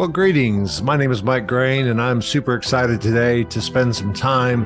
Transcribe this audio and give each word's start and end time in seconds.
Well, 0.00 0.08
greetings. 0.08 0.80
My 0.80 0.96
name 0.96 1.12
is 1.12 1.22
Mike 1.22 1.46
Graen, 1.46 1.90
and 1.90 2.00
I'm 2.00 2.22
super 2.22 2.54
excited 2.54 3.02
today 3.02 3.44
to 3.44 3.60
spend 3.60 3.94
some 3.94 4.14
time 4.14 4.64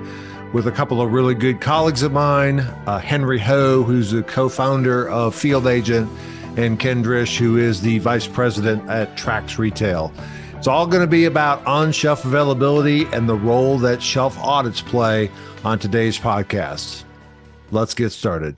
with 0.52 0.68
a 0.68 0.70
couple 0.70 1.02
of 1.02 1.12
really 1.12 1.34
good 1.34 1.60
colleagues 1.60 2.04
of 2.04 2.12
mine 2.12 2.60
uh, 2.86 3.00
Henry 3.00 3.40
Ho, 3.40 3.82
who's 3.82 4.12
the 4.12 4.22
co 4.22 4.48
founder 4.48 5.08
of 5.08 5.34
Field 5.34 5.66
Agent, 5.66 6.08
and 6.56 6.78
Ken 6.78 7.02
Drish, 7.02 7.36
who 7.36 7.56
is 7.56 7.80
the 7.80 7.98
vice 7.98 8.28
president 8.28 8.88
at 8.88 9.16
Trax 9.16 9.58
Retail. 9.58 10.12
It's 10.56 10.68
all 10.68 10.86
going 10.86 11.02
to 11.02 11.10
be 11.10 11.24
about 11.24 11.66
on 11.66 11.90
shelf 11.90 12.24
availability 12.24 13.06
and 13.06 13.28
the 13.28 13.34
role 13.34 13.76
that 13.78 14.00
shelf 14.00 14.38
audits 14.38 14.82
play 14.82 15.32
on 15.64 15.80
today's 15.80 16.16
podcast. 16.16 17.02
Let's 17.72 17.94
get 17.94 18.10
started. 18.10 18.54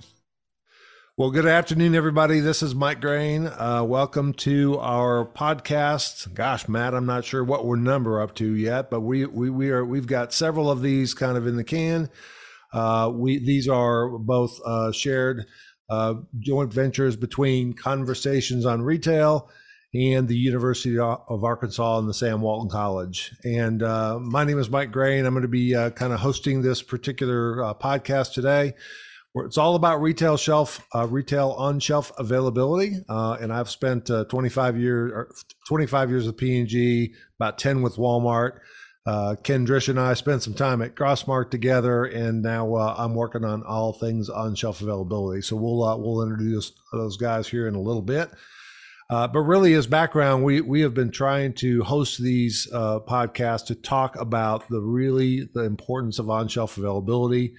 Well, 1.19 1.31
good 1.31 1.47
afternoon, 1.47 1.95
everybody. 1.95 2.41
This 2.41 2.63
is 2.63 2.75
Mike 2.75 3.01
Graen. 3.01 3.47
Uh, 3.47 3.83
welcome 3.85 4.35
to 4.35 4.79
our 4.81 5.25
podcast. 5.25 6.35
Gosh, 6.35 6.69
Matt, 6.69 6.93
I'm 6.95 7.07
not 7.07 7.25
sure 7.25 7.43
what 7.43 7.65
we're 7.65 7.77
number 7.77 8.21
up 8.21 8.35
to 8.35 8.55
yet, 8.55 8.91
but 8.91 9.01
we 9.01 9.25
we 9.25 9.49
we 9.49 9.71
are 9.71 9.83
we've 9.83 10.07
got 10.07 10.35
several 10.35 10.71
of 10.71 10.83
these 10.83 11.15
kind 11.15 11.39
of 11.39 11.47
in 11.47 11.57
the 11.57 11.65
can. 11.65 12.11
Uh, 12.71 13.11
we 13.15 13.39
these 13.39 13.67
are 13.67 14.11
both 14.11 14.61
uh, 14.67 14.93
shared 14.93 15.47
uh, 15.89 16.17
joint 16.39 16.71
ventures 16.71 17.17
between 17.17 17.73
Conversations 17.73 18.67
on 18.67 18.83
Retail 18.83 19.49
and 19.95 20.29
the 20.29 20.37
University 20.37 20.99
of 20.99 21.45
Arkansas 21.45 21.99
and 21.99 22.11
the 22.11 22.13
Sam 22.13 22.43
Walton 22.43 22.69
College. 22.69 23.35
And 23.43 23.83
uh, 23.83 24.19
my 24.21 24.45
name 24.45 24.59
is 24.59 24.69
Mike 24.69 24.93
Graen. 24.93 25.25
I'm 25.25 25.33
going 25.33 25.41
to 25.41 25.49
be 25.49 25.75
uh, 25.75 25.89
kind 25.89 26.13
of 26.13 26.21
hosting 26.21 26.61
this 26.61 26.83
particular 26.83 27.57
podcast 27.81 28.35
today 28.35 28.75
it's 29.45 29.59
all 29.59 29.75
about 29.75 30.01
retail 30.01 30.37
shelf, 30.37 30.87
uh, 30.95 31.07
retail 31.07 31.51
on 31.59 31.79
shelf 31.79 32.11
availability. 32.19 32.97
Uh, 33.09 33.37
and 33.41 33.53
I've 33.53 33.69
spent 33.69 34.11
uh, 34.11 34.25
25 34.25 34.79
years, 34.79 35.45
25 35.67 36.11
years 36.11 36.27
with 36.27 36.39
P&G, 36.39 37.15
about 37.39 37.59
10 37.59 37.83
with 37.83 37.97
Walmart. 37.97 38.61
Uh, 39.05 39.37
Ken 39.43 39.67
Drish 39.67 39.89
and 39.89 40.01
I 40.01 40.15
spent 40.15 40.43
some 40.43 40.55
time 40.55 40.83
at 40.83 40.97
Crossmark 40.97 41.51
together, 41.51 42.05
and 42.05 42.43
now 42.43 42.75
uh, 42.75 42.95
I'm 42.99 43.15
working 43.15 43.45
on 43.45 43.63
all 43.63 43.93
things 43.93 44.29
on 44.29 44.57
shelf 44.57 44.81
availability. 44.81 45.43
So 45.43 45.55
we'll 45.55 45.85
uh, 45.85 45.97
we'll 45.97 46.23
introduce 46.23 46.73
those 46.93 47.17
guys 47.17 47.47
here 47.47 47.69
in 47.69 47.77
a 47.77 47.81
little 47.81 48.03
bit. 48.03 48.31
but 49.09 49.39
really, 49.43 49.75
as 49.75 49.87
background, 49.87 50.43
we 50.43 50.61
we 50.61 50.81
have 50.81 50.95
been 50.95 51.13
trying 51.13 51.53
to 51.55 51.85
host 51.85 52.21
these 52.21 52.67
podcasts 52.73 53.67
to 53.67 53.77
talk 53.77 54.21
about 54.21 54.69
the 54.69 54.81
really 54.81 55.49
the 55.55 55.63
importance 55.63 56.19
of 56.19 56.29
on 56.29 56.49
shelf 56.49 56.77
availability. 56.77 57.55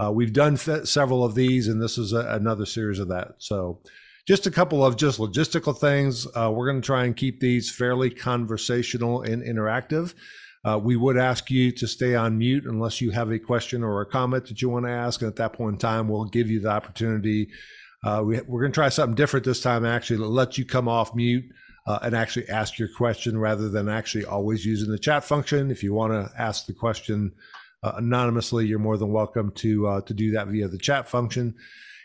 Uh, 0.00 0.10
we've 0.10 0.32
done 0.32 0.56
several 0.56 1.24
of 1.24 1.34
these, 1.34 1.68
and 1.68 1.82
this 1.82 1.98
is 1.98 2.12
a, 2.12 2.20
another 2.30 2.64
series 2.64 2.98
of 2.98 3.08
that. 3.08 3.34
So, 3.38 3.82
just 4.26 4.46
a 4.46 4.50
couple 4.50 4.84
of 4.84 4.96
just 4.96 5.18
logistical 5.18 5.76
things. 5.76 6.26
Uh, 6.34 6.50
we're 6.54 6.70
going 6.70 6.80
to 6.80 6.86
try 6.86 7.04
and 7.04 7.16
keep 7.16 7.40
these 7.40 7.70
fairly 7.70 8.10
conversational 8.10 9.22
and 9.22 9.42
interactive. 9.42 10.14
Uh, 10.64 10.78
we 10.82 10.94
would 10.94 11.16
ask 11.16 11.50
you 11.50 11.72
to 11.72 11.88
stay 11.88 12.14
on 12.14 12.38
mute 12.38 12.64
unless 12.64 13.00
you 13.00 13.10
have 13.10 13.32
a 13.32 13.38
question 13.38 13.82
or 13.82 14.00
a 14.00 14.06
comment 14.06 14.46
that 14.46 14.60
you 14.60 14.68
want 14.68 14.84
to 14.84 14.90
ask. 14.90 15.22
And 15.22 15.28
at 15.28 15.36
that 15.36 15.54
point 15.54 15.74
in 15.74 15.78
time, 15.78 16.08
we'll 16.08 16.26
give 16.26 16.50
you 16.50 16.60
the 16.60 16.70
opportunity. 16.70 17.48
Uh, 18.04 18.22
we, 18.24 18.38
are 18.38 18.42
going 18.44 18.70
to 18.70 18.74
try 18.74 18.88
something 18.88 19.14
different 19.14 19.44
this 19.44 19.60
time, 19.60 19.84
actually, 19.84 20.18
to 20.18 20.26
let 20.26 20.58
you 20.58 20.64
come 20.64 20.88
off 20.88 21.14
mute. 21.14 21.44
Uh, 21.86 21.98
and 22.02 22.14
actually 22.14 22.46
ask 22.50 22.78
your 22.78 22.90
question 22.94 23.38
rather 23.38 23.70
than 23.70 23.88
actually 23.88 24.24
always 24.24 24.66
using 24.66 24.92
the 24.92 24.98
chat 24.98 25.24
function. 25.24 25.70
If 25.70 25.82
you 25.82 25.94
want 25.94 26.12
to 26.12 26.30
ask 26.40 26.66
the 26.66 26.74
question 26.74 27.32
uh, 27.82 27.92
anonymously, 27.96 28.66
you're 28.66 28.78
more 28.78 28.96
than 28.96 29.12
welcome 29.12 29.52
to 29.52 29.86
uh, 29.86 30.00
to 30.02 30.14
do 30.14 30.32
that 30.32 30.48
via 30.48 30.68
the 30.68 30.78
chat 30.78 31.08
function. 31.08 31.54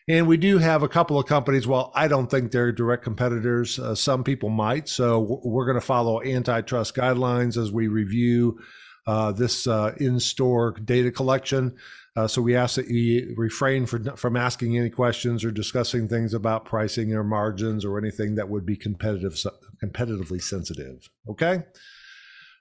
And 0.07 0.27
we 0.27 0.37
do 0.37 0.59
have 0.59 0.83
a 0.83 0.87
couple 0.87 1.17
of 1.17 1.25
companies. 1.25 1.65
Well, 1.65 1.91
I 1.95 2.07
don't 2.07 2.29
think 2.29 2.51
they're 2.51 2.71
direct 2.71 3.03
competitors. 3.03 3.79
Uh, 3.79 3.95
some 3.95 4.23
people 4.23 4.49
might. 4.49 4.87
So 4.87 5.41
we're 5.43 5.65
going 5.65 5.79
to 5.79 5.85
follow 5.85 6.21
antitrust 6.21 6.95
guidelines 6.95 7.57
as 7.57 7.71
we 7.71 7.87
review 7.87 8.59
uh, 9.07 9.31
this 9.31 9.65
uh, 9.65 9.93
in-store 9.99 10.73
data 10.83 11.11
collection. 11.11 11.75
Uh, 12.15 12.27
so 12.27 12.41
we 12.41 12.55
ask 12.55 12.75
that 12.75 12.87
you 12.87 13.33
refrain 13.35 13.85
for, 13.85 13.99
from 14.15 14.37
asking 14.37 14.77
any 14.77 14.89
questions 14.89 15.43
or 15.43 15.51
discussing 15.51 16.07
things 16.07 16.33
about 16.33 16.65
pricing 16.65 17.13
or 17.13 17.23
margins 17.23 17.83
or 17.83 17.97
anything 17.97 18.35
that 18.35 18.47
would 18.47 18.65
be 18.65 18.77
competitive, 18.77 19.35
competitively 19.83 20.41
sensitive. 20.41 21.09
Okay. 21.27 21.63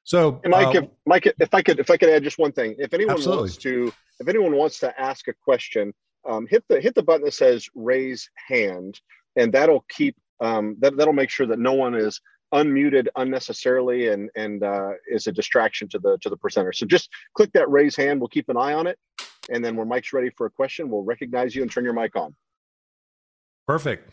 So, 0.05 0.41
Mike, 0.45 0.75
if, 0.75 0.85
Mike, 1.07 1.35
if 1.41 1.55
I 1.55 1.63
could, 1.63 1.81
if 1.81 1.91
I 1.91 1.97
could 1.97 2.11
add 2.11 2.23
just 2.23 2.39
one 2.39 2.53
thing, 2.53 2.77
if 2.79 2.93
anyone 2.93 3.15
absolutely. 3.15 3.43
wants 3.43 3.57
to, 3.57 3.93
if 4.21 4.29
anyone 4.29 4.55
wants 4.55 4.79
to 4.81 5.01
ask 5.01 5.29
a 5.29 5.33
question, 5.33 5.95
um, 6.29 6.47
hit 6.47 6.63
the 6.69 6.79
hit 6.81 6.95
the 6.95 7.03
button 7.03 7.25
that 7.25 7.33
says 7.33 7.69
raise 7.75 8.29
hand, 8.49 9.01
and 9.37 9.53
that'll 9.53 9.85
keep 9.89 10.15
um, 10.41 10.77
that 10.81 10.97
that'll 10.99 11.15
make 11.15 11.31
sure 11.31 11.47
that 11.47 11.59
no 11.59 11.73
one 11.73 11.95
is 11.95 12.21
unmuted 12.53 13.09
unnecessarily 13.17 14.09
and 14.09 14.31
and 14.37 14.63
uh, 14.63 14.91
is 15.09 15.27
a 15.27 15.33
distraction 15.33 15.89
to 15.89 15.99
the 15.99 16.19
to 16.21 16.29
the 16.29 16.37
presenter. 16.37 16.73
So 16.75 16.85
just 16.85 17.09
click 17.35 17.51
that 17.55 17.71
raise 17.71 17.97
hand. 17.97 18.21
We'll 18.21 18.29
keep 18.29 18.51
an 18.51 18.59
eye 18.59 18.75
on 18.75 18.87
it, 18.87 18.99
and 19.51 19.65
then 19.65 19.75
when 19.75 19.89
Mike's 19.89 20.13
ready 20.13 20.31
for 20.37 20.47
a 20.47 20.51
question, 20.51 20.91
we'll 20.91 21.03
recognize 21.03 21.55
you 21.55 21.63
and 21.63 21.71
turn 21.71 21.85
your 21.85 21.95
mic 21.95 22.15
on. 22.15 22.35
Perfect, 23.67 24.11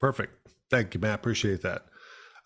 perfect. 0.00 0.34
Thank 0.70 0.94
you, 0.94 1.00
Matt. 1.00 1.20
Appreciate 1.20 1.62
that. 1.62 1.86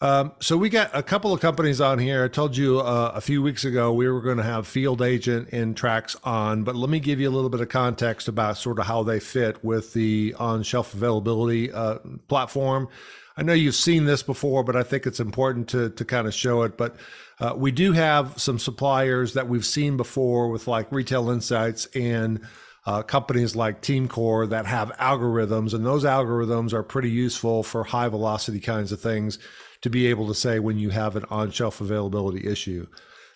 Um, 0.02 0.32
so 0.40 0.56
we 0.56 0.68
got 0.68 0.90
a 0.92 1.02
couple 1.02 1.32
of 1.32 1.40
companies 1.40 1.80
on 1.80 2.00
here. 2.00 2.24
I 2.24 2.28
told 2.28 2.56
you 2.56 2.80
uh, 2.80 3.12
a 3.14 3.20
few 3.20 3.40
weeks 3.40 3.64
ago 3.64 3.92
we 3.92 4.08
were 4.08 4.20
going 4.20 4.38
to 4.38 4.42
have 4.42 4.66
Field 4.66 5.00
Agent 5.00 5.50
and 5.52 5.76
Trax 5.76 6.16
on, 6.24 6.64
but 6.64 6.74
let 6.74 6.90
me 6.90 6.98
give 6.98 7.20
you 7.20 7.28
a 7.28 7.30
little 7.30 7.48
bit 7.48 7.60
of 7.60 7.68
context 7.68 8.26
about 8.26 8.58
sort 8.58 8.80
of 8.80 8.86
how 8.86 9.04
they 9.04 9.20
fit 9.20 9.62
with 9.64 9.92
the 9.92 10.34
on-shelf 10.40 10.92
availability 10.92 11.70
uh, 11.70 11.98
platform. 12.26 12.88
I 13.36 13.44
know 13.44 13.52
you've 13.52 13.76
seen 13.76 14.06
this 14.06 14.24
before, 14.24 14.64
but 14.64 14.74
I 14.74 14.82
think 14.82 15.06
it's 15.06 15.20
important 15.20 15.68
to 15.68 15.90
to 15.90 16.04
kind 16.04 16.26
of 16.26 16.34
show 16.34 16.62
it. 16.62 16.76
But 16.76 16.96
uh, 17.38 17.54
we 17.56 17.70
do 17.70 17.92
have 17.92 18.40
some 18.40 18.58
suppliers 18.58 19.34
that 19.34 19.48
we've 19.48 19.64
seen 19.64 19.96
before 19.96 20.48
with 20.48 20.66
like 20.66 20.90
Retail 20.90 21.30
Insights 21.30 21.86
and 21.94 22.40
uh, 22.86 23.02
companies 23.02 23.54
like 23.54 23.82
TeamCore 23.82 24.48
that 24.48 24.66
have 24.66 24.90
algorithms, 24.98 25.74
and 25.74 25.86
those 25.86 26.02
algorithms 26.02 26.72
are 26.72 26.82
pretty 26.82 27.10
useful 27.10 27.62
for 27.62 27.84
high 27.84 28.08
velocity 28.08 28.58
kinds 28.58 28.90
of 28.90 29.00
things 29.00 29.38
to 29.82 29.90
be 29.90 30.06
able 30.06 30.28
to 30.28 30.34
say 30.34 30.58
when 30.58 30.78
you 30.78 30.90
have 30.90 31.16
an 31.16 31.24
on 31.30 31.50
shelf 31.50 31.80
availability 31.80 32.46
issue. 32.46 32.86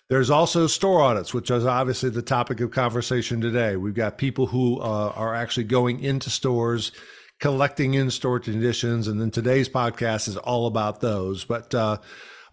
There's 0.09 0.29
also 0.29 0.67
store 0.67 1.01
audits, 1.01 1.33
which 1.33 1.51
is 1.51 1.65
obviously 1.65 2.09
the 2.09 2.21
topic 2.21 2.61
of 2.61 2.71
conversation 2.71 3.41
today. 3.41 3.75
We've 3.75 3.93
got 3.93 4.17
people 4.17 4.47
who 4.47 4.79
uh, 4.79 5.11
are 5.15 5.35
actually 5.35 5.65
going 5.65 6.01
into 6.01 6.29
stores, 6.29 6.93
collecting 7.39 7.93
in 7.93 8.09
store 8.09 8.39
conditions, 8.39 9.09
and 9.09 9.19
then 9.19 9.31
today's 9.31 9.67
podcast 9.67 10.29
is 10.29 10.37
all 10.37 10.65
about 10.65 11.01
those. 11.01 11.43
But 11.43 11.75
uh, 11.75 11.97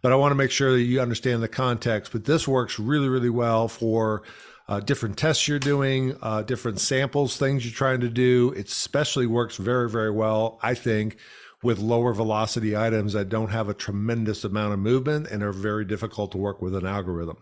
but 0.03 0.13
I 0.13 0.17
want 0.17 0.33
to 0.33 0.37
make 0.37 0.51
sure 0.51 0.73
that 0.73 0.83
you 0.83 1.01
understand 1.01 1.43
the 1.43 1.49
context. 1.49 2.13
But 2.13 2.25
this 2.25 2.47
works 2.47 2.79
really, 2.79 3.09
really 3.09 3.31
well 3.31 3.69
for 3.69 4.23
uh, 4.69 4.81
different 4.81 5.17
tests 5.17 5.47
you're 5.47 5.59
doing, 5.59 6.17
uh, 6.21 6.43
different 6.43 6.81
samples, 6.81 7.37
things 7.37 7.65
you're 7.65 7.73
trying 7.73 8.01
to 8.01 8.11
do. 8.11 8.53
It 8.57 8.67
especially 8.67 9.27
works 9.27 9.57
very, 9.57 9.89
very 9.89 10.11
well, 10.11 10.59
I 10.63 10.75
think, 10.75 11.17
with 11.65 11.79
lower 11.79 12.13
velocity 12.13 12.77
items 12.77 13.15
that 13.15 13.29
don't 13.29 13.51
have 13.51 13.69
a 13.69 13.75
tremendous 13.75 14.45
amount 14.45 14.75
of 14.75 14.79
movement 14.79 15.27
and 15.29 15.43
are 15.43 15.53
very 15.53 15.85
difficult 15.85 16.31
to 16.33 16.39
work 16.39 16.61
with 16.61 16.75
an 16.75 16.87
algorithm. 16.87 17.39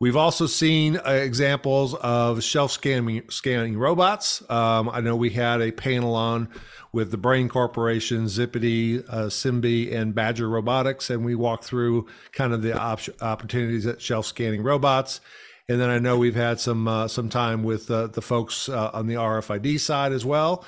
We've 0.00 0.16
also 0.16 0.46
seen 0.46 0.96
uh, 0.96 1.10
examples 1.10 1.92
of 1.94 2.42
shelf 2.42 2.72
scanning, 2.72 3.28
scanning 3.28 3.76
robots. 3.76 4.42
Um, 4.50 4.88
I 4.88 5.02
know 5.02 5.14
we 5.14 5.28
had 5.28 5.60
a 5.60 5.72
panel 5.72 6.14
on 6.14 6.48
with 6.90 7.10
the 7.10 7.18
Brain 7.18 7.50
Corporation, 7.50 8.24
Zippedi, 8.24 9.04
uh, 9.06 9.28
Simbe, 9.28 9.94
and 9.94 10.14
Badger 10.14 10.48
Robotics, 10.48 11.10
and 11.10 11.22
we 11.22 11.34
walked 11.34 11.64
through 11.64 12.06
kind 12.32 12.54
of 12.54 12.62
the 12.62 12.80
op- 12.80 13.00
opportunities 13.20 13.86
at 13.86 14.00
shelf 14.00 14.24
scanning 14.24 14.62
robots. 14.62 15.20
And 15.68 15.78
then 15.78 15.90
I 15.90 15.98
know 15.98 16.16
we've 16.16 16.34
had 16.34 16.58
some 16.58 16.88
uh, 16.88 17.06
some 17.06 17.28
time 17.28 17.62
with 17.62 17.90
uh, 17.90 18.06
the 18.06 18.22
folks 18.22 18.70
uh, 18.70 18.90
on 18.94 19.06
the 19.06 19.14
RFID 19.14 19.78
side 19.80 20.12
as 20.12 20.24
well. 20.24 20.64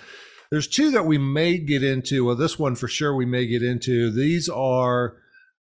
There's 0.53 0.69
two 0.69 0.91
that 0.91 1.07
we 1.07 1.17
may 1.17 1.57
get 1.57 1.83
into. 1.83 2.27
Well, 2.27 2.37
this 2.37 2.59
one 2.59 2.75
for 2.75 2.87
sure 2.87 3.17
we 3.17 3.25
may 3.25 3.47
get 3.47 3.63
into. 3.63 4.11
These 4.11 4.51
are 4.51 5.17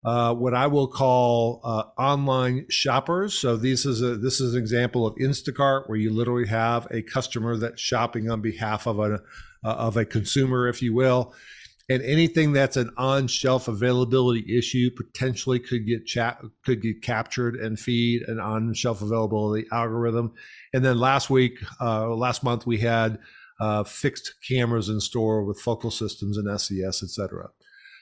uh, 0.04 0.34
what 0.34 0.52
I 0.52 0.66
will 0.66 0.88
call 0.88 1.60
uh, 1.62 1.84
online 1.96 2.66
shoppers. 2.70 3.34
So 3.34 3.56
this 3.56 3.86
is 3.86 4.02
a 4.02 4.16
this 4.16 4.40
is 4.40 4.54
an 4.54 4.60
example 4.60 5.06
of 5.06 5.14
Instacart 5.14 5.88
where 5.88 5.96
you 5.96 6.12
literally 6.12 6.48
have 6.48 6.88
a 6.90 7.02
customer 7.02 7.56
that's 7.56 7.80
shopping 7.80 8.28
on 8.32 8.40
behalf 8.40 8.88
of 8.88 8.98
a 8.98 9.22
uh, 9.64 9.68
of 9.68 9.96
a 9.96 10.04
consumer, 10.04 10.66
if 10.66 10.82
you 10.82 10.92
will. 10.92 11.34
And 11.88 12.02
anything 12.02 12.52
that's 12.52 12.76
an 12.76 12.90
on-shelf 12.96 13.68
availability 13.68 14.58
issue 14.58 14.90
potentially 14.96 15.60
could 15.60 15.86
get 15.86 16.04
chat 16.04 16.42
could 16.64 16.82
get 16.82 17.00
captured 17.00 17.54
and 17.54 17.78
feed 17.78 18.22
an 18.22 18.40
on-shelf 18.40 19.02
availability 19.02 19.68
algorithm. 19.70 20.32
And 20.74 20.84
then 20.84 20.98
last 20.98 21.30
week, 21.30 21.60
uh, 21.80 22.08
last 22.08 22.42
month, 22.42 22.66
we 22.66 22.78
had 22.78 23.20
uh, 23.60 23.84
fixed 23.84 24.34
cameras 24.46 24.88
in 24.88 25.00
store 25.00 25.44
with 25.44 25.60
focal 25.60 25.90
systems 25.90 26.38
and 26.38 26.60
SES, 26.60 27.02
et 27.02 27.10
cetera. 27.10 27.50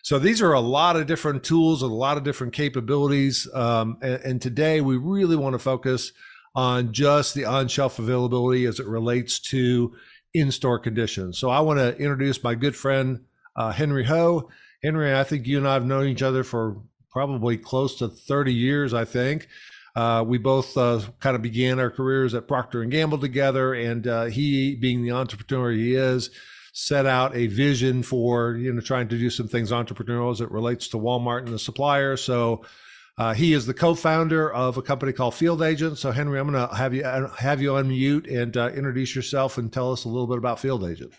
So 0.03 0.19
these 0.19 0.41
are 0.41 0.53
a 0.53 0.61
lot 0.61 0.97
of 0.97 1.07
different 1.07 1.43
tools 1.43 1.83
and 1.83 1.91
a 1.91 1.95
lot 1.95 2.17
of 2.17 2.25
different 2.25 2.53
capabilities. 2.53 3.49
Um, 3.53 3.99
and, 4.01 4.21
and, 4.25 4.43
today 4.43 4.81
we 4.81 4.97
really 4.97 5.37
want 5.37 5.55
to 5.55 5.59
focus 5.59 6.13
on 6.55 6.93
just 6.93 7.35
the 7.35 7.45
on-shelf 7.45 7.99
availability 7.99 8.65
as 8.65 8.81
it 8.81 8.87
relates 8.87 9.39
to 9.51 9.95
in-store 10.33 10.79
conditions. 10.79 11.39
So 11.39 11.51
I 11.51 11.61
want 11.61 11.79
to 11.79 11.97
introduce 11.97 12.43
my 12.43 12.55
good 12.55 12.77
friend 12.77 13.25
uh, 13.57 13.73
Henry 13.73 14.05
Ho. 14.05 14.49
Henry, 14.83 15.15
I 15.15 15.25
think 15.25 15.47
you 15.47 15.59
and 15.59 15.67
I 15.67 15.75
have 15.75 15.85
known 15.85 16.07
each 16.07 16.23
other 16.23 16.45
for 16.45 16.81
probably 17.11 17.57
close 17.57 17.97
to 17.97 18.09
30 18.09 18.55
years, 18.55 18.95
I 18.95 19.05
think. 19.05 19.49
Uh, 19.99 20.23
we 20.23 20.39
both 20.39 20.77
uh, 20.77 21.01
kind 21.19 21.35
of 21.35 21.43
began 21.43 21.81
our 21.81 21.91
careers 21.91 22.33
at 22.33 22.47
Procter 22.47 22.83
and 22.83 22.93
Gamble 22.93 23.19
together, 23.19 23.75
and 23.75 24.07
uh, 24.07 24.25
he, 24.27 24.77
being 24.77 25.03
the 25.03 25.11
entrepreneur 25.11 25.73
he 25.73 25.97
is, 25.97 26.31
set 26.73 27.05
out 27.05 27.35
a 27.35 27.49
vision 27.49 28.05
for 28.05 28.55
you 28.55 28.73
know 28.73 28.81
trying 28.81 29.09
to 29.09 29.19
do 29.19 29.29
some 29.29 29.49
things 29.49 29.73
entrepreneurial 29.73 30.31
as 30.31 30.41
it 30.41 30.53
relates 30.53 30.87
to 30.87 30.99
Walmart 30.99 31.39
and 31.39 31.49
the 31.49 31.59
supplier. 31.59 32.17
So 32.17 32.65
uh, 33.17 33.35
he 33.35 33.53
is 33.53 33.67
the 33.67 33.75
co-founder 33.75 34.53
of 34.53 34.77
a 34.77 34.83
company 34.83 35.13
called 35.13 35.35
Field 35.35 35.63
Agent. 35.63 35.99
So 35.99 36.13
Henry, 36.13 36.39
I'm 36.39 36.49
going 36.49 36.69
to 36.69 36.73
have 36.77 36.95
you 36.95 37.03
have 37.03 37.61
you 37.61 37.71
unmute 37.71 38.33
and 38.33 38.57
uh, 38.57 38.69
introduce 38.69 39.17
yourself 39.17 39.59
and 39.59 39.73
tell 39.73 39.91
us 39.91 40.05
a 40.05 40.09
little 40.09 40.29
bit 40.29 40.39
about 40.39 40.61
Field 40.61 40.85
Agent. 40.85 41.13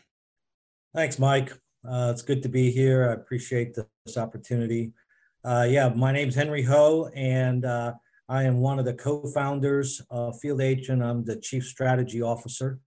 Thanks, 0.95 1.19
Mike. 1.19 1.51
Uh, 1.83 2.11
it's 2.13 2.21
good 2.21 2.41
to 2.43 2.49
be 2.49 2.71
here. 2.71 3.09
I 3.09 3.13
appreciate 3.15 3.75
this 3.75 4.17
opportunity. 4.17 4.93
Uh, 5.43 5.67
yeah, 5.69 5.89
my 5.89 6.13
name 6.13 6.29
is 6.29 6.35
Henry 6.35 6.63
Ho, 6.63 7.09
and 7.13 7.65
uh, 7.65 7.91
I 8.29 8.43
am 8.43 8.59
one 8.59 8.77
of 8.77 8.85
the 8.85 8.93
co-founders 8.93 10.03
of 10.11 10.39
Field 10.39 10.61
Agent. 10.61 11.01
I'm 11.01 11.25
the 11.25 11.37
chief 11.37 11.65
strategy 11.65 12.21
officer. 12.21 12.77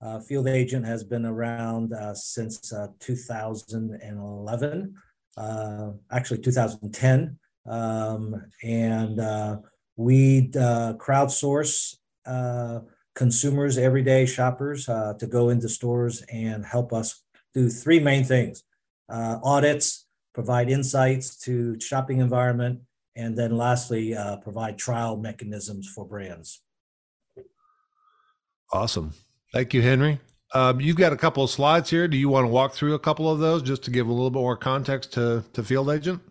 Uh, 0.00 0.18
Field 0.20 0.48
Agent 0.48 0.86
has 0.86 1.04
been 1.04 1.26
around 1.26 1.92
uh, 1.92 2.14
since 2.14 2.72
uh, 2.72 2.86
2011, 2.98 4.94
uh, 5.36 5.90
actually 6.10 6.38
2010. 6.38 7.38
Um, 7.66 8.42
and 8.62 9.20
uh, 9.20 9.58
we 9.96 10.50
uh, 10.56 10.94
crowdsource 10.94 11.96
consumers, 13.14 13.76
everyday 13.76 14.24
shoppers, 14.24 14.86
to 14.86 15.26
go 15.28 15.50
into 15.50 15.68
stores 15.68 16.22
and 16.32 16.64
help 16.64 16.94
us 16.94 17.22
do 17.52 17.68
three 17.68 18.00
main 18.00 18.24
things 18.24 18.64
audits, 19.10 20.06
provide 20.32 20.70
insights 20.70 21.36
to 21.40 21.78
shopping 21.78 22.20
environment, 22.20 22.80
and 23.18 23.36
then 23.36 23.56
lastly, 23.56 24.16
provide 24.42 24.78
trial 24.78 25.18
mechanisms 25.18 25.90
for 25.94 26.06
brands. 26.06 26.62
Awesome. 28.72 29.12
Thank 29.52 29.74
you, 29.74 29.82
Henry. 29.82 30.20
Um, 30.54 30.80
you've 30.80 30.96
got 30.96 31.12
a 31.12 31.16
couple 31.16 31.44
of 31.44 31.50
slides 31.50 31.90
here. 31.90 32.08
Do 32.08 32.16
you 32.16 32.28
want 32.28 32.44
to 32.44 32.48
walk 32.48 32.72
through 32.72 32.94
a 32.94 32.98
couple 32.98 33.30
of 33.30 33.38
those 33.38 33.62
just 33.62 33.82
to 33.84 33.90
give 33.90 34.08
a 34.08 34.12
little 34.12 34.30
bit 34.30 34.40
more 34.40 34.56
context 34.56 35.12
to, 35.14 35.44
to 35.52 35.62
Field 35.62 35.90
Agent? 35.90 36.22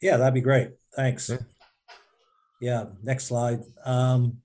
Yeah, 0.00 0.16
that'd 0.16 0.34
be 0.34 0.40
great. 0.40 0.70
Thanks. 0.94 1.28
Yeah, 1.28 1.38
yeah 2.60 2.84
next 3.02 3.26
slide. 3.26 3.60
Um, 3.84 4.38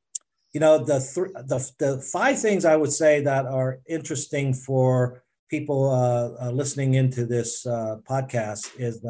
you 0.52 0.60
know, 0.60 0.84
the, 0.84 1.00
th- 1.00 1.48
the, 1.48 1.72
the 1.78 2.02
five 2.02 2.40
things 2.40 2.66
I 2.66 2.76
would 2.76 2.92
say 2.92 3.22
that 3.22 3.46
are 3.46 3.80
interesting 3.88 4.54
for 4.54 5.24
people 5.50 5.90
uh, 5.90 6.46
uh, 6.46 6.52
listening 6.52 6.96
into 6.96 7.26
this 7.26 7.66
uh, 7.68 7.98
podcast 8.10 8.80
is 8.80 9.02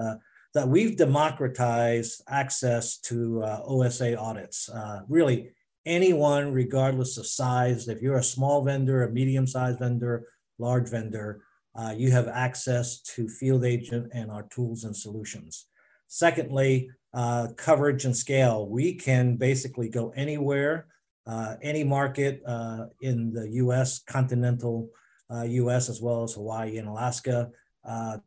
that 0.54 0.68
we've 0.68 0.98
democratized 0.98 2.22
access 2.28 2.98
to 2.98 3.44
uh, 3.44 3.62
OSA 3.66 4.18
audits. 4.18 4.70
Uh, 4.70 5.02
really, 5.08 5.52
anyone, 5.86 6.52
regardless 6.52 7.18
of 7.18 7.28
size. 7.28 7.88
If 7.88 8.02
you're 8.02 8.18
a 8.18 8.24
small 8.24 8.64
vendor, 8.64 9.04
a 9.04 9.12
medium 9.12 9.46
sized 9.46 9.80
vendor, 9.80 10.26
large 10.58 10.90
vendor, 10.90 11.44
uh, 11.76 11.94
you 11.96 12.12
have 12.12 12.28
access 12.28 13.00
to 13.02 13.28
Field 13.28 13.64
Agent 13.64 14.10
and 14.14 14.32
our 14.32 14.44
tools 14.50 14.84
and 14.84 14.96
solutions. 14.96 15.68
Secondly, 16.08 16.90
uh, 17.14 17.48
coverage 17.56 18.06
and 18.06 18.16
scale. 18.16 18.68
We 18.68 18.94
can 18.94 19.36
basically 19.36 19.90
go 19.90 20.12
anywhere, 20.16 20.88
uh, 21.28 21.56
any 21.62 21.84
market 21.84 22.42
uh, 22.46 22.86
in 23.02 23.32
the 23.32 23.50
US, 23.64 24.00
continental 24.00 24.90
US, 25.32 25.90
as 25.90 26.02
well 26.02 26.24
as 26.24 26.34
Hawaii 26.34 26.78
and 26.78 26.88
Alaska. 26.88 27.52
Uh, 27.88 28.18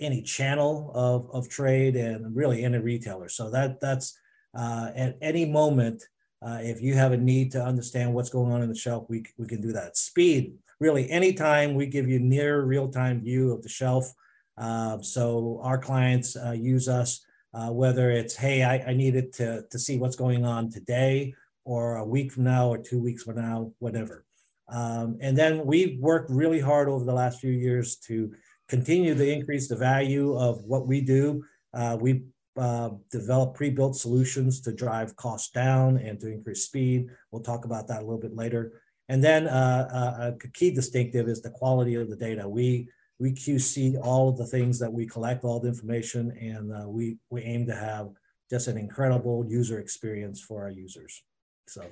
any 0.00 0.22
channel 0.22 0.90
of, 0.94 1.30
of 1.32 1.48
trade 1.48 1.96
and 1.96 2.34
really 2.34 2.64
any 2.64 2.78
retailer. 2.78 3.28
So 3.28 3.50
that 3.50 3.80
that's 3.80 4.18
at 4.54 5.16
any 5.20 5.44
moment 5.44 6.02
uh, 6.40 6.58
if 6.62 6.80
you 6.80 6.94
have 6.94 7.12
a 7.12 7.16
need 7.16 7.50
to 7.52 7.62
understand 7.62 8.14
what's 8.14 8.30
going 8.30 8.52
on 8.52 8.62
in 8.62 8.68
the 8.68 8.74
shelf, 8.74 9.06
we, 9.08 9.24
we 9.38 9.46
can 9.46 9.60
do 9.60 9.72
that. 9.72 9.96
Speed, 9.96 10.54
really, 10.78 11.10
anytime 11.10 11.74
we 11.74 11.86
give 11.86 12.08
you 12.08 12.20
near 12.20 12.62
real-time 12.62 13.20
view 13.20 13.52
of 13.52 13.62
the 13.62 13.68
shelf. 13.68 14.12
Uh, 14.56 15.00
so 15.00 15.60
our 15.62 15.78
clients 15.78 16.36
uh, 16.36 16.52
use 16.52 16.88
us, 16.88 17.24
uh, 17.54 17.70
whether 17.70 18.10
it's, 18.10 18.36
hey, 18.36 18.62
I, 18.62 18.90
I 18.90 18.92
needed 18.92 19.32
to, 19.34 19.64
to 19.70 19.78
see 19.78 19.98
what's 19.98 20.16
going 20.16 20.44
on 20.44 20.70
today 20.70 21.34
or 21.64 21.96
a 21.96 22.04
week 22.04 22.32
from 22.32 22.44
now 22.44 22.68
or 22.68 22.78
two 22.78 23.00
weeks 23.00 23.24
from 23.24 23.36
now, 23.36 23.72
whatever. 23.78 24.24
Um, 24.68 25.18
and 25.20 25.36
then 25.36 25.64
we've 25.64 25.98
worked 25.98 26.30
really 26.30 26.60
hard 26.60 26.88
over 26.88 27.04
the 27.04 27.12
last 27.12 27.40
few 27.40 27.52
years 27.52 27.96
to 28.06 28.32
continue 28.68 29.14
to 29.14 29.32
increase 29.32 29.68
the 29.68 29.76
value 29.76 30.36
of 30.36 30.62
what 30.64 30.86
we 30.86 31.00
do. 31.00 31.44
Uh, 31.74 31.96
we 32.00 32.24
uh, 32.56 32.90
develop 33.10 33.54
pre-built 33.54 33.96
solutions 33.96 34.60
to 34.60 34.72
drive 34.72 35.14
costs 35.16 35.50
down 35.50 35.96
and 35.98 36.18
to 36.20 36.30
increase 36.30 36.64
speed. 36.64 37.08
We'll 37.30 37.42
talk 37.42 37.64
about 37.64 37.86
that 37.88 37.98
a 37.98 38.04
little 38.04 38.18
bit 38.18 38.34
later. 38.34 38.82
And 39.08 39.24
then 39.24 39.46
uh, 39.46 39.88
uh 39.90 40.32
a 40.44 40.48
key 40.48 40.70
distinctive 40.70 41.28
is 41.28 41.40
the 41.40 41.50
quality 41.50 41.94
of 41.94 42.10
the 42.10 42.16
data. 42.16 42.46
We 42.48 42.88
we 43.18 43.32
QC 43.32 43.98
all 44.02 44.28
of 44.28 44.36
the 44.36 44.46
things 44.46 44.78
that 44.78 44.92
we 44.92 45.06
collect, 45.06 45.44
all 45.44 45.60
the 45.60 45.68
information, 45.68 46.30
and 46.40 46.72
uh, 46.72 46.88
we 46.88 47.16
we 47.30 47.42
aim 47.42 47.66
to 47.66 47.74
have 47.74 48.10
just 48.50 48.68
an 48.68 48.76
incredible 48.76 49.44
user 49.48 49.78
experience 49.78 50.40
for 50.40 50.62
our 50.62 50.70
users. 50.70 51.22
So 51.68 51.84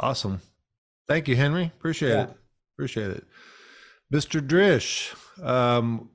awesome. 0.00 0.40
Thank 1.08 1.28
you, 1.28 1.36
Henry. 1.36 1.64
Appreciate 1.64 2.10
yeah. 2.10 2.22
it. 2.24 2.30
Appreciate 2.74 3.10
it. 3.10 3.24
Mr. 4.12 4.46
Drish, 4.46 5.14
um, 5.42 6.10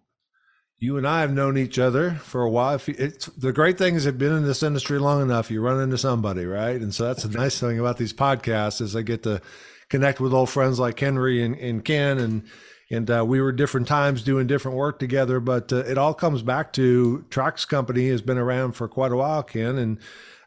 you 0.78 0.98
and 0.98 1.08
I 1.08 1.22
have 1.22 1.34
known 1.34 1.58
each 1.58 1.80
other 1.80 2.12
for 2.12 2.44
a 2.44 2.50
while. 2.50 2.80
It's, 2.86 3.26
the 3.26 3.52
great 3.52 3.80
thing 3.80 3.96
is, 3.96 4.06
I've 4.06 4.20
been 4.20 4.36
in 4.36 4.46
this 4.46 4.62
industry 4.62 5.00
long 5.00 5.24
enough, 5.24 5.50
you 5.50 5.62
run 5.62 5.82
into 5.82 5.98
somebody, 5.98 6.46
right? 6.46 6.80
And 6.80 6.94
so 6.94 7.06
that's 7.06 7.24
a 7.24 7.30
nice 7.30 7.60
thing 7.60 7.80
about 7.80 7.98
these 7.98 8.14
podcasts 8.14 8.82
is 8.82 8.96
I 8.96 9.02
get 9.02 9.24
to 9.24 9.42
connect 9.90 10.20
with 10.20 10.32
old 10.32 10.52
friends 10.52 10.78
like 10.78 11.00
Henry 11.00 11.44
and, 11.44 11.56
and 11.56 11.84
Ken, 11.84 12.20
and 12.20 12.44
and 12.90 13.12
uh, 13.12 13.26
we 13.28 13.42
were 13.42 13.52
different 13.52 13.88
times 13.88 14.24
doing 14.24 14.48
different 14.48 14.78
work 14.78 15.00
together. 15.00 15.40
But 15.40 15.74
uh, 15.74 15.78
it 15.78 15.98
all 15.98 16.14
comes 16.14 16.42
back 16.42 16.72
to 16.74 17.26
Trax 17.30 17.68
Company 17.68 18.08
has 18.10 18.22
been 18.22 18.38
around 18.38 18.74
for 18.74 18.88
quite 18.88 19.12
a 19.12 19.18
while, 19.18 19.44
Ken, 19.44 19.78
and 19.78 20.00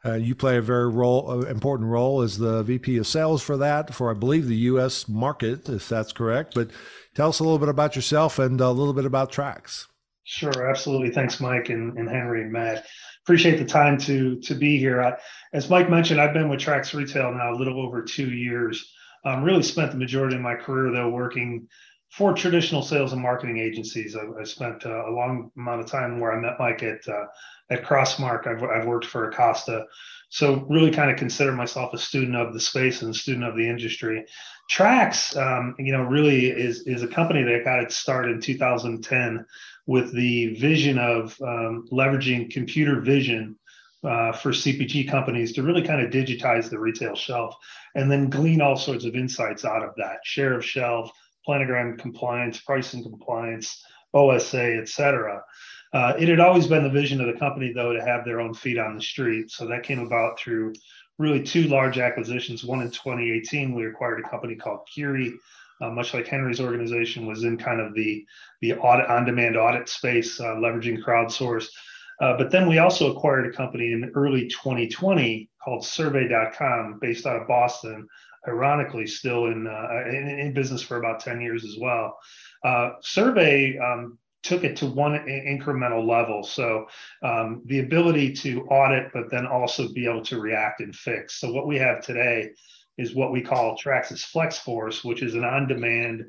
uh, 0.05 0.15
you 0.15 0.35
play 0.35 0.57
a 0.57 0.63
very 0.63 0.89
role, 0.89 1.31
uh, 1.31 1.41
important 1.47 1.91
role 1.91 2.23
as 2.23 2.39
the 2.39 2.63
VP 2.63 2.97
of 2.97 3.07
Sales 3.07 3.43
for 3.43 3.57
that, 3.59 3.95
for 3.95 4.11
I 4.11 4.15
believe 4.15 4.47
the 4.47 4.57
U.S. 4.57 5.09
market, 5.09 5.69
if 5.69 5.89
that's 5.89 6.13
correct. 6.13 6.55
But 6.55 6.71
tell 7.15 7.29
us 7.29 7.41
a 7.41 7.45
little 7.45 7.59
bit 7.59 7.69
about 7.69 7.97
yourself 7.97 8.39
and 8.39 8.61
a 8.61 8.71
little 8.71 8.95
bit 8.95 9.05
about 9.05 9.31
Trax. 9.31 9.87
Sure, 10.25 10.71
absolutely. 10.71 11.11
Thanks, 11.11 11.41
Mike 11.41 11.69
and, 11.69 11.99
and 11.99 12.09
Henry 12.09 12.43
and 12.43 12.53
Matt. 12.53 12.87
Appreciate 13.25 13.59
the 13.59 13.65
time 13.65 13.99
to 13.99 14.41
to 14.41 14.55
be 14.55 14.79
here. 14.79 15.03
I, 15.03 15.17
as 15.53 15.69
Mike 15.69 15.91
mentioned, 15.91 16.21
I've 16.21 16.33
been 16.33 16.49
with 16.49 16.61
Trax 16.61 16.95
Retail 16.95 17.33
now 17.33 17.53
a 17.53 17.59
little 17.59 17.81
over 17.81 18.03
two 18.03 18.31
years. 18.31 18.93
Um, 19.25 19.43
really 19.43 19.63
spent 19.63 19.91
the 19.91 19.99
majority 19.99 20.37
of 20.37 20.43
my 20.43 20.55
career 20.55 20.91
though 20.93 21.11
working 21.11 21.69
for 22.11 22.33
traditional 22.33 22.83
sales 22.83 23.13
and 23.13 23.21
marketing 23.21 23.59
agencies. 23.59 24.17
I, 24.17 24.41
I 24.41 24.45
spent 24.45 24.87
uh, 24.87 25.11
a 25.11 25.13
long 25.13 25.51
amount 25.57 25.81
of 25.81 25.87
time 25.87 26.21
where 26.21 26.33
I 26.33 26.41
met 26.41 26.59
Mike 26.59 26.83
at 26.83 27.07
uh, 27.07 27.27
at 27.71 27.85
Crossmark. 27.85 28.47
I've, 28.47 28.63
I've 28.63 28.87
worked 28.87 29.07
for 29.07 29.29
Acosta, 29.29 29.87
so 30.29 30.67
really 30.69 30.91
kind 30.91 31.11
of 31.11 31.17
consider 31.17 31.53
myself 31.53 31.95
a 31.95 31.99
student 31.99 32.37
of 32.37 32.53
the 32.53 32.61
space 32.61 33.03
and 33.03 33.15
a 33.15 33.19
student 33.19 33.45
of 33.45 33.57
the 33.57 33.69
industry. 33.69 34.27
Trax, 34.71 35.37
um, 35.37 35.75
you 35.79 35.93
know, 35.93 36.03
really 36.03 36.47
is 36.47 36.83
is 36.87 37.03
a 37.03 37.09
company 37.09 37.43
that 37.43 37.65
got 37.65 37.83
its 37.83 37.97
start 37.97 38.31
in 38.31 38.41
2010 38.41 39.45
with 39.87 40.13
the 40.13 40.55
vision 40.55 40.99
of 40.99 41.37
um, 41.43 41.89
leveraging 41.91 42.51
computer 42.51 43.01
vision 43.01 43.57
uh, 44.05 44.33
for 44.33 44.51
CPG 44.51 45.09
companies 45.11 45.53
to 45.53 45.63
really 45.63 45.83
kind 45.83 46.01
of 46.01 46.13
digitize 46.13 46.71
the 46.71 46.79
retail 46.79 47.15
shelf 47.15 47.57
and 47.95 48.11
then 48.11 48.31
glean 48.31 48.61
all 48.61 48.77
sorts 48.77 49.05
of 49.05 49.15
insights 49.15 49.65
out 49.65 49.83
of 49.83 49.91
that 49.97 50.19
share 50.25 50.55
of 50.55 50.65
shelf, 50.65 51.11
planogram 51.47 51.99
compliance, 51.99 52.61
pricing 52.61 53.03
compliance, 53.03 53.83
OSA, 54.15 54.77
et 54.77 54.89
cetera. 54.89 55.43
Uh, 55.93 56.15
it 56.19 56.29
had 56.29 56.41
always 56.41 56.67
been 56.67 56.85
the 56.85 56.91
vision 56.91 57.21
of 57.21 57.27
the 57.27 57.39
company, 57.39 57.73
though, 57.73 57.93
to 57.93 58.05
have 58.05 58.25
their 58.25 58.41
own 58.41 58.55
feet 58.55 58.79
on 58.79 58.95
the 58.95 59.03
street. 59.03 59.51
So 59.51 59.67
that 59.67 59.83
came 59.83 59.99
about 59.99 60.39
through 60.39 60.75
really 61.19 61.43
two 61.43 61.65
large 61.65 61.99
acquisitions. 61.99 62.65
One 62.65 62.81
in 62.81 62.91
2018, 62.91 63.75
we 63.75 63.87
acquired 63.87 64.21
a 64.25 64.29
company 64.29 64.55
called 64.55 64.89
Quri 64.97 65.33
uh, 65.81 65.91
much 65.91 66.15
like 66.15 66.27
Henry's 66.27 66.61
organization 66.61 67.27
was 67.27 67.45
in 67.45 67.57
kind 67.57 67.81
of 67.81 67.95
the 67.95 68.25
the 68.61 68.75
audit 68.75 69.07
on-demand 69.09 69.57
audit 69.57 69.89
space, 69.89 70.39
uh, 70.41 70.55
leveraging 70.57 71.03
crowdsource. 71.03 71.67
Uh, 72.21 72.37
but 72.37 72.51
then 72.51 72.69
we 72.69 72.79
also 72.79 73.17
acquired 73.17 73.47
a 73.47 73.57
company 73.57 73.93
in 73.93 74.13
early 74.15 74.47
2020 74.49 75.49
called 75.65 75.85
Survey.com, 75.85 76.99
based 77.01 77.25
out 77.25 77.41
of 77.41 77.49
Boston. 77.49 78.07
Ironically, 78.47 79.07
still 79.07 79.47
in 79.47 79.67
uh, 79.67 80.09
in, 80.09 80.29
in, 80.29 80.53
business 80.55 80.83
for 80.83 80.99
about 80.99 81.21
10 81.21 81.41
years 81.41 81.65
as 81.65 81.77
well. 81.79 82.19
Uh, 82.65 82.93
Survey 83.03 83.79
um, 83.79 84.19
took 84.43 84.65
it 84.65 84.77
to 84.77 84.87
one 84.87 85.13
incremental 85.27 86.07
level. 86.07 86.43
So 86.43 86.87
um, 87.23 87.63
the 87.67 87.81
ability 87.81 88.33
to 88.35 88.63
audit, 88.67 89.13
but 89.13 89.31
then 89.31 89.47
also 89.47 89.93
be 89.93 90.07
able 90.07 90.25
to 90.25 90.41
react 90.41 90.81
and 90.81 90.95
fix. 90.95 91.41
So 91.41 91.53
what 91.53 91.67
we 91.67 91.77
have 91.79 92.03
today 92.03 92.51
is 92.97 93.15
what 93.15 93.33
we 93.33 93.43
call 93.43 93.77
Trax's 93.77 94.25
Flex 94.25 94.59
Force, 94.59 95.05
which 95.05 95.23
is 95.23 95.35
an 95.35 95.45
on 95.45 95.69
demand, 95.69 96.25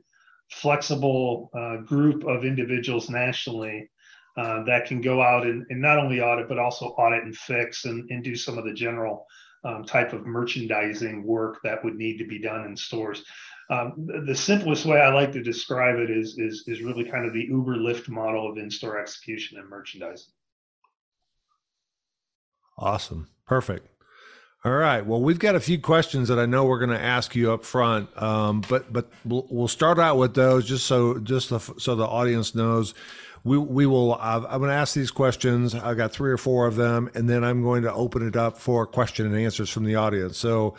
flexible 0.50 1.50
uh, 1.58 1.78
group 1.78 2.26
of 2.26 2.44
individuals 2.44 3.10
nationally 3.10 3.90
uh, 4.38 4.64
that 4.64 4.86
can 4.86 5.02
go 5.02 5.22
out 5.22 5.46
and, 5.46 5.66
and, 5.70 5.82
not 5.82 5.98
only 5.98 6.22
audit, 6.22 6.48
but 6.48 6.60
also 6.60 6.86
audit 6.86 7.24
and 7.24 7.36
fix 7.36 7.86
and, 7.86 8.10
and 8.10 8.24
do 8.24 8.36
some 8.36 8.58
of 8.58 8.64
the 8.64 8.74
general 8.74 9.26
um, 9.64 9.84
type 9.84 10.14
of 10.14 10.26
merchandising 10.26 11.24
work 11.24 11.60
that 11.64 11.84
would 11.84 11.96
need 11.96 12.18
to 12.18 12.26
be 12.26 12.40
done 12.40 12.66
in 12.66 12.76
stores. 12.76 13.24
Um, 13.72 13.94
the, 14.26 14.36
simplest 14.36 14.86
way 14.86 15.00
I 15.00 15.14
like 15.14 15.32
to 15.32 15.42
describe 15.42 15.98
it 15.98 16.10
is, 16.10 16.38
is, 16.38 16.66
is 16.68 16.82
really 16.82 17.06
kind 17.06 17.26
of 17.26 17.32
the 17.32 17.46
Uber 17.46 17.78
Lyft 17.78 18.10
model 18.10 18.52
of 18.52 18.58
in-store 18.58 19.00
execution 19.00 19.58
and 19.60 19.70
merchandising. 19.70 20.34
Awesome. 22.78 23.30
Perfect. 23.48 23.88
All 24.66 24.74
right. 24.74 25.06
Well, 25.06 25.22
we've 25.22 25.40
got 25.40 25.56
a 25.56 25.60
few 25.62 25.80
questions 25.80 26.28
that 26.28 26.38
I 26.38 26.46
know 26.46 26.66
we're 26.66 26.80
going 26.80 26.98
to 26.98 27.02
ask 27.02 27.34
you 27.34 27.54
up 27.54 27.64
front, 27.64 28.10
um, 28.22 28.62
but 28.68 28.92
but 28.92 29.10
we'll, 29.26 29.68
start 29.68 29.98
out 29.98 30.18
with 30.18 30.36
those 30.36 30.68
just 30.68 30.86
so 30.86 31.18
just 31.18 31.50
the, 31.50 31.60
so 31.60 31.96
the 31.96 32.06
audience 32.06 32.54
knows. 32.54 32.94
We 33.44 33.58
we 33.58 33.88
will. 33.88 34.14
I'm 34.16 34.44
going 34.44 34.70
to 34.70 34.76
ask 34.76 34.94
these 34.94 35.10
questions. 35.10 35.74
I've 35.74 35.98
got 35.98 36.12
three 36.12 36.30
or 36.30 36.38
four 36.38 36.68
of 36.68 36.76
them, 36.76 37.10
and 37.16 37.28
then 37.28 37.44
I'm 37.44 37.64
going 37.64 37.82
to 37.84 37.94
open 37.94 38.28
it 38.28 38.36
up 38.36 38.58
for 38.58 38.86
question 38.86 39.26
and 39.26 39.36
answers 39.36 39.70
from 39.70 39.86
the 39.86 39.96
audience. 39.96 40.38
So. 40.38 40.76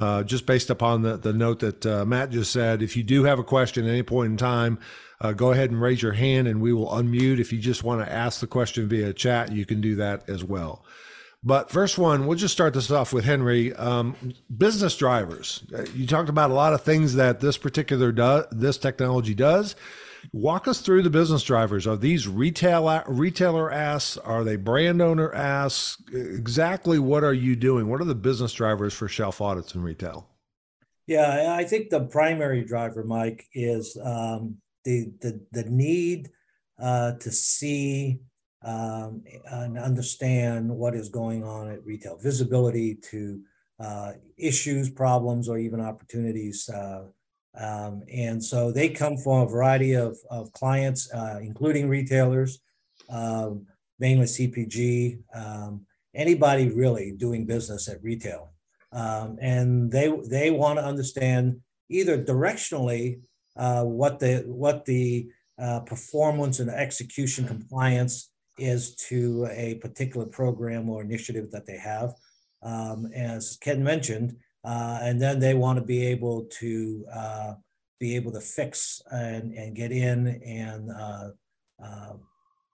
Uh, 0.00 0.22
just 0.22 0.46
based 0.46 0.70
upon 0.70 1.02
the, 1.02 1.18
the 1.18 1.32
note 1.32 1.60
that 1.60 1.84
uh, 1.84 2.06
Matt 2.06 2.30
just 2.30 2.50
said, 2.50 2.80
if 2.80 2.96
you 2.96 3.02
do 3.02 3.24
have 3.24 3.38
a 3.38 3.44
question 3.44 3.84
at 3.84 3.90
any 3.90 4.02
point 4.02 4.30
in 4.30 4.36
time, 4.38 4.78
uh, 5.20 5.32
go 5.32 5.52
ahead 5.52 5.70
and 5.70 5.80
raise 5.80 6.00
your 6.00 6.12
hand 6.12 6.48
and 6.48 6.62
we 6.62 6.72
will 6.72 6.88
unmute. 6.88 7.38
If 7.38 7.52
you 7.52 7.58
just 7.58 7.84
want 7.84 8.04
to 8.04 8.10
ask 8.10 8.40
the 8.40 8.46
question 8.46 8.88
via 8.88 9.12
chat, 9.12 9.52
you 9.52 9.66
can 9.66 9.82
do 9.82 9.96
that 9.96 10.26
as 10.26 10.42
well. 10.42 10.82
But 11.42 11.70
first 11.70 11.98
one, 11.98 12.26
we'll 12.26 12.38
just 12.38 12.54
start 12.54 12.72
this 12.74 12.90
off 12.90 13.12
with 13.12 13.24
Henry. 13.24 13.74
Um, 13.74 14.14
business 14.56 14.96
drivers. 14.96 15.62
Uh, 15.74 15.84
you 15.94 16.06
talked 16.06 16.30
about 16.30 16.50
a 16.50 16.54
lot 16.54 16.72
of 16.72 16.82
things 16.82 17.14
that 17.14 17.40
this 17.40 17.58
particular 17.58 18.12
do, 18.12 18.44
this 18.50 18.78
technology 18.78 19.34
does. 19.34 19.74
Walk 20.32 20.68
us 20.68 20.80
through 20.80 21.02
the 21.02 21.10
business 21.10 21.42
drivers. 21.42 21.86
Are 21.86 21.96
these 21.96 22.28
retail 22.28 23.02
retailer 23.06 23.72
asks? 23.72 24.16
Are 24.18 24.44
they 24.44 24.56
brand 24.56 25.00
owner 25.00 25.32
asks? 25.34 26.02
Exactly 26.12 26.98
what 26.98 27.24
are 27.24 27.34
you 27.34 27.56
doing? 27.56 27.88
What 27.88 28.00
are 28.00 28.04
the 28.04 28.14
business 28.14 28.52
drivers 28.52 28.94
for 28.94 29.08
shelf 29.08 29.40
audits 29.40 29.74
in 29.74 29.82
retail? 29.82 30.28
Yeah, 31.06 31.54
I 31.56 31.64
think 31.64 31.90
the 31.90 32.04
primary 32.04 32.64
driver, 32.64 33.02
Mike, 33.02 33.46
is 33.52 33.96
um, 34.02 34.58
the 34.84 35.12
the 35.20 35.44
the 35.50 35.64
need 35.64 36.30
uh, 36.80 37.12
to 37.12 37.30
see 37.32 38.20
um, 38.62 39.24
and 39.50 39.78
understand 39.78 40.68
what 40.68 40.94
is 40.94 41.08
going 41.08 41.42
on 41.44 41.70
at 41.70 41.84
retail, 41.84 42.16
visibility 42.18 42.94
to 43.10 43.40
uh, 43.80 44.12
issues, 44.36 44.90
problems, 44.90 45.48
or 45.48 45.58
even 45.58 45.80
opportunities. 45.80 46.68
Uh, 46.68 47.06
um, 47.58 48.02
and 48.12 48.42
so 48.42 48.70
they 48.70 48.88
come 48.88 49.16
from 49.16 49.42
a 49.42 49.50
variety 49.50 49.94
of, 49.94 50.16
of 50.30 50.52
clients, 50.52 51.12
uh, 51.12 51.38
including 51.42 51.88
retailers, 51.88 52.60
um, 53.08 53.66
mainly 53.98 54.26
CPG, 54.26 55.20
um, 55.34 55.86
anybody 56.14 56.68
really 56.68 57.12
doing 57.12 57.46
business 57.46 57.88
at 57.88 58.02
retail. 58.02 58.52
Um, 58.92 59.38
and 59.40 59.90
they 59.90 60.12
they 60.28 60.50
want 60.50 60.78
to 60.78 60.84
understand 60.84 61.60
either 61.88 62.22
directionally 62.22 63.20
uh, 63.56 63.84
what 63.84 64.18
the 64.18 64.44
what 64.46 64.84
the 64.84 65.28
uh, 65.58 65.80
performance 65.80 66.58
and 66.58 66.70
execution 66.70 67.46
compliance 67.46 68.30
is 68.58 68.94
to 68.96 69.46
a 69.50 69.76
particular 69.76 70.26
program 70.26 70.88
or 70.88 71.02
initiative 71.02 71.50
that 71.50 71.66
they 71.66 71.76
have, 71.76 72.14
um, 72.62 73.06
as 73.14 73.56
Ken 73.60 73.82
mentioned, 73.82 74.36
uh, 74.64 74.98
and 75.02 75.20
then 75.20 75.38
they 75.38 75.54
want 75.54 75.78
to 75.78 75.84
be 75.84 76.04
able 76.06 76.44
to 76.44 77.04
uh, 77.12 77.54
be 77.98 78.16
able 78.16 78.32
to 78.32 78.40
fix 78.40 79.02
and, 79.10 79.52
and 79.54 79.76
get 79.76 79.92
in 79.92 80.26
and 80.44 80.90
uh, 80.90 81.28
uh 81.82 82.12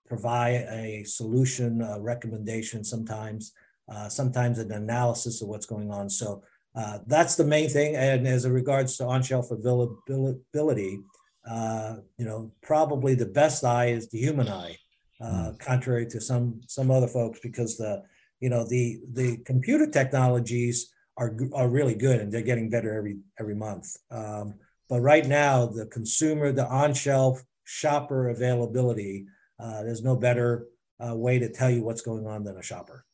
provide 0.07 0.67
a 0.71 1.03
solution, 1.03 1.83
a 1.83 2.01
recommendation 2.01 2.85
sometimes, 2.85 3.53
uh, 3.93 4.09
sometimes 4.09 4.61
an 4.61 4.71
analysis 4.71 5.43
of 5.43 5.49
what's 5.49 5.67
going 5.67 5.91
on. 5.91 6.09
So 6.09 6.45
uh, 6.77 7.01
that's 7.09 7.35
the 7.35 7.45
main 7.45 7.69
thing. 7.69 7.97
And 7.97 8.25
as 8.25 8.45
it 8.45 8.51
regards 8.51 8.97
to 8.99 9.07
on-shelf 9.07 9.51
availability, 9.51 11.01
you 11.45 12.25
know, 12.25 12.53
probably 12.63 13.17
the 13.17 13.27
best 13.27 13.65
eye 13.65 13.87
is 13.87 14.09
the 14.09 14.19
human 14.19 14.49
eye. 14.49 14.77
Uh, 15.21 15.51
hmm. 15.51 15.57
contrary 15.57 16.07
to 16.07 16.21
some 16.21 16.61
some 16.67 16.91
other 16.91 17.09
folks, 17.09 17.41
because 17.43 17.79
the 17.79 18.03
you 18.41 18.51
know 18.51 18.69
the 18.69 19.01
the 19.13 19.39
computer 19.39 19.87
technologies 19.87 20.93
are 21.19 21.35
are 21.55 21.69
really 21.69 21.95
good 21.95 22.21
and 22.21 22.33
they're 22.33 22.43
getting 22.43 22.71
better 22.71 22.93
every 22.95 23.19
every 23.39 23.55
month. 23.55 23.97
Um, 24.11 24.55
but 24.89 25.01
right 25.01 25.27
now, 25.27 25.67
the 25.67 25.87
consumer, 25.87 26.53
the 26.53 26.67
on 26.67 26.95
shelf 26.95 27.43
shopper 27.65 28.29
availability, 28.29 29.27
uh, 29.59 29.83
there's 29.83 30.03
no 30.03 30.17
better 30.17 30.67
uh, 31.05 31.15
way 31.15 31.39
to 31.39 31.49
tell 31.49 31.71
you 31.71 31.83
what's 31.83 32.03
going 32.03 32.27
on 32.27 32.45
than 32.45 32.57
a 32.57 32.63
shopper. 32.63 33.05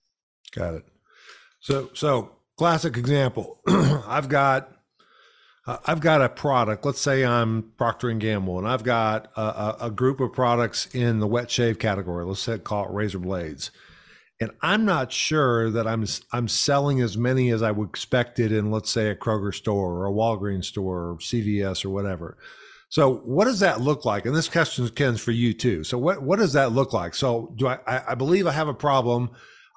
Got 0.55 0.75
it. 0.75 0.85
So 1.61 1.91
so 1.95 2.33
classic 2.57 2.97
example. 2.97 3.61
I've 3.67 4.29
got 4.29 4.73
uh, 5.67 5.79
I've 5.87 6.01
got 6.01 6.21
a 6.21 6.29
product. 6.29 6.85
Let's 6.85 7.01
say 7.01 7.25
I'm 7.25 7.73
Procter 7.77 8.11
and 8.11 8.21
Gamble, 8.21 8.59
and 8.59 8.67
I've 8.67 8.83
got 8.83 9.31
a, 9.37 9.41
a, 9.41 9.77
a, 9.83 9.91
group 9.91 10.19
of 10.19 10.33
products 10.33 10.87
in 10.93 11.21
the 11.21 11.27
wet 11.27 11.51
shave 11.51 11.79
category. 11.79 12.25
Let's 12.25 12.41
say 12.41 12.59
call 12.59 12.87
it 12.87 12.93
razor 12.93 13.21
blades, 13.21 13.71
and 14.43 14.51
I'm 14.61 14.85
not 14.85 15.13
sure 15.13 15.71
that 15.71 15.87
I'm 15.87 16.05
I'm 16.33 16.49
selling 16.49 17.01
as 17.01 17.17
many 17.17 17.51
as 17.51 17.63
I 17.63 17.71
would 17.71 17.89
expect 17.89 18.41
it 18.41 18.53
in, 18.53 18.71
let's 18.71 18.91
say, 18.91 19.09
a 19.09 19.15
Kroger 19.15 19.55
store 19.55 19.99
or 19.99 20.07
a 20.07 20.13
Walgreens 20.13 20.65
store 20.65 21.11
or 21.11 21.17
CVS 21.17 21.85
or 21.85 21.91
whatever. 21.91 22.37
So, 22.89 23.15
what 23.25 23.45
does 23.45 23.61
that 23.61 23.81
look 23.81 24.05
like? 24.05 24.27
And 24.27 24.35
this 24.35 24.49
question, 24.49 24.87
Ken's, 24.91 25.21
for 25.21 25.31
you 25.31 25.55
too. 25.55 25.85
So, 25.85 25.97
what 25.97 26.23
what 26.23 26.39
does 26.39 26.53
that 26.55 26.73
look 26.73 26.93
like? 26.93 27.15
So, 27.15 27.55
do 27.57 27.69
I 27.69 27.79
I 27.87 28.15
believe 28.17 28.47
I 28.47 28.53
have 28.53 28.69
a 28.69 28.75
problem 28.75 29.31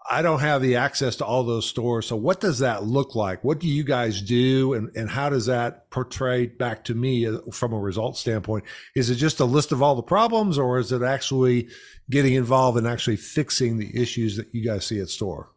I 0.09 0.21
don't 0.21 0.39
have 0.39 0.61
the 0.61 0.75
access 0.75 1.15
to 1.17 1.25
all 1.25 1.43
those 1.43 1.67
stores. 1.67 2.05
So 2.05 2.15
what 2.15 2.39
does 2.39 2.59
that 2.59 2.83
look 2.83 3.15
like? 3.15 3.43
What 3.43 3.59
do 3.59 3.67
you 3.67 3.83
guys 3.83 4.21
do? 4.21 4.73
And, 4.73 4.95
and 4.95 5.09
how 5.09 5.29
does 5.29 5.47
that 5.47 5.89
portray 5.89 6.45
back 6.45 6.83
to 6.85 6.93
me 6.95 7.27
uh, 7.27 7.39
from 7.51 7.73
a 7.73 7.79
result 7.79 8.17
standpoint? 8.17 8.65
Is 8.95 9.09
it 9.09 9.15
just 9.15 9.39
a 9.39 9.45
list 9.45 9.71
of 9.71 9.81
all 9.81 9.95
the 9.95 10.03
problems 10.03 10.57
or 10.59 10.77
is 10.77 10.91
it 10.91 11.01
actually 11.01 11.69
getting 12.09 12.33
involved 12.33 12.77
in 12.77 12.85
actually 12.85 13.15
fixing 13.15 13.77
the 13.77 13.99
issues 13.99 14.37
that 14.37 14.53
you 14.53 14.63
guys 14.63 14.85
see 14.85 14.99
at 14.99 15.09
store? 15.09 15.49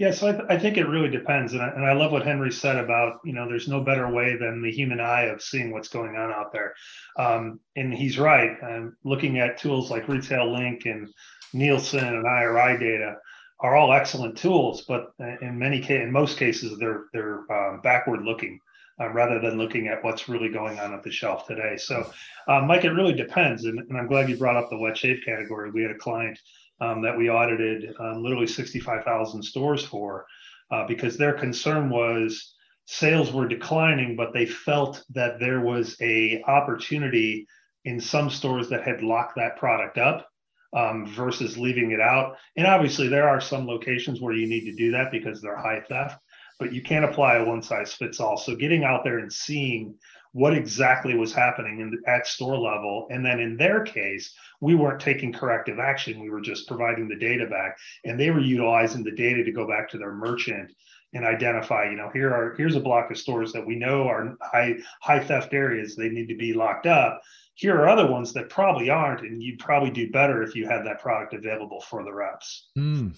Yeah, 0.00 0.12
so 0.12 0.28
I, 0.28 0.32
th- 0.32 0.44
I 0.48 0.58
think 0.58 0.78
it 0.78 0.88
really 0.88 1.10
depends, 1.10 1.52
and 1.52 1.60
I, 1.60 1.68
and 1.68 1.84
I 1.84 1.92
love 1.92 2.10
what 2.10 2.24
Henry 2.24 2.50
said 2.50 2.78
about 2.78 3.20
you 3.22 3.34
know 3.34 3.46
there's 3.46 3.68
no 3.68 3.82
better 3.82 4.10
way 4.10 4.34
than 4.34 4.62
the 4.62 4.72
human 4.72 4.98
eye 4.98 5.24
of 5.24 5.42
seeing 5.42 5.72
what's 5.72 5.88
going 5.88 6.16
on 6.16 6.32
out 6.32 6.54
there, 6.54 6.72
um, 7.18 7.60
and 7.76 7.92
he's 7.92 8.18
right. 8.18 8.56
I'm 8.62 8.96
looking 9.04 9.40
at 9.40 9.58
tools 9.58 9.90
like 9.90 10.08
Retail 10.08 10.50
Link 10.50 10.86
and 10.86 11.06
Nielsen 11.52 12.02
and 12.02 12.26
IRI 12.26 12.78
data, 12.78 13.16
are 13.62 13.76
all 13.76 13.92
excellent 13.92 14.36
tools, 14.36 14.82
but 14.82 15.12
in 15.42 15.58
many 15.58 15.84
in 15.90 16.10
most 16.10 16.38
cases, 16.38 16.78
they're 16.78 17.04
they're 17.12 17.50
um, 17.52 17.80
backward 17.82 18.22
looking 18.22 18.58
uh, 19.00 19.08
rather 19.10 19.38
than 19.40 19.58
looking 19.58 19.88
at 19.88 20.02
what's 20.04 20.28
really 20.28 20.48
going 20.48 20.78
on 20.78 20.92
at 20.92 21.02
the 21.02 21.10
shelf 21.10 21.46
today. 21.46 21.76
So, 21.76 22.10
um, 22.48 22.66
Mike, 22.66 22.84
it 22.84 22.92
really 22.92 23.14
depends, 23.14 23.64
and, 23.64 23.78
and, 23.78 23.96
I'm 23.96 24.06
glad 24.06 24.28
you 24.28 24.36
brought 24.36 24.56
up 24.56 24.68
the 24.70 24.78
wet 24.78 24.96
shave 24.96 25.22
category. 25.24 25.70
We 25.70 25.82
had 25.82 25.90
a 25.90 25.98
client 25.98 26.38
um, 26.80 27.02
that 27.02 27.16
we 27.16 27.30
audited 27.30 27.94
um, 27.98 28.22
literally 28.22 28.46
65,000 28.46 29.42
stores 29.42 29.84
for 29.84 30.26
uh, 30.70 30.86
because 30.86 31.16
their 31.16 31.32
concern 31.32 31.88
was 31.88 32.54
sales 32.86 33.32
were 33.32 33.48
declining, 33.48 34.16
but 34.16 34.32
they 34.32 34.46
felt 34.46 35.04
that 35.10 35.38
there 35.38 35.60
was 35.60 35.96
a 36.00 36.42
opportunity 36.46 37.46
in 37.84 38.00
some 38.00 38.28
stores 38.28 38.68
that 38.68 38.86
had 38.86 39.02
locked 39.02 39.36
that 39.36 39.56
product 39.56 39.96
up 39.96 40.29
um, 40.72 41.06
versus 41.06 41.58
leaving 41.58 41.90
it 41.92 42.00
out. 42.00 42.36
And 42.56 42.66
obviously, 42.66 43.08
there 43.08 43.28
are 43.28 43.40
some 43.40 43.66
locations 43.66 44.20
where 44.20 44.34
you 44.34 44.46
need 44.46 44.64
to 44.66 44.76
do 44.76 44.90
that 44.92 45.10
because 45.10 45.40
they're 45.40 45.56
high 45.56 45.80
theft, 45.88 46.20
but 46.58 46.72
you 46.72 46.82
can't 46.82 47.04
apply 47.04 47.36
a 47.36 47.44
one 47.44 47.62
size 47.62 47.92
fits 47.92 48.20
all. 48.20 48.36
So, 48.36 48.54
getting 48.54 48.84
out 48.84 49.04
there 49.04 49.18
and 49.18 49.32
seeing 49.32 49.94
what 50.32 50.54
exactly 50.54 51.16
was 51.16 51.32
happening 51.32 51.80
in, 51.80 52.00
at 52.06 52.26
store 52.26 52.56
level. 52.56 53.08
And 53.10 53.24
then 53.24 53.40
in 53.40 53.56
their 53.56 53.82
case, 53.82 54.32
we 54.60 54.76
weren't 54.76 55.00
taking 55.00 55.32
corrective 55.32 55.80
action. 55.80 56.20
We 56.20 56.30
were 56.30 56.40
just 56.40 56.68
providing 56.68 57.08
the 57.08 57.16
data 57.16 57.46
back, 57.46 57.76
and 58.04 58.18
they 58.18 58.30
were 58.30 58.40
utilizing 58.40 59.02
the 59.02 59.10
data 59.10 59.42
to 59.42 59.52
go 59.52 59.66
back 59.66 59.88
to 59.90 59.98
their 59.98 60.12
merchant 60.12 60.72
and 61.12 61.24
identify 61.24 61.90
you 61.90 61.96
know 61.96 62.08
here 62.12 62.32
are 62.32 62.54
here's 62.56 62.76
a 62.76 62.80
block 62.80 63.10
of 63.10 63.18
stores 63.18 63.52
that 63.52 63.66
we 63.66 63.74
know 63.74 64.06
are 64.06 64.36
high 64.40 64.76
high 65.02 65.18
theft 65.18 65.52
areas 65.52 65.96
they 65.96 66.08
need 66.08 66.28
to 66.28 66.36
be 66.36 66.52
locked 66.52 66.86
up 66.86 67.20
here 67.60 67.76
are 67.76 67.90
other 67.90 68.10
ones 68.10 68.32
that 68.32 68.48
probably 68.48 68.88
aren't, 68.88 69.20
and 69.20 69.42
you'd 69.42 69.58
probably 69.58 69.90
do 69.90 70.10
better 70.10 70.42
if 70.42 70.56
you 70.56 70.66
had 70.66 70.82
that 70.86 70.98
product 70.98 71.34
available 71.34 71.82
for 71.82 72.02
the 72.02 72.12
reps. 72.12 72.70
Mm, 72.78 73.14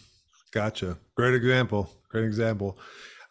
gotcha. 0.51 0.99
Great 1.15 1.35
example. 1.35 1.89
Great 2.09 2.25
example. 2.25 2.77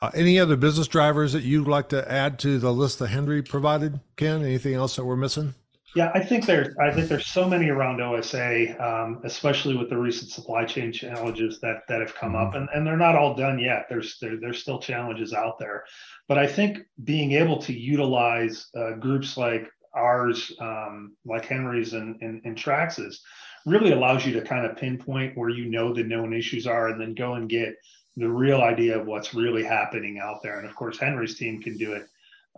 Uh, 0.02 0.10
any 0.14 0.40
other 0.40 0.56
business 0.56 0.88
drivers 0.88 1.34
that 1.34 1.44
you'd 1.44 1.68
like 1.68 1.90
to 1.90 2.10
add 2.10 2.40
to 2.40 2.58
the 2.60 2.72
list 2.72 3.00
that 3.00 3.10
Henry 3.10 3.42
provided, 3.42 4.00
Ken? 4.16 4.42
Anything 4.42 4.76
else 4.76 4.96
that 4.96 5.04
we're 5.04 5.18
missing? 5.18 5.54
Yeah, 5.98 6.12
I 6.16 6.22
think 6.22 6.46
there's 6.46 6.74
I 6.78 6.90
think 6.92 7.10
there's 7.10 7.28
so 7.28 7.46
many 7.46 7.70
around 7.70 8.02
OSA, 8.02 8.82
um, 8.82 9.20
especially 9.26 9.76
with 9.76 9.90
the 9.90 9.98
recent 9.98 10.32
supply 10.32 10.64
chain 10.64 10.94
challenges 10.94 11.60
that 11.60 11.82
that 11.90 12.00
have 12.00 12.16
come 12.16 12.32
mm-hmm. 12.32 12.48
up, 12.48 12.56
and, 12.56 12.70
and 12.74 12.88
they're 12.88 12.96
not 12.96 13.16
all 13.16 13.36
done 13.36 13.60
yet. 13.60 13.88
There's 13.90 14.18
there, 14.22 14.38
there's 14.40 14.62
still 14.62 14.80
challenges 14.80 15.34
out 15.34 15.60
there, 15.60 15.84
but 16.30 16.38
I 16.38 16.48
think 16.48 16.80
being 17.04 17.34
able 17.34 17.58
to 17.64 17.74
utilize 17.74 18.68
uh, 18.78 18.94
groups 18.94 19.36
like 19.36 19.70
ours, 19.94 20.52
um, 20.60 21.16
like 21.26 21.46
Henry's 21.46 21.94
and, 21.94 22.22
and, 22.22 22.42
and 22.46 22.58
Trax's, 22.58 23.22
really 23.66 23.92
allows 23.92 24.26
you 24.26 24.34
to 24.34 24.42
kind 24.42 24.66
of 24.66 24.78
pinpoint 24.78 25.38
where 25.38 25.50
you 25.50 25.66
know 25.66 25.94
the 25.94 26.04
known 26.04 26.34
issues 26.34 26.66
are 26.66 26.90
and 26.90 27.00
then 27.00 27.14
go 27.14 27.34
and 27.36 27.50
get 27.50 27.76
the 28.18 28.30
real 28.30 28.62
idea 28.62 29.00
of 29.00 29.08
what's 29.08 29.34
really 29.34 29.64
happening 29.64 30.20
out 30.20 30.42
there. 30.42 30.60
And 30.60 30.68
of 30.68 30.76
course, 30.76 31.00
Henry's 31.00 31.38
team 31.38 31.62
can 31.62 31.78
do 31.78 31.94
it 31.94 32.08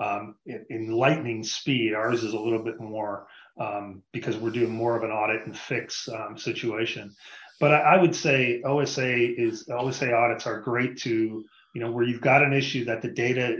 um, 0.01 0.35
in, 0.45 0.65
in, 0.69 0.91
lightning 0.91 1.43
speed. 1.43 1.93
Ours 1.93 2.23
is 2.23 2.33
a 2.33 2.39
little 2.39 2.63
bit 2.63 2.79
more 2.79 3.27
um, 3.59 4.01
because 4.11 4.37
we're 4.37 4.49
doing 4.49 4.71
more 4.71 4.95
of 4.95 5.03
an 5.03 5.11
audit 5.11 5.45
and 5.45 5.57
fix 5.57 6.09
um, 6.09 6.37
situation. 6.37 7.13
But 7.59 7.73
I, 7.73 7.79
I, 7.79 8.01
would 8.01 8.15
say 8.15 8.61
OSA 8.63 9.39
is 9.39 9.69
OSA 9.69 10.11
audits 10.13 10.47
are 10.47 10.61
great 10.61 10.97
to 11.01 11.45
you 11.73 11.81
know 11.81 11.91
where 11.91 12.05
you've 12.05 12.21
got 12.21 12.43
an 12.43 12.53
issue 12.53 12.85
that 12.85 13.01
the 13.01 13.09
data 13.09 13.57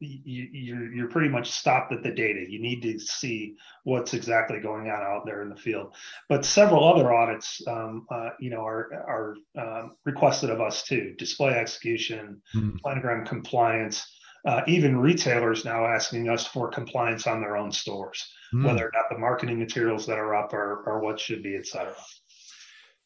you, 0.00 0.48
you're, 0.52 0.92
you're 0.92 1.08
pretty 1.08 1.28
much 1.28 1.50
stopped 1.50 1.92
at 1.92 2.02
the 2.02 2.10
data 2.10 2.44
you 2.48 2.60
need 2.60 2.82
to 2.82 2.98
see 2.98 3.54
what's 3.84 4.14
exactly 4.14 4.58
going 4.58 4.90
on 4.90 5.02
out 5.02 5.24
there 5.24 5.42
in 5.42 5.48
the 5.48 5.56
field 5.56 5.94
but 6.28 6.44
several 6.44 6.84
other 6.84 7.12
audits 7.12 7.62
um, 7.68 8.06
uh, 8.10 8.30
you 8.40 8.50
know 8.50 8.60
are 8.60 8.92
are 9.06 9.36
um, 9.58 9.92
requested 10.04 10.50
of 10.50 10.60
us 10.60 10.82
too 10.82 11.14
display 11.18 11.52
execution 11.52 12.42
mm-hmm. 12.54 12.76
planogram 12.84 13.26
compliance 13.26 14.04
uh, 14.44 14.62
even 14.66 14.96
retailers 14.96 15.64
now 15.64 15.86
asking 15.86 16.28
us 16.28 16.44
for 16.44 16.68
compliance 16.68 17.28
on 17.28 17.40
their 17.40 17.56
own 17.56 17.70
stores 17.70 18.28
mm-hmm. 18.52 18.66
whether 18.66 18.86
or 18.86 18.90
not 18.92 19.04
the 19.08 19.18
marketing 19.18 19.58
materials 19.58 20.04
that 20.04 20.18
are 20.18 20.34
up 20.34 20.52
are, 20.52 20.82
are 20.88 21.00
what 21.00 21.20
should 21.20 21.42
be 21.42 21.56
et 21.56 21.66
cetera 21.66 21.94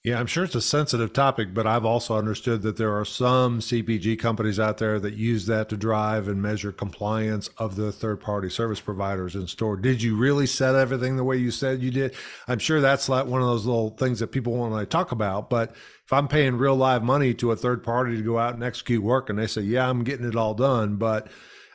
yeah, 0.06 0.20
I'm 0.20 0.26
sure 0.26 0.44
it's 0.44 0.54
a 0.54 0.60
sensitive 0.60 1.12
topic, 1.12 1.52
but 1.52 1.66
I've 1.66 1.84
also 1.84 2.16
understood 2.16 2.62
that 2.62 2.76
there 2.76 2.96
are 2.96 3.04
some 3.04 3.58
CPG 3.58 4.20
companies 4.20 4.60
out 4.60 4.78
there 4.78 5.00
that 5.00 5.14
use 5.14 5.46
that 5.46 5.68
to 5.70 5.76
drive 5.76 6.28
and 6.28 6.40
measure 6.40 6.70
compliance 6.70 7.50
of 7.58 7.74
the 7.74 7.90
third 7.90 8.20
party 8.20 8.48
service 8.48 8.80
providers 8.80 9.34
in 9.34 9.48
store. 9.48 9.76
Did 9.76 10.00
you 10.00 10.14
really 10.16 10.46
set 10.46 10.76
everything 10.76 11.16
the 11.16 11.24
way 11.24 11.38
you 11.38 11.50
said 11.50 11.82
you 11.82 11.90
did? 11.90 12.14
I'm 12.46 12.60
sure 12.60 12.80
that's 12.80 13.08
like 13.08 13.26
one 13.26 13.40
of 13.40 13.48
those 13.48 13.66
little 13.66 13.96
things 13.96 14.20
that 14.20 14.28
people 14.28 14.52
want 14.52 14.78
to 14.78 14.86
talk 14.86 15.10
about, 15.10 15.50
but 15.50 15.70
if 15.72 16.12
I'm 16.12 16.28
paying 16.28 16.56
real 16.56 16.76
live 16.76 17.02
money 17.02 17.34
to 17.34 17.50
a 17.50 17.56
third 17.56 17.82
party 17.82 18.16
to 18.16 18.22
go 18.22 18.38
out 18.38 18.54
and 18.54 18.62
execute 18.62 19.02
work 19.02 19.28
and 19.28 19.36
they 19.36 19.48
say, 19.48 19.62
yeah, 19.62 19.90
I'm 19.90 20.04
getting 20.04 20.28
it 20.28 20.36
all 20.36 20.54
done, 20.54 20.98
but 20.98 21.26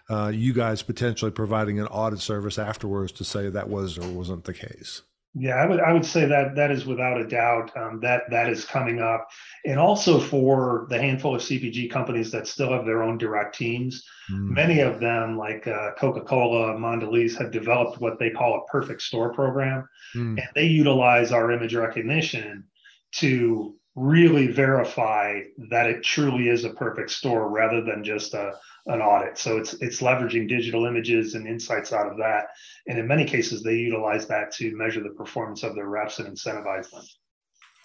uh, 0.10 0.32
you 0.34 0.54
guys 0.54 0.84
potentially 0.84 1.32
providing 1.32 1.82
an 1.82 1.88
audit 1.88 2.22
service 2.22 2.58
afterwards 2.58 3.12
to 3.12 3.26
say 3.26 3.50
that 3.50 3.68
was 3.68 3.98
or 3.98 4.08
wasn't 4.08 4.46
the 4.46 4.54
case. 4.54 5.02
Yeah, 5.34 5.56
I 5.56 5.66
would 5.66 5.80
I 5.80 5.94
would 5.94 6.06
say 6.06 6.26
that 6.26 6.56
that 6.56 6.72
is 6.72 6.86
without 6.86 7.20
a 7.20 7.26
doubt 7.26 7.76
um, 7.78 8.02
that 8.02 8.24
that 8.30 8.50
is 8.50 8.66
coming 8.66 9.00
up, 9.00 9.30
and 9.66 9.80
also 9.80 10.20
for 10.20 10.88
the 10.90 11.00
handful 11.00 11.34
of 11.34 11.42
CPG 11.42 11.90
companies 11.90 12.32
that 12.32 12.48
still 12.48 12.74
have 12.74 12.86
their 12.86 13.02
own 13.02 13.18
direct 13.18 13.58
teams. 13.58 14.04
Mm. 14.30 14.50
Many 14.50 14.80
of 14.82 15.00
them, 15.00 15.38
like 15.38 15.68
uh, 15.68 15.92
Coca 15.98 16.20
Cola, 16.22 16.74
Mondelez, 16.74 17.38
have 17.38 17.52
developed 17.52 18.02
what 18.02 18.20
they 18.20 18.30
call 18.30 18.56
a 18.56 18.72
perfect 18.72 19.02
store 19.04 19.34
program, 19.34 19.88
mm. 20.14 20.38
and 20.38 20.50
they 20.54 20.66
utilize 20.66 21.32
our 21.32 21.52
image 21.52 21.76
recognition 21.76 22.66
to 23.14 23.76
really 23.96 24.48
verify 24.48 25.42
that 25.70 25.88
it 25.88 26.04
truly 26.04 26.48
is 26.48 26.64
a 26.64 26.70
perfect 26.70 27.12
store 27.12 27.50
rather 27.50 27.82
than 27.82 28.04
just 28.04 28.34
a 28.34 28.54
an 28.88 29.02
audit. 29.02 29.38
So 29.38 29.58
it's 29.58 29.74
it's 29.76 30.02
leveraging 30.02 30.48
digital 30.48 30.86
images 30.86 31.36
and 31.36 31.48
insights 31.48 31.94
out 31.94 32.08
of 32.08 32.18
that, 32.18 32.48
and 32.88 32.98
in 32.98 33.08
many 33.08 33.26
cases 33.26 33.62
they 33.62 33.76
utilize 33.76 34.28
that 34.28 34.52
to 34.54 34.76
measure 34.76 35.04
the 35.04 35.10
performance 35.10 35.64
of 35.64 35.76
their 35.76 35.88
reps 35.88 36.20
and 36.20 36.28
incentivize 36.28 36.90
them. 36.90 37.04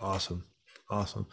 Awesome, 0.01 0.45
awesome. 0.91 1.27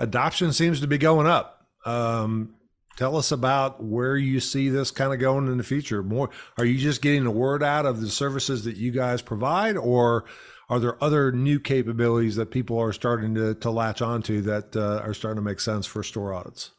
Adoption 0.00 0.52
seems 0.52 0.80
to 0.80 0.86
be 0.86 0.98
going 0.98 1.26
up. 1.26 1.66
Um, 1.84 2.56
tell 2.96 3.16
us 3.16 3.30
about 3.30 3.82
where 3.82 4.16
you 4.16 4.40
see 4.40 4.68
this 4.70 4.90
kind 4.90 5.12
of 5.12 5.20
going 5.20 5.46
in 5.46 5.56
the 5.56 5.64
future. 5.64 6.02
More, 6.02 6.30
are 6.58 6.64
you 6.64 6.78
just 6.78 7.00
getting 7.00 7.24
the 7.24 7.30
word 7.30 7.62
out 7.62 7.86
of 7.86 8.00
the 8.00 8.10
services 8.10 8.64
that 8.64 8.76
you 8.76 8.90
guys 8.90 9.22
provide, 9.22 9.76
or 9.76 10.24
are 10.68 10.80
there 10.80 11.02
other 11.02 11.30
new 11.30 11.60
capabilities 11.60 12.36
that 12.36 12.50
people 12.50 12.78
are 12.78 12.92
starting 12.92 13.34
to, 13.34 13.54
to 13.54 13.70
latch 13.70 14.02
onto 14.02 14.40
that 14.42 14.74
uh, 14.74 15.00
are 15.04 15.14
starting 15.14 15.36
to 15.36 15.42
make 15.42 15.60
sense 15.60 15.86
for 15.86 16.02
store 16.02 16.34
audits? 16.34 16.72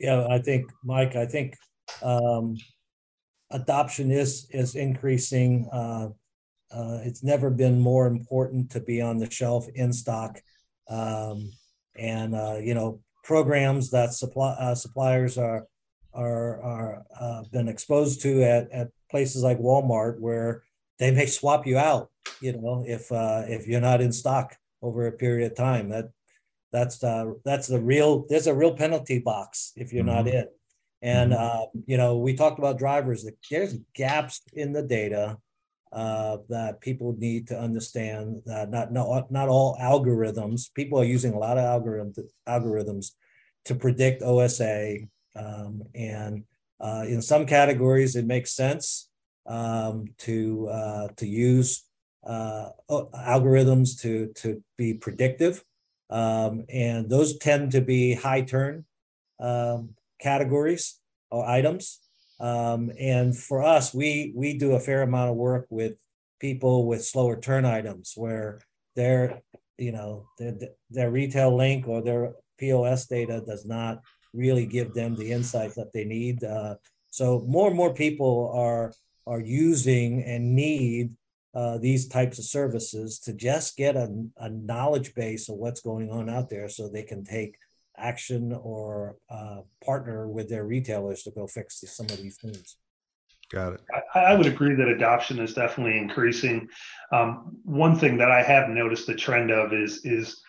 Yeah, 0.00 0.26
I 0.30 0.38
think, 0.38 0.70
Mike, 0.82 1.14
I 1.16 1.26
think 1.26 1.54
um, 2.02 2.56
adoption 3.50 4.10
is 4.10 4.46
is 4.50 4.74
increasing. 4.74 5.68
Uh, 5.72 6.08
uh, 6.72 7.00
it's 7.02 7.22
never 7.22 7.50
been 7.50 7.80
more 7.80 8.06
important 8.06 8.70
to 8.70 8.80
be 8.80 9.02
on 9.02 9.18
the 9.18 9.30
shelf 9.30 9.66
in 9.74 9.92
stock, 9.92 10.40
um, 10.88 11.50
and 11.98 12.34
uh, 12.34 12.58
you 12.62 12.74
know 12.74 13.00
programs 13.24 13.90
that 13.90 14.14
supply 14.14 14.52
uh, 14.52 14.74
suppliers 14.74 15.36
are 15.36 15.66
are 16.14 16.62
are 16.62 17.04
uh, 17.20 17.42
been 17.52 17.68
exposed 17.68 18.22
to 18.22 18.42
at 18.42 18.70
at 18.70 18.88
places 19.10 19.42
like 19.42 19.58
Walmart, 19.58 20.18
where 20.20 20.62
they 21.00 21.10
may 21.10 21.26
swap 21.26 21.66
you 21.66 21.78
out. 21.78 22.10
You 22.40 22.52
know, 22.52 22.84
if 22.86 23.10
uh, 23.10 23.42
if 23.48 23.66
you're 23.66 23.80
not 23.80 24.02
in 24.02 24.12
stock 24.12 24.54
over 24.82 25.06
a 25.06 25.12
period 25.12 25.50
of 25.50 25.56
time, 25.56 25.88
that 25.88 26.10
that's 26.70 26.98
the 26.98 27.40
that's 27.44 27.66
the 27.66 27.80
real. 27.80 28.26
There's 28.28 28.46
a 28.46 28.54
real 28.54 28.76
penalty 28.76 29.18
box 29.18 29.72
if 29.74 29.92
you're 29.92 30.04
mm-hmm. 30.04 30.26
not 30.26 30.28
in. 30.28 30.46
And 31.02 31.32
mm-hmm. 31.32 31.42
uh, 31.42 31.66
you 31.86 31.96
know, 31.96 32.18
we 32.18 32.36
talked 32.36 32.58
about 32.58 32.78
drivers. 32.78 33.26
There's 33.50 33.78
gaps 33.94 34.42
in 34.52 34.72
the 34.72 34.82
data 34.82 35.38
uh, 35.90 36.36
that 36.50 36.82
people 36.82 37.16
need 37.18 37.48
to 37.48 37.58
understand. 37.58 38.42
That 38.44 38.70
not 38.70 38.92
not 38.92 39.32
not 39.32 39.48
all 39.48 39.78
algorithms. 39.80 40.72
People 40.74 41.00
are 41.00 41.04
using 41.16 41.32
a 41.32 41.38
lot 41.38 41.58
of 41.58 41.64
algorithms 41.64 42.18
algorithms 42.46 43.12
to 43.64 43.74
predict 43.74 44.22
OSA, 44.22 44.98
um, 45.34 45.82
and 45.94 46.44
uh, 46.78 47.04
in 47.08 47.22
some 47.22 47.46
categories 47.46 48.16
it 48.16 48.26
makes 48.26 48.52
sense 48.52 49.09
um, 49.46 50.06
to 50.18 50.68
uh, 50.68 51.08
to 51.16 51.26
use 51.26 51.84
uh, 52.26 52.70
algorithms 52.90 54.00
to 54.02 54.32
to 54.36 54.62
be 54.76 54.94
predictive. 54.94 55.64
Um, 56.10 56.64
and 56.68 57.08
those 57.08 57.38
tend 57.38 57.72
to 57.72 57.80
be 57.80 58.14
high 58.14 58.42
turn 58.42 58.84
um, 59.38 59.90
categories 60.20 60.98
or 61.30 61.46
items. 61.46 62.00
Um, 62.40 62.90
and 62.98 63.36
for 63.36 63.62
us, 63.62 63.94
we 63.94 64.32
we 64.34 64.58
do 64.58 64.72
a 64.72 64.80
fair 64.80 65.02
amount 65.02 65.30
of 65.30 65.36
work 65.36 65.66
with 65.70 65.94
people 66.40 66.86
with 66.86 67.04
slower 67.04 67.38
turn 67.38 67.64
items 67.64 68.14
where 68.16 68.60
their 68.96 69.42
you 69.78 69.92
know 69.92 70.26
their, 70.38 70.54
their 70.90 71.10
retail 71.10 71.54
link 71.56 71.86
or 71.86 72.02
their 72.02 72.32
POS 72.58 73.06
data 73.06 73.42
does 73.46 73.64
not 73.64 74.00
really 74.32 74.66
give 74.66 74.94
them 74.94 75.16
the 75.16 75.32
insights 75.32 75.74
that 75.74 75.92
they 75.92 76.04
need. 76.04 76.42
Uh, 76.44 76.76
so 77.10 77.44
more 77.46 77.68
and 77.68 77.76
more 77.76 77.92
people 77.92 78.52
are 78.54 78.92
are 79.30 79.40
using 79.40 80.24
and 80.24 80.56
need 80.56 81.14
uh, 81.54 81.78
these 81.78 82.08
types 82.08 82.38
of 82.38 82.44
services 82.44 83.20
to 83.20 83.32
just 83.32 83.76
get 83.76 83.96
a, 83.96 84.08
a, 84.38 84.50
knowledge 84.50 85.14
base 85.14 85.48
of 85.48 85.56
what's 85.56 85.80
going 85.80 86.10
on 86.10 86.28
out 86.28 86.48
there 86.48 86.68
so 86.68 86.88
they 86.88 87.02
can 87.02 87.24
take 87.24 87.56
action 87.96 88.52
or 88.52 89.16
uh, 89.30 89.60
partner 89.84 90.28
with 90.28 90.48
their 90.48 90.64
retailers 90.64 91.22
to 91.22 91.30
go 91.30 91.46
fix 91.46 91.82
some 91.86 92.06
of 92.06 92.16
these 92.18 92.36
things. 92.36 92.76
Got 93.50 93.74
it. 93.74 93.80
I, 94.14 94.20
I 94.20 94.34
would 94.34 94.46
agree 94.46 94.74
that 94.74 94.88
adoption 94.88 95.40
is 95.40 95.54
definitely 95.54 95.98
increasing. 95.98 96.68
Um, 97.12 97.56
one 97.64 97.96
thing 97.98 98.16
that 98.18 98.30
I 98.30 98.42
have 98.42 98.68
noticed 98.68 99.06
the 99.06 99.14
trend 99.14 99.50
of 99.50 99.72
is 99.72 100.04
is 100.04 100.40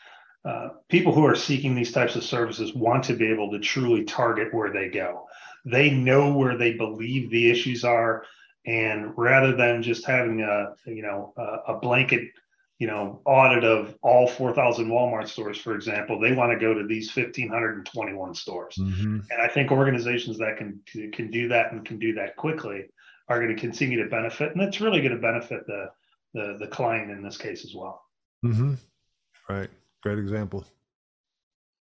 uh, 0.46 0.70
people 0.90 1.14
who 1.14 1.26
are 1.26 1.36
seeking 1.36 1.76
these 1.76 1.92
types 1.92 2.16
of 2.16 2.24
services 2.24 2.74
want 2.76 3.04
to 3.06 3.14
be 3.14 3.28
able 3.28 3.52
to 3.52 3.60
truly 3.60 4.04
target 4.04 4.54
where 4.54 4.72
they 4.72 4.90
go. 4.90 5.28
They 5.66 5.92
know 5.92 6.34
where 6.36 6.58
they 6.58 6.74
believe 6.74 7.30
the 7.30 7.50
issues 7.50 7.84
are 7.84 8.24
and 8.66 9.14
rather 9.18 9.56
than 9.56 9.82
just 9.82 10.06
having 10.06 10.42
a 10.42 10.74
you 10.86 11.02
know 11.02 11.34
a, 11.38 11.74
a 11.74 11.80
blanket 11.80 12.30
you 12.78 12.88
know 12.88 13.22
audit 13.26 13.64
of 13.64 13.96
all 14.02 14.28
4000 14.28 14.88
walmart 14.88 15.28
stores 15.28 15.58
for 15.58 15.76
example 15.76 16.20
they 16.20 16.34
want 16.34 16.52
to 16.52 16.60
go 16.60 16.74
to 16.74 16.86
these 16.86 17.16
1521 17.16 18.36
stores 18.36 18.76
mm-hmm. 18.80 19.20
and 19.30 19.42
i 19.42 19.48
think 19.48 19.72
organizations 19.72 20.38
that 20.38 20.58
can 20.58 20.80
can 21.12 21.30
do 21.32 21.48
that 21.48 21.72
and 21.72 21.86
can 21.86 22.00
do 22.00 22.14
that 22.14 22.36
quickly 22.36 22.86
are 23.30 23.40
going 23.40 23.56
to 23.56 23.60
continue 23.60 24.04
to 24.04 24.10
benefit 24.10 24.52
and 24.54 24.62
it's 24.62 24.82
really 24.82 25.00
going 25.00 25.16
to 25.16 25.22
benefit 25.22 25.66
the 25.68 25.86
the, 26.34 26.58
the 26.60 26.68
client 26.68 27.12
in 27.12 27.22
this 27.22 27.38
case 27.38 27.66
as 27.66 27.76
well 27.76 28.02
mm-hmm. 28.44 28.74
right 29.50 29.70
great 30.02 30.18
example 30.18 30.66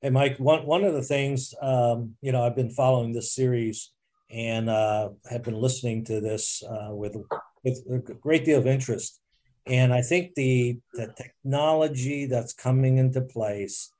hey 0.00 0.10
mike 0.10 0.38
one, 0.38 0.64
one 0.64 0.84
of 0.84 0.94
the 0.94 1.02
things 1.02 1.54
um, 1.60 2.14
you 2.20 2.32
know 2.32 2.42
i've 2.42 2.56
been 2.56 2.70
following 2.70 3.12
this 3.12 3.34
series 3.34 3.90
and 4.30 4.68
uh, 4.68 5.10
have 5.30 5.42
been 5.42 5.60
listening 5.60 6.04
to 6.04 6.20
this 6.20 6.62
uh, 6.62 6.88
with 6.90 7.16
with 7.64 7.78
a 7.88 8.14
great 8.14 8.44
deal 8.44 8.58
of 8.58 8.66
interest. 8.66 9.20
And 9.66 9.92
I 9.92 10.02
think 10.02 10.34
the 10.34 10.78
the 10.94 11.12
technology 11.16 12.26
that's 12.26 12.52
coming 12.52 12.98
into 12.98 13.20
place 13.20 13.92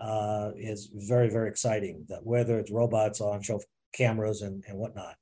uh, 0.00 0.50
is 0.56 0.90
very 0.92 1.30
very 1.30 1.48
exciting. 1.48 2.04
That 2.08 2.24
whether 2.24 2.58
it's 2.58 2.70
robots 2.70 3.20
on 3.20 3.42
shelf 3.42 3.64
cameras 3.92 4.42
and, 4.42 4.64
and 4.68 4.78
whatnot, 4.78 5.16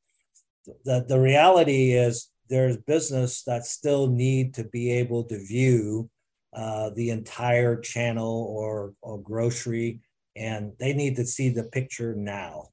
the 0.85 1.05
the 1.09 1.21
reality 1.21 1.93
is 1.93 2.29
there's 2.49 2.77
business 2.77 3.43
that 3.45 3.65
still 3.65 4.09
need 4.09 4.55
to 4.55 4.65
be 4.65 4.93
able 4.93 5.25
to 5.25 5.39
view 5.45 6.11
uh, 6.53 6.91
the 6.91 7.11
entire 7.11 7.81
channel 7.81 8.47
or 8.51 8.95
or 9.03 9.21
grocery, 9.21 10.01
and 10.37 10.73
they 10.79 10.93
need 10.93 11.17
to 11.17 11.27
see 11.27 11.49
the 11.49 11.65
picture 11.65 12.15
now. 12.15 12.69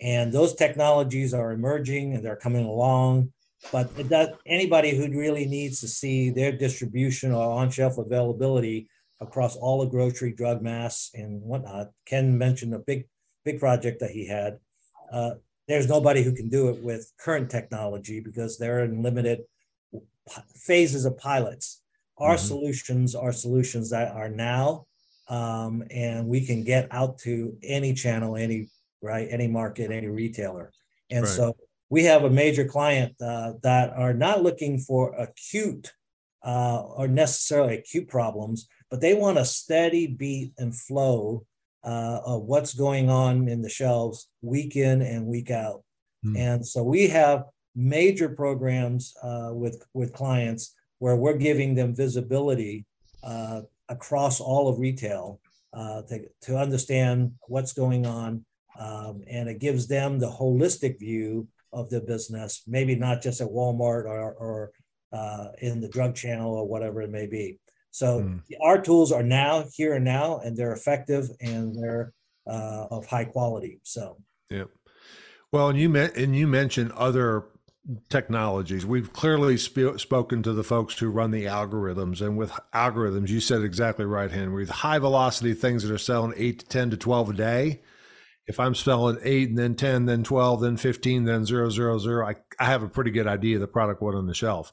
And 0.00 0.32
those 0.32 0.54
technologies 0.54 1.34
are 1.34 1.52
emerging 1.52 2.14
and 2.14 2.24
they're 2.24 2.36
coming 2.36 2.64
along. 2.64 3.32
but 3.72 4.08
does, 4.08 4.28
anybody 4.46 4.96
who 4.96 5.18
really 5.18 5.46
needs 5.46 5.80
to 5.80 5.88
see 5.88 6.30
their 6.30 6.52
distribution 6.52 7.32
or 7.32 7.52
on-shelf 7.52 7.98
availability 7.98 8.88
across 9.20 9.56
all 9.56 9.80
the 9.80 9.90
grocery, 9.90 10.32
drug 10.32 10.62
mass, 10.62 11.10
and 11.14 11.42
whatnot. 11.42 11.90
Ken 12.06 12.38
mentioned 12.38 12.74
a 12.74 12.78
big, 12.78 13.06
big 13.44 13.58
project 13.58 14.00
that 14.00 14.10
he 14.10 14.26
had. 14.26 14.58
Uh, 15.12 15.32
there's 15.66 15.88
nobody 15.88 16.22
who 16.22 16.32
can 16.32 16.48
do 16.48 16.68
it 16.68 16.82
with 16.82 17.12
current 17.18 17.50
technology 17.50 18.20
because 18.20 18.58
they're 18.58 18.84
in 18.84 19.02
limited 19.02 19.42
phases 20.54 21.04
of 21.04 21.18
pilots. 21.18 21.82
Our 22.16 22.36
mm-hmm. 22.36 22.46
solutions 22.46 23.14
are 23.14 23.32
solutions 23.32 23.90
that 23.90 24.12
are 24.12 24.28
now, 24.28 24.86
um, 25.28 25.84
and 25.90 26.26
we 26.26 26.44
can 26.44 26.64
get 26.64 26.88
out 26.90 27.18
to 27.20 27.56
any 27.62 27.94
channel, 27.94 28.36
any 28.36 28.68
right, 29.02 29.28
any 29.30 29.46
market, 29.46 29.90
any 29.90 30.08
retailer. 30.08 30.72
And 31.10 31.24
right. 31.24 31.30
so 31.30 31.56
we 31.90 32.04
have 32.04 32.24
a 32.24 32.30
major 32.30 32.64
client 32.64 33.14
uh, 33.20 33.54
that 33.62 33.90
are 33.90 34.14
not 34.14 34.42
looking 34.42 34.78
for 34.78 35.14
acute 35.14 35.92
uh, 36.44 36.82
or 36.82 37.08
necessarily 37.08 37.76
acute 37.76 38.08
problems, 38.08 38.68
but 38.90 39.00
they 39.00 39.14
want 39.14 39.38
a 39.38 39.44
steady 39.44 40.06
beat 40.06 40.52
and 40.58 40.76
flow 40.76 41.46
uh, 41.84 42.20
of 42.24 42.42
what's 42.44 42.74
going 42.74 43.08
on 43.10 43.48
in 43.48 43.62
the 43.62 43.68
shelves 43.68 44.28
week 44.42 44.76
in 44.76 45.02
and 45.02 45.26
week 45.26 45.50
out. 45.50 45.82
Mm. 46.24 46.38
And 46.38 46.66
so 46.66 46.82
we 46.82 47.08
have 47.08 47.44
major 47.74 48.28
programs 48.28 49.14
uh, 49.22 49.50
with 49.52 49.86
with 49.94 50.12
clients 50.12 50.74
where 50.98 51.16
we're 51.16 51.36
giving 51.36 51.74
them 51.74 51.94
visibility 51.94 52.84
uh, 53.22 53.62
across 53.88 54.40
all 54.40 54.68
of 54.68 54.78
retail 54.78 55.40
uh, 55.72 56.02
to, 56.02 56.28
to 56.42 56.58
understand 56.58 57.32
what's 57.46 57.72
going 57.72 58.04
on. 58.04 58.44
Um, 58.78 59.22
and 59.28 59.48
it 59.48 59.58
gives 59.58 59.88
them 59.88 60.18
the 60.18 60.30
holistic 60.30 60.98
view 61.00 61.48
of 61.72 61.90
the 61.90 62.00
business, 62.00 62.62
maybe 62.66 62.94
not 62.94 63.20
just 63.20 63.40
at 63.40 63.48
Walmart 63.48 64.04
or, 64.04 64.32
or 64.32 64.70
uh, 65.12 65.48
in 65.60 65.80
the 65.80 65.88
drug 65.88 66.14
channel 66.14 66.54
or 66.54 66.66
whatever 66.66 67.02
it 67.02 67.10
may 67.10 67.26
be. 67.26 67.58
So 67.90 68.20
mm. 68.20 68.40
our 68.62 68.80
tools 68.80 69.10
are 69.10 69.22
now 69.22 69.64
here 69.72 69.94
and 69.94 70.04
now, 70.04 70.38
and 70.38 70.56
they're 70.56 70.72
effective 70.72 71.28
and 71.40 71.74
they're 71.74 72.12
uh, 72.46 72.86
of 72.90 73.06
high 73.06 73.24
quality. 73.24 73.80
So 73.82 74.18
yeah. 74.48 74.64
Well, 75.50 75.68
and 75.70 75.78
you 75.78 75.88
met 75.88 76.16
and 76.16 76.36
you 76.36 76.46
mentioned 76.46 76.92
other 76.92 77.44
technologies. 78.10 78.84
We've 78.86 79.12
clearly 79.12 79.56
sp- 79.56 79.96
spoken 79.96 80.42
to 80.42 80.52
the 80.52 80.62
folks 80.62 80.98
who 80.98 81.08
run 81.08 81.30
the 81.30 81.46
algorithms, 81.46 82.20
and 82.20 82.36
with 82.36 82.52
algorithms, 82.72 83.28
you 83.28 83.40
said 83.40 83.62
exactly 83.62 84.04
right, 84.04 84.30
Henry. 84.30 84.64
The 84.64 84.72
high 84.74 84.98
velocity 84.98 85.54
things 85.54 85.82
that 85.82 85.92
are 85.92 85.98
selling 85.98 86.34
eight 86.36 86.60
to 86.60 86.66
ten 86.66 86.90
to 86.90 86.96
twelve 86.96 87.30
a 87.30 87.32
day. 87.32 87.80
If 88.48 88.58
I'm 88.58 88.74
selling 88.74 89.18
eight 89.22 89.50
and 89.50 89.58
then 89.58 89.74
ten, 89.74 90.06
then 90.06 90.24
twelve, 90.24 90.60
then 90.60 90.76
fifteen, 90.76 91.24
then 91.24 91.44
zero 91.44 91.70
zero 91.70 91.98
zero, 91.98 92.26
I, 92.26 92.36
I 92.58 92.64
have 92.64 92.82
a 92.82 92.88
pretty 92.88 93.10
good 93.10 93.26
idea 93.26 93.56
of 93.56 93.60
the 93.60 93.68
product 93.68 94.02
what 94.02 94.14
on 94.14 94.26
the 94.26 94.34
shelf. 94.34 94.72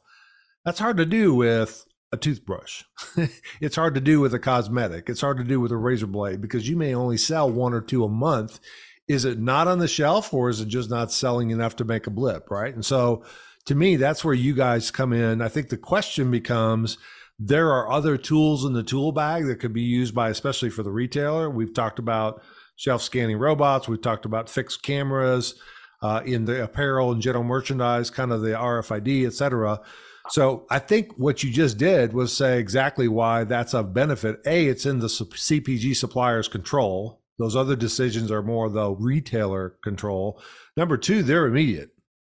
That's 0.63 0.79
hard 0.79 0.97
to 0.97 1.05
do 1.05 1.35
with 1.35 1.85
a 2.11 2.17
toothbrush. 2.17 2.83
it's 3.61 3.75
hard 3.75 3.93
to 3.95 4.01
do 4.01 4.19
with 4.19 4.33
a 4.33 4.39
cosmetic. 4.39 5.09
It's 5.09 5.21
hard 5.21 5.37
to 5.37 5.43
do 5.43 5.59
with 5.59 5.71
a 5.71 5.77
razor 5.77 6.07
blade 6.07 6.41
because 6.41 6.67
you 6.67 6.75
may 6.75 6.95
only 6.95 7.17
sell 7.17 7.49
one 7.49 7.73
or 7.73 7.81
two 7.81 8.03
a 8.03 8.09
month. 8.09 8.59
Is 9.07 9.25
it 9.25 9.39
not 9.39 9.67
on 9.67 9.77
the 9.77 9.87
shelf 9.87 10.33
or 10.33 10.49
is 10.49 10.61
it 10.61 10.67
just 10.67 10.89
not 10.89 11.11
selling 11.11 11.51
enough 11.51 11.75
to 11.75 11.85
make 11.85 12.07
a 12.07 12.11
blip? 12.11 12.49
Right. 12.49 12.73
And 12.73 12.83
so 12.83 13.23
to 13.65 13.75
me, 13.75 13.97
that's 13.97 14.23
where 14.23 14.33
you 14.33 14.55
guys 14.55 14.89
come 14.89 15.13
in. 15.13 15.41
I 15.41 15.49
think 15.49 15.69
the 15.69 15.77
question 15.77 16.31
becomes 16.31 16.97
there 17.37 17.69
are 17.69 17.91
other 17.91 18.17
tools 18.17 18.63
in 18.63 18.73
the 18.73 18.83
tool 18.83 19.11
bag 19.11 19.45
that 19.45 19.59
could 19.59 19.73
be 19.73 19.81
used 19.81 20.15
by, 20.15 20.29
especially 20.29 20.69
for 20.69 20.83
the 20.83 20.91
retailer. 20.91 21.49
We've 21.49 21.73
talked 21.73 21.99
about 21.99 22.41
shelf 22.75 23.01
scanning 23.01 23.37
robots, 23.37 23.87
we've 23.87 24.01
talked 24.01 24.25
about 24.25 24.49
fixed 24.49 24.83
cameras. 24.83 25.55
Uh, 26.01 26.21
in 26.25 26.45
the 26.45 26.61
apparel 26.61 27.11
and 27.11 27.21
general 27.21 27.43
merchandise, 27.43 28.11
kind 28.11 28.31
of 28.31 28.41
the 28.41 28.49
RFID, 28.49 29.25
et 29.25 29.33
cetera. 29.33 29.81
So 30.29 30.65
I 30.69 30.79
think 30.79 31.17
what 31.17 31.43
you 31.43 31.51
just 31.51 31.77
did 31.77 32.13
was 32.13 32.35
say 32.35 32.59
exactly 32.59 33.07
why 33.07 33.43
that's 33.43 33.73
of 33.73 33.93
benefit. 33.93 34.39
A, 34.45 34.67
it's 34.67 34.85
in 34.85 34.99
the 34.99 35.07
CPG 35.07 35.95
supplier's 35.95 36.47
control. 36.47 37.21
Those 37.37 37.55
other 37.55 37.75
decisions 37.75 38.31
are 38.31 38.41
more 38.41 38.69
the 38.69 38.91
retailer 38.91 39.77
control. 39.83 40.41
Number 40.77 40.97
two, 40.97 41.23
they're 41.23 41.47
immediate. 41.47 41.91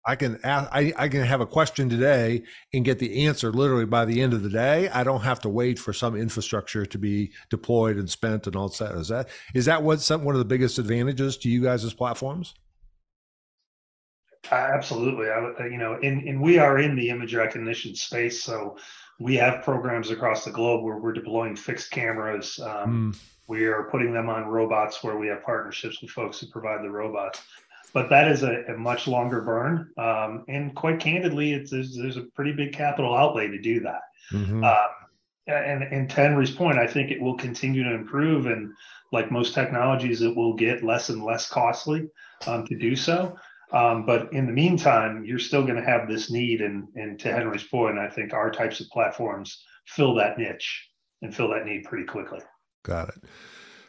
I 0.08 0.16
can 0.16 0.40
ask, 0.44 0.70
I, 0.72 0.94
I 0.98 1.10
can 1.10 1.24
have 1.24 1.42
a 1.42 1.48
question 1.48 1.90
today 1.90 2.44
and 2.74 2.86
get 2.86 3.00
the 3.00 3.26
answer 3.26 3.52
literally 3.52 3.86
by 3.86 4.06
the 4.06 4.22
end 4.22 4.34
of 4.34 4.44
the 4.44 4.50
day. 4.50 4.88
I 4.90 5.04
don't 5.04 5.22
have 5.22 5.40
to 5.42 5.50
wait 5.50 5.80
for 5.80 5.94
some 5.94 6.16
infrastructure 6.16 6.86
to 6.86 6.98
be 7.00 7.32
deployed 7.50 7.98
and 7.98 8.10
spent 8.10 8.46
and 8.46 8.56
all 8.56 8.70
that. 8.70 8.92
Is 8.92 9.08
that 9.08 9.30
is 9.56 9.66
that 9.66 9.82
what 9.82 10.02
some 10.02 10.24
one 10.24 10.36
of 10.36 10.40
the 10.40 10.46
biggest 10.46 10.78
advantages 10.78 11.38
to 11.38 11.50
you 11.50 11.64
guys 11.64 11.84
as 11.84 11.94
platforms? 11.94 12.54
Absolutely. 14.52 15.28
I, 15.30 15.66
you 15.66 15.78
know, 15.78 15.98
and, 16.04 16.28
and 16.28 16.40
we 16.40 16.60
are 16.60 16.78
in 16.78 16.96
the 16.96 17.10
image 17.10 17.34
recognition 17.34 17.96
space. 17.96 18.44
So 18.44 18.78
we 19.20 19.36
have 19.38 19.64
programs 19.64 20.12
across 20.12 20.46
the 20.46 20.52
globe 20.52 20.84
where 20.84 20.98
we're 20.98 21.14
deploying 21.14 21.56
fixed 21.56 21.90
cameras. 21.90 22.60
Um, 22.60 23.14
mm. 23.14 23.20
We 23.48 23.66
are 23.66 23.88
putting 23.92 24.14
them 24.14 24.30
on 24.30 24.46
robots 24.46 25.04
where 25.04 25.18
we 25.18 25.28
have 25.28 25.44
partnerships 25.44 26.02
with 26.02 26.12
folks 26.12 26.40
who 26.40 26.48
provide 26.48 26.84
the 26.84 26.90
robots. 26.90 27.42
But 27.96 28.10
that 28.10 28.28
is 28.28 28.44
a, 28.44 28.66
a 28.68 28.78
much 28.78 29.08
longer 29.08 29.40
burn. 29.40 29.90
Um, 29.98 30.44
and 30.50 30.76
quite 30.76 31.00
candidly, 31.00 31.54
it's, 31.54 31.72
there's, 31.72 31.96
there's, 31.96 32.18
a 32.18 32.24
pretty 32.36 32.52
big 32.52 32.74
capital 32.74 33.16
outlay 33.16 33.48
to 33.48 33.58
do 33.58 33.80
that. 33.80 34.02
Mm-hmm. 34.34 34.66
Um, 34.66 34.90
and, 35.48 35.84
and 35.84 36.10
to 36.10 36.16
Henry's 36.16 36.52
point, 36.52 36.78
I 36.78 36.88
think 36.88 37.10
it 37.10 37.22
will 37.22 37.38
continue 37.38 37.86
to 37.86 37.94
improve. 37.94 38.48
And 38.48 38.74
like 39.14 39.32
most 39.32 39.54
technologies, 39.54 40.22
it 40.22 40.36
will 40.36 40.56
get 40.56 40.84
less 40.84 41.08
and 41.08 41.24
less 41.24 41.48
costly 41.48 42.10
um, 42.48 42.68
to 42.68 42.78
do 42.78 42.98
so. 42.98 43.38
Um, 43.72 44.06
but 44.06 44.32
in 44.34 44.46
the 44.46 44.52
meantime, 44.52 45.24
you're 45.24 45.40
still 45.40 45.64
going 45.64 45.78
to 45.78 45.90
have 45.90 46.08
this 46.08 46.30
need, 46.30 46.62
and 46.62 46.88
and 46.96 47.20
to 47.20 47.32
Henry's 47.32 47.64
point, 47.64 47.98
I 47.98 48.10
think 48.10 48.32
our 48.34 48.52
types 48.52 48.80
of 48.80 48.88
platforms 48.90 49.64
fill 49.88 50.14
that 50.16 50.38
niche 50.38 50.90
and 51.22 51.34
fill 51.34 51.50
that 51.50 51.66
need 51.66 51.84
pretty 51.86 52.06
quickly. 52.06 52.40
Got 52.84 53.10
it. 53.10 53.24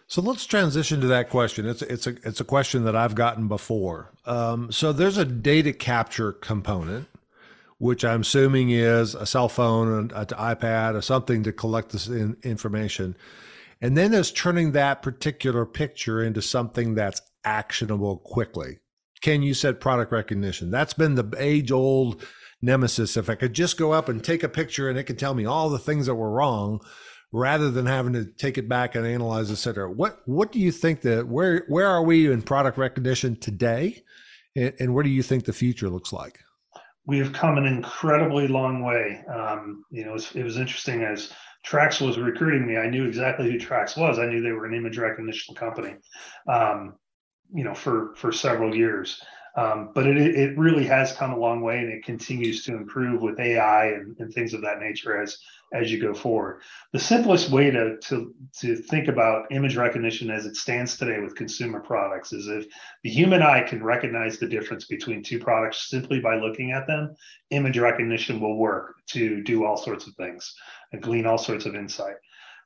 So 0.08 0.22
let's 0.22 0.46
transition 0.46 1.00
to 1.00 1.08
that 1.08 1.30
question. 1.30 1.66
It's 1.66 1.82
it's 1.82 2.06
a 2.06 2.10
it's 2.22 2.40
a 2.40 2.44
question 2.44 2.84
that 2.84 2.94
I've 2.94 3.14
gotten 3.16 3.48
before. 3.48 4.12
Um, 4.24 4.70
so 4.70 4.92
there's 4.92 5.18
a 5.18 5.24
data 5.24 5.72
capture 5.72 6.32
component, 6.32 7.08
which 7.78 8.04
I'm 8.04 8.20
assuming 8.20 8.70
is 8.70 9.14
a 9.16 9.26
cell 9.26 9.48
phone, 9.48 9.88
an, 9.88 10.16
an 10.16 10.26
iPad, 10.26 10.94
or 10.94 11.02
something 11.02 11.42
to 11.42 11.52
collect 11.52 11.90
this 11.90 12.06
in, 12.06 12.36
information, 12.44 13.16
and 13.80 13.96
then 13.96 14.12
there's 14.12 14.30
turning 14.30 14.72
that 14.72 15.02
particular 15.02 15.66
picture 15.66 16.22
into 16.22 16.40
something 16.40 16.94
that's 16.94 17.20
actionable 17.44 18.18
quickly. 18.18 18.78
Ken, 19.22 19.42
you 19.42 19.54
said 19.54 19.80
product 19.80 20.12
recognition. 20.12 20.70
That's 20.70 20.94
been 20.94 21.16
the 21.16 21.32
age 21.36 21.72
old 21.72 22.24
nemesis. 22.62 23.16
If 23.16 23.28
I 23.28 23.34
could 23.34 23.54
just 23.54 23.76
go 23.76 23.92
up 23.92 24.08
and 24.08 24.22
take 24.22 24.44
a 24.44 24.48
picture 24.48 24.88
and 24.88 24.98
it 24.98 25.04
could 25.04 25.18
tell 25.18 25.34
me 25.34 25.46
all 25.46 25.68
the 25.68 25.78
things 25.78 26.06
that 26.06 26.14
were 26.14 26.30
wrong 26.30 26.80
rather 27.32 27.70
than 27.70 27.86
having 27.86 28.12
to 28.12 28.24
take 28.24 28.58
it 28.58 28.68
back 28.68 28.94
and 28.94 29.06
analyze, 29.06 29.50
et 29.50 29.56
cetera. 29.56 29.90
What, 29.90 30.20
what 30.26 30.52
do 30.52 30.60
you 30.60 30.72
think 30.72 31.02
that, 31.02 31.26
where, 31.26 31.64
where 31.68 31.86
are 31.86 32.02
we 32.02 32.30
in 32.30 32.42
product 32.42 32.78
recognition 32.78 33.36
today? 33.36 34.02
And, 34.54 34.72
and 34.80 34.94
where 34.94 35.04
do 35.04 35.10
you 35.10 35.22
think 35.22 35.44
the 35.44 35.52
future 35.52 35.88
looks 35.88 36.12
like? 36.12 36.40
We 37.06 37.18
have 37.18 37.32
come 37.32 37.58
an 37.58 37.66
incredibly 37.66 38.48
long 38.48 38.82
way. 38.82 39.22
Um, 39.32 39.84
you 39.90 40.04
know, 40.04 40.10
it 40.10 40.14
was, 40.14 40.34
it 40.34 40.42
was 40.42 40.56
interesting 40.56 41.02
as 41.02 41.32
Trax 41.64 42.04
was 42.04 42.18
recruiting 42.18 42.66
me. 42.66 42.76
I 42.76 42.88
knew 42.88 43.04
exactly 43.06 43.50
who 43.50 43.58
Trax 43.58 43.96
was. 43.96 44.18
I 44.18 44.26
knew 44.26 44.40
they 44.40 44.52
were 44.52 44.66
an 44.66 44.74
image 44.74 44.98
recognition 44.98 45.54
company. 45.54 45.96
Um, 46.48 46.94
you 47.54 47.64
know 47.64 47.74
for 47.74 48.14
for 48.16 48.32
several 48.32 48.74
years. 48.74 49.22
Um, 49.56 49.90
but 49.94 50.06
it 50.06 50.18
it 50.18 50.58
really 50.58 50.84
has 50.84 51.12
come 51.12 51.32
a 51.32 51.38
long 51.38 51.62
way, 51.62 51.78
and 51.78 51.90
it 51.90 52.04
continues 52.04 52.62
to 52.64 52.76
improve 52.76 53.22
with 53.22 53.40
AI 53.40 53.86
and, 53.86 54.14
and 54.18 54.32
things 54.32 54.52
of 54.52 54.60
that 54.62 54.80
nature 54.80 55.20
as 55.20 55.38
as 55.72 55.90
you 55.90 56.00
go 56.00 56.14
forward. 56.14 56.60
The 56.92 56.98
simplest 56.98 57.50
way 57.50 57.70
to 57.70 57.96
to 57.98 58.34
to 58.60 58.76
think 58.76 59.08
about 59.08 59.46
image 59.50 59.76
recognition 59.76 60.30
as 60.30 60.44
it 60.44 60.56
stands 60.56 60.96
today 60.96 61.20
with 61.20 61.34
consumer 61.34 61.80
products 61.80 62.34
is 62.34 62.48
if 62.48 62.66
the 63.02 63.10
human 63.10 63.42
eye 63.42 63.62
can 63.62 63.82
recognize 63.82 64.38
the 64.38 64.46
difference 64.46 64.84
between 64.84 65.22
two 65.22 65.38
products 65.38 65.88
simply 65.88 66.20
by 66.20 66.36
looking 66.36 66.72
at 66.72 66.86
them, 66.86 67.16
image 67.50 67.78
recognition 67.78 68.40
will 68.40 68.58
work 68.58 68.96
to 69.06 69.42
do 69.42 69.64
all 69.64 69.78
sorts 69.78 70.06
of 70.06 70.14
things 70.16 70.54
and 70.92 71.02
glean 71.02 71.24
all 71.24 71.38
sorts 71.38 71.64
of 71.64 71.74
insight. 71.74 72.16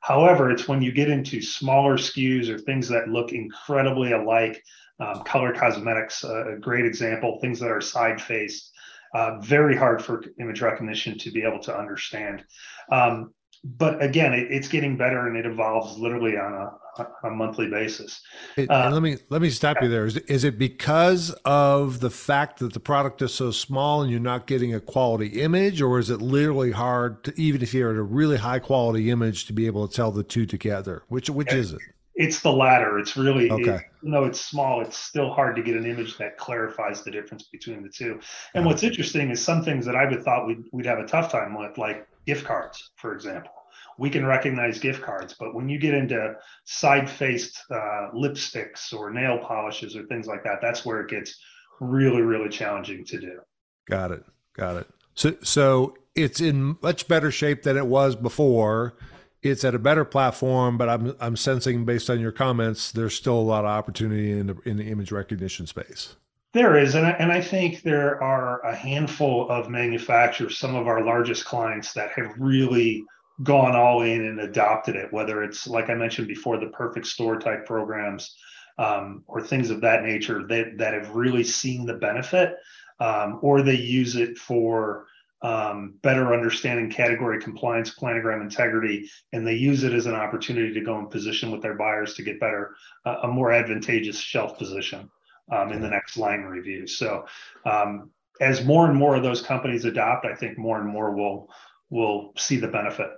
However, 0.01 0.51
it's 0.51 0.67
when 0.67 0.81
you 0.81 0.91
get 0.91 1.09
into 1.09 1.41
smaller 1.41 1.95
SKUs 1.95 2.49
or 2.49 2.57
things 2.57 2.87
that 2.89 3.07
look 3.07 3.31
incredibly 3.31 4.11
alike, 4.11 4.61
um, 4.99 5.23
color 5.23 5.53
cosmetics, 5.53 6.23
uh, 6.23 6.55
a 6.55 6.59
great 6.59 6.85
example, 6.85 7.39
things 7.39 7.59
that 7.59 7.71
are 7.71 7.81
side 7.81 8.21
faced, 8.21 8.71
uh, 9.13 9.39
very 9.39 9.75
hard 9.75 10.03
for 10.03 10.23
image 10.39 10.61
recognition 10.61 11.17
to 11.19 11.31
be 11.31 11.43
able 11.43 11.59
to 11.59 11.77
understand. 11.77 12.43
Um, 12.91 13.33
but 13.63 14.01
again, 14.01 14.33
it, 14.33 14.51
it's 14.51 14.67
getting 14.67 14.97
better 14.97 15.27
and 15.27 15.37
it 15.37 15.45
evolves 15.45 15.97
literally 15.97 16.37
on 16.37 16.53
a, 16.53 17.07
a 17.27 17.29
monthly 17.29 17.67
basis. 17.67 18.21
uh, 18.57 18.89
let 18.91 19.01
me 19.01 19.17
let 19.29 19.41
me 19.41 19.49
stop 19.49 19.81
you 19.81 19.87
there. 19.87 20.05
Is, 20.05 20.17
is 20.17 20.43
it 20.43 20.57
because 20.57 21.31
of 21.45 21.99
the 21.99 22.09
fact 22.09 22.59
that 22.59 22.73
the 22.73 22.79
product 22.79 23.21
is 23.21 23.33
so 23.33 23.51
small 23.51 24.01
and 24.01 24.09
you're 24.09 24.19
not 24.19 24.47
getting 24.47 24.73
a 24.73 24.79
quality 24.79 25.41
image, 25.41 25.81
or 25.81 25.99
is 25.99 26.09
it 26.09 26.21
literally 26.21 26.71
hard 26.71 27.23
to 27.25 27.33
even 27.39 27.61
if 27.61 27.73
you're 27.73 27.91
at 27.91 27.97
a 27.97 28.03
really 28.03 28.37
high 28.37 28.59
quality 28.59 29.11
image 29.11 29.45
to 29.45 29.53
be 29.53 29.67
able 29.67 29.87
to 29.87 29.95
tell 29.95 30.11
the 30.11 30.23
two 30.23 30.45
together? 30.45 31.03
Which 31.07 31.29
which 31.29 31.53
is 31.53 31.73
it? 31.73 31.79
It's 32.15 32.41
the 32.41 32.51
latter. 32.51 32.99
It's 32.99 33.15
really, 33.15 33.49
okay. 33.49 33.71
it, 33.71 33.81
even 34.01 34.11
though 34.11 34.25
it's 34.25 34.39
small, 34.39 34.81
it's 34.81 34.97
still 34.97 35.33
hard 35.33 35.55
to 35.55 35.63
get 35.63 35.75
an 35.75 35.85
image 35.85 36.17
that 36.17 36.37
clarifies 36.37 37.03
the 37.03 37.09
difference 37.09 37.43
between 37.43 37.81
the 37.81 37.89
two. 37.89 38.19
And 38.53 38.65
what's 38.65 38.83
interesting 38.83 39.31
is 39.31 39.43
some 39.43 39.63
things 39.63 39.85
that 39.85 39.95
I 39.95 40.05
would 40.05 40.21
thought 40.21 40.45
we'd, 40.45 40.65
we'd 40.71 40.85
have 40.85 40.99
a 40.99 41.05
tough 41.05 41.31
time 41.31 41.57
with, 41.57 41.77
like 41.77 42.07
gift 42.25 42.45
cards, 42.45 42.91
for 42.95 43.13
example. 43.13 43.51
We 43.97 44.09
can 44.09 44.25
recognize 44.25 44.79
gift 44.79 45.01
cards, 45.01 45.35
but 45.39 45.53
when 45.53 45.69
you 45.69 45.79
get 45.79 45.93
into 45.93 46.33
side-faced 46.65 47.57
uh, 47.69 48.09
lipsticks 48.13 48.93
or 48.93 49.11
nail 49.11 49.37
polishes 49.39 49.95
or 49.95 50.05
things 50.07 50.27
like 50.27 50.43
that, 50.43 50.59
that's 50.61 50.85
where 50.85 51.01
it 51.01 51.09
gets 51.09 51.39
really, 51.79 52.21
really 52.21 52.49
challenging 52.49 53.05
to 53.05 53.19
do. 53.19 53.39
Got 53.87 54.11
it. 54.11 54.23
Got 54.55 54.77
it. 54.77 54.87
So, 55.13 55.35
so 55.43 55.95
it's 56.15 56.41
in 56.41 56.77
much 56.81 57.07
better 57.07 57.31
shape 57.31 57.63
than 57.63 57.77
it 57.77 57.85
was 57.85 58.15
before 58.15 58.95
it's 59.41 59.63
at 59.63 59.73
a 59.73 59.79
better 59.79 60.05
platform, 60.05 60.77
but 60.77 60.87
I'm 60.87 61.15
I'm 61.19 61.35
sensing 61.35 61.85
based 61.85 62.09
on 62.09 62.19
your 62.19 62.31
comments, 62.31 62.91
there's 62.91 63.15
still 63.15 63.35
a 63.35 63.41
lot 63.41 63.65
of 63.65 63.71
opportunity 63.71 64.31
in 64.31 64.47
the 64.47 64.57
in 64.65 64.77
the 64.77 64.85
image 64.85 65.11
recognition 65.11 65.65
space. 65.67 66.15
There 66.53 66.77
is, 66.77 66.95
and 66.95 67.05
I, 67.07 67.11
and 67.11 67.31
I 67.31 67.39
think 67.39 67.81
there 67.81 68.21
are 68.21 68.59
a 68.65 68.75
handful 68.75 69.49
of 69.49 69.69
manufacturers, 69.69 70.57
some 70.57 70.75
of 70.75 70.85
our 70.85 71.05
largest 71.05 71.45
clients, 71.45 71.93
that 71.93 72.11
have 72.11 72.33
really 72.37 73.05
gone 73.41 73.73
all 73.73 74.01
in 74.01 74.25
and 74.25 74.41
adopted 74.41 74.97
it. 74.97 75.13
Whether 75.13 75.43
it's 75.43 75.65
like 75.65 75.89
I 75.89 75.93
mentioned 75.93 76.27
before, 76.27 76.59
the 76.59 76.67
perfect 76.67 77.07
store 77.07 77.39
type 77.39 77.65
programs, 77.65 78.35
um, 78.77 79.23
or 79.27 79.41
things 79.41 79.69
of 79.69 79.79
that 79.81 80.03
nature, 80.03 80.45
that 80.47 80.77
that 80.77 80.93
have 80.93 81.15
really 81.15 81.45
seen 81.45 81.85
the 81.85 81.93
benefit, 81.93 82.57
um, 82.99 83.39
or 83.41 83.61
they 83.61 83.77
use 83.77 84.17
it 84.17 84.37
for 84.37 85.05
um, 85.41 85.93
better 86.01 86.33
understanding 86.33 86.91
category 86.91 87.41
compliance, 87.41 87.95
planogram 87.95 88.41
integrity, 88.41 89.09
and 89.31 89.47
they 89.47 89.55
use 89.55 89.85
it 89.85 89.93
as 89.93 90.05
an 90.05 90.15
opportunity 90.15 90.73
to 90.73 90.81
go 90.81 90.97
and 90.99 91.09
position 91.09 91.49
with 91.49 91.61
their 91.61 91.75
buyers 91.75 92.13
to 92.15 92.23
get 92.23 92.41
better, 92.41 92.75
uh, 93.05 93.19
a 93.23 93.27
more 93.29 93.53
advantageous 93.53 94.19
shelf 94.19 94.57
position 94.57 95.09
um, 95.51 95.71
in 95.71 95.81
the 95.81 95.89
next 95.89 96.17
line 96.17 96.41
review. 96.41 96.87
So, 96.87 97.25
um, 97.65 98.11
as 98.39 98.63
more 98.65 98.87
and 98.87 98.97
more 98.97 99.15
of 99.15 99.23
those 99.23 99.41
companies 99.41 99.85
adopt, 99.85 100.25
I 100.25 100.33
think 100.35 100.57
more 100.57 100.79
and 100.79 100.89
more 100.89 101.15
will 101.15 101.49
will 101.89 102.33
see 102.37 102.57
the 102.57 102.67
benefit. 102.67 103.09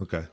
Okay. 0.00 0.24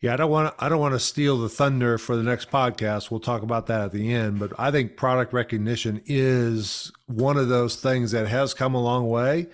Yeah, 0.00 0.12
I 0.12 0.16
don't 0.16 0.30
want 0.30 0.56
to, 0.56 0.64
I 0.64 0.68
don't 0.68 0.78
want 0.78 0.94
to 0.94 1.00
steal 1.00 1.38
the 1.38 1.48
thunder 1.48 1.96
for 1.96 2.16
the 2.16 2.22
next 2.22 2.50
podcast. 2.50 3.10
We'll 3.10 3.20
talk 3.20 3.42
about 3.42 3.66
that 3.66 3.80
at 3.80 3.92
the 3.92 4.12
end, 4.12 4.38
but 4.38 4.52
I 4.58 4.70
think 4.70 4.96
product 4.96 5.32
recognition 5.32 6.02
is 6.04 6.92
one 7.06 7.38
of 7.38 7.48
those 7.48 7.76
things 7.76 8.10
that 8.12 8.28
has 8.28 8.52
come 8.52 8.74
a 8.74 8.82
long 8.82 9.08
way 9.08 9.48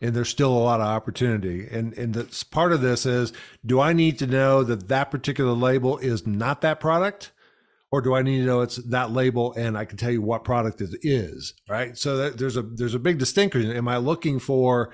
and 0.00 0.14
there's 0.14 0.28
still 0.28 0.52
a 0.52 0.58
lot 0.58 0.80
of 0.80 0.86
opportunity. 0.86 1.66
And 1.70 1.92
and 1.94 2.14
that's 2.14 2.44
part 2.44 2.72
of 2.72 2.80
this 2.80 3.06
is, 3.06 3.32
do 3.64 3.80
I 3.80 3.92
need 3.92 4.18
to 4.20 4.26
know 4.26 4.62
that 4.62 4.88
that 4.88 5.10
particular 5.10 5.52
label 5.52 5.98
is 5.98 6.26
not 6.26 6.60
that 6.60 6.80
product, 6.80 7.32
or 7.90 8.02
do 8.02 8.14
I 8.14 8.22
need 8.22 8.40
to 8.40 8.44
know 8.44 8.60
it's 8.60 8.76
that 8.76 9.10
label 9.10 9.54
and 9.54 9.76
I 9.76 9.84
can 9.84 9.96
tell 9.96 10.10
you 10.10 10.20
what 10.20 10.44
product 10.44 10.80
it 10.80 10.94
is? 11.02 11.54
Right. 11.68 11.96
So 11.96 12.16
that, 12.18 12.38
there's 12.38 12.56
a 12.56 12.62
there's 12.62 12.94
a 12.94 12.98
big 12.98 13.18
distinction. 13.18 13.70
Am 13.72 13.88
I 13.88 13.96
looking 13.96 14.38
for? 14.38 14.92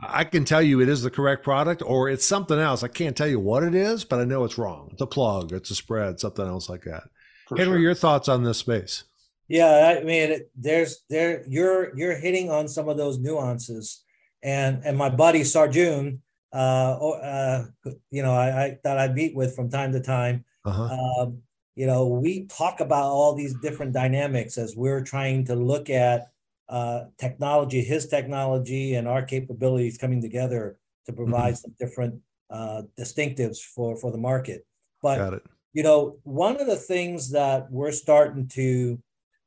I 0.00 0.24
can 0.24 0.44
tell 0.44 0.62
you 0.62 0.80
it 0.80 0.88
is 0.88 1.02
the 1.02 1.10
correct 1.10 1.42
product, 1.42 1.82
or 1.84 2.08
it's 2.08 2.26
something 2.26 2.58
else. 2.58 2.82
I 2.82 2.88
can't 2.88 3.16
tell 3.16 3.28
you 3.28 3.40
what 3.40 3.62
it 3.62 3.74
is, 3.74 4.04
but 4.04 4.20
I 4.20 4.24
know 4.24 4.44
it's 4.44 4.58
wrong. 4.58 4.90
It's 4.92 5.02
a 5.02 5.06
plug. 5.06 5.52
It's 5.52 5.70
a 5.70 5.74
spread. 5.74 6.20
Something 6.20 6.46
else 6.46 6.68
like 6.68 6.82
that. 6.82 7.04
For 7.48 7.56
Henry, 7.56 7.76
sure. 7.76 7.82
your 7.82 7.94
thoughts 7.94 8.28
on 8.28 8.44
this 8.44 8.58
space? 8.58 9.04
Yeah, 9.48 9.98
I 10.00 10.04
mean, 10.04 10.40
there's 10.56 11.04
there 11.10 11.44
you're 11.46 11.96
you're 11.96 12.16
hitting 12.16 12.50
on 12.50 12.68
some 12.68 12.88
of 12.88 12.96
those 12.96 13.18
nuances 13.18 14.04
and 14.44 14.82
and 14.84 14.96
my 14.96 15.08
buddy 15.08 15.40
Sarjun, 15.40 16.20
uh, 16.52 16.56
uh, 16.56 17.64
you 18.10 18.22
know, 18.22 18.34
I, 18.34 18.64
I, 18.64 18.78
that 18.84 18.98
I 18.98 19.08
meet 19.08 19.34
with 19.34 19.56
from 19.56 19.70
time 19.70 19.92
to 19.92 20.00
time. 20.00 20.44
Uh-huh. 20.64 21.22
Um, 21.22 21.42
you 21.74 21.86
know, 21.86 22.06
we 22.06 22.46
talk 22.46 22.80
about 22.80 23.04
all 23.04 23.34
these 23.34 23.54
different 23.54 23.92
dynamics 23.92 24.58
as 24.58 24.76
we're 24.76 25.02
trying 25.02 25.44
to 25.46 25.54
look 25.54 25.90
at 25.90 26.28
uh, 26.68 27.04
technology, 27.18 27.82
his 27.82 28.06
technology, 28.06 28.94
and 28.94 29.08
our 29.08 29.22
capabilities 29.22 29.98
coming 29.98 30.22
together 30.22 30.78
to 31.06 31.12
mm-hmm. 31.12 31.22
provide 31.22 31.54
mm-hmm. 31.54 31.56
some 31.56 31.74
different 31.78 32.20
uh, 32.50 32.82
distinctives 32.98 33.58
for 33.58 33.96
for 33.96 34.10
the 34.12 34.18
market. 34.18 34.66
But 35.02 35.42
you 35.72 35.82
know, 35.82 36.18
one 36.22 36.60
of 36.60 36.66
the 36.66 36.76
things 36.76 37.30
that 37.32 37.70
we're 37.70 37.92
starting 37.92 38.46
to 38.48 39.02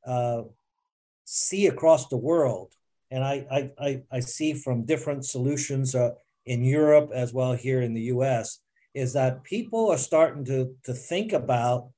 uh, 0.06 0.42
see 1.24 1.66
across 1.66 2.08
the 2.08 2.18
world 2.18 2.74
and 3.10 3.24
I, 3.24 3.70
I, 3.80 4.02
I 4.10 4.20
see 4.20 4.54
from 4.54 4.84
different 4.84 5.24
solutions 5.24 5.94
uh, 5.94 6.10
in 6.46 6.64
Europe 6.64 7.10
as 7.14 7.32
well 7.32 7.54
here 7.54 7.80
in 7.80 7.94
the 7.94 8.02
US, 8.02 8.60
is 8.94 9.12
that 9.14 9.44
people 9.44 9.90
are 9.90 9.98
starting 9.98 10.44
to, 10.46 10.74
to 10.84 10.92
think 10.92 11.32
about 11.32 11.90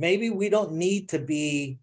maybe 0.00 0.30
we 0.30 0.48
don't 0.48 0.72
need 0.72 1.08
to 1.10 1.18
be 1.18 1.78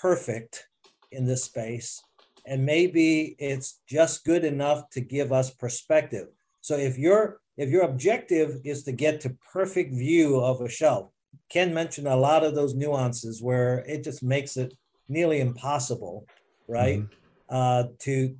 perfect 0.00 0.66
in 1.12 1.26
this 1.26 1.44
space. 1.44 2.02
And 2.46 2.64
maybe 2.64 3.36
it's 3.38 3.80
just 3.86 4.24
good 4.24 4.44
enough 4.44 4.88
to 4.90 5.00
give 5.00 5.32
us 5.32 5.50
perspective. 5.50 6.28
So 6.62 6.76
if 6.76 6.96
your 6.98 7.40
if 7.58 7.68
your 7.68 7.82
objective 7.82 8.60
is 8.64 8.84
to 8.84 8.92
get 8.92 9.20
to 9.20 9.36
perfect 9.52 9.92
view 9.92 10.40
of 10.40 10.62
a 10.62 10.68
shelf, 10.68 11.10
Ken 11.50 11.74
mentioned 11.74 12.08
a 12.08 12.16
lot 12.16 12.44
of 12.44 12.54
those 12.54 12.74
nuances 12.74 13.42
where 13.42 13.80
it 13.86 14.02
just 14.02 14.22
makes 14.22 14.56
it 14.56 14.72
nearly 15.08 15.40
impossible, 15.40 16.26
right? 16.68 17.00
Mm-hmm 17.00 17.20
uh, 17.50 17.84
to 17.98 18.36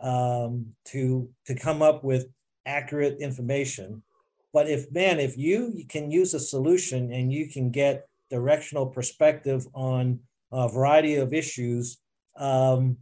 um, 0.00 0.66
to 0.86 1.28
to 1.46 1.54
come 1.54 1.82
up 1.82 2.04
with 2.04 2.26
accurate 2.66 3.18
information. 3.20 4.02
But 4.52 4.68
if 4.68 4.92
man, 4.92 5.18
if 5.18 5.36
you, 5.36 5.72
you 5.74 5.86
can 5.86 6.10
use 6.10 6.34
a 6.34 6.40
solution 6.40 7.12
and 7.12 7.32
you 7.32 7.48
can 7.48 7.70
get 7.70 8.06
directional 8.30 8.86
perspective 8.86 9.66
on 9.74 10.20
a 10.52 10.68
variety 10.68 11.16
of 11.16 11.32
issues, 11.32 11.98
um, 12.36 12.96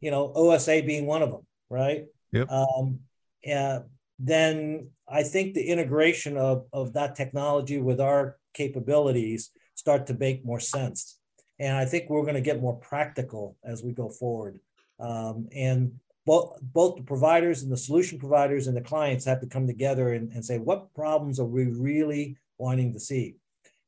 you 0.00 0.10
know, 0.10 0.32
OSA 0.34 0.82
being 0.86 1.06
one 1.06 1.22
of 1.22 1.30
them, 1.30 1.46
right? 1.70 2.06
Yep. 2.32 2.50
Um, 2.50 3.00
yeah, 3.42 3.80
then 4.18 4.90
I 5.08 5.22
think 5.22 5.54
the 5.54 5.62
integration 5.62 6.36
of, 6.36 6.66
of 6.72 6.92
that 6.94 7.14
technology 7.14 7.80
with 7.80 8.00
our 8.00 8.36
capabilities 8.54 9.50
start 9.74 10.06
to 10.08 10.14
make 10.14 10.44
more 10.44 10.60
sense. 10.60 11.18
And 11.60 11.76
I 11.76 11.84
think 11.84 12.08
we're 12.08 12.22
going 12.22 12.34
to 12.34 12.40
get 12.40 12.60
more 12.60 12.76
practical 12.76 13.56
as 13.64 13.82
we 13.82 13.92
go 13.92 14.08
forward. 14.08 14.60
Um, 15.00 15.48
and 15.54 15.92
both, 16.26 16.58
both 16.60 16.96
the 16.96 17.02
providers 17.02 17.62
and 17.62 17.72
the 17.72 17.76
solution 17.76 18.18
providers 18.18 18.66
and 18.66 18.76
the 18.76 18.82
clients 18.82 19.24
have 19.24 19.40
to 19.40 19.46
come 19.46 19.66
together 19.66 20.12
and, 20.12 20.30
and 20.32 20.44
say, 20.44 20.58
what 20.58 20.92
problems 20.94 21.40
are 21.40 21.46
we 21.46 21.64
really 21.64 22.36
wanting 22.58 22.92
to 22.92 23.00
see? 23.00 23.36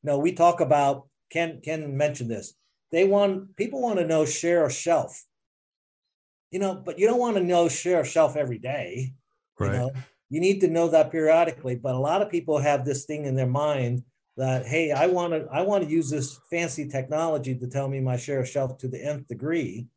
No, 0.03 0.17
we 0.17 0.33
talk 0.33 0.61
about, 0.61 1.07
Ken, 1.31 1.61
Ken 1.63 1.95
mentioned 1.95 2.31
this. 2.31 2.53
They 2.91 3.05
want, 3.05 3.55
people 3.55 3.81
want 3.81 3.99
to 3.99 4.07
know 4.07 4.25
share 4.25 4.65
of 4.65 4.73
shelf. 4.73 5.23
You 6.51 6.59
know, 6.59 6.75
but 6.75 6.99
you 6.99 7.07
don't 7.07 7.19
want 7.19 7.37
to 7.37 7.43
know 7.43 7.69
share 7.69 8.01
of 8.01 8.07
shelf 8.07 8.35
every 8.35 8.57
day. 8.57 9.13
Right. 9.57 9.73
You 9.73 9.77
know, 9.77 9.91
you 10.29 10.39
need 10.41 10.61
to 10.61 10.67
know 10.67 10.89
that 10.89 11.11
periodically. 11.11 11.75
But 11.75 11.95
a 11.95 11.99
lot 11.99 12.21
of 12.21 12.29
people 12.29 12.57
have 12.57 12.83
this 12.83 13.05
thing 13.05 13.25
in 13.25 13.35
their 13.35 13.47
mind 13.47 14.03
that 14.37 14.65
hey, 14.65 14.91
I 14.91 15.07
want 15.07 15.33
to 15.33 15.47
I 15.51 15.61
want 15.61 15.83
to 15.83 15.89
use 15.89 16.09
this 16.09 16.39
fancy 16.49 16.87
technology 16.87 17.53
to 17.55 17.67
tell 17.67 17.87
me 17.87 17.99
my 17.99 18.17
share 18.17 18.39
of 18.39 18.47
shelf 18.47 18.77
to 18.79 18.87
the 18.87 19.03
nth 19.03 19.27
degree, 19.27 19.87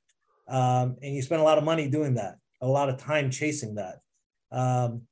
um, 0.48 0.96
and 1.02 1.14
you 1.14 1.22
spend 1.22 1.40
a 1.40 1.44
lot 1.44 1.58
of 1.58 1.64
money 1.64 1.88
doing 1.88 2.14
that, 2.14 2.36
a 2.60 2.66
lot 2.66 2.88
of 2.88 2.98
time 2.98 3.30
chasing 3.30 3.76
that. 3.76 4.00
Um, 4.50 5.02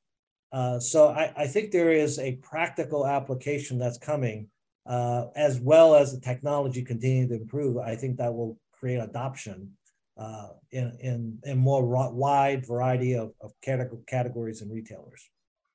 uh, 0.52 0.78
so 0.80 1.08
I, 1.08 1.32
I, 1.34 1.46
think 1.46 1.70
there 1.70 1.90
is 1.90 2.18
a 2.18 2.36
practical 2.36 3.06
application 3.06 3.78
that's 3.78 3.96
coming, 3.96 4.48
uh, 4.86 5.26
as 5.36 5.60
well 5.60 5.94
as 5.94 6.12
the 6.12 6.20
technology 6.20 6.82
continuing 6.82 7.28
to 7.28 7.34
improve. 7.34 7.78
I 7.78 7.96
think 7.96 8.18
that 8.18 8.34
will 8.34 8.58
create 8.72 8.98
adoption 8.98 9.72
uh, 10.18 10.48
in, 10.70 10.96
in, 11.00 11.38
in 11.44 11.58
more 11.58 11.84
wide 11.84 12.66
variety 12.66 13.14
of, 13.14 13.32
of 13.40 13.52
categories 13.62 14.60
and 14.60 14.72
retailers. 14.72 15.28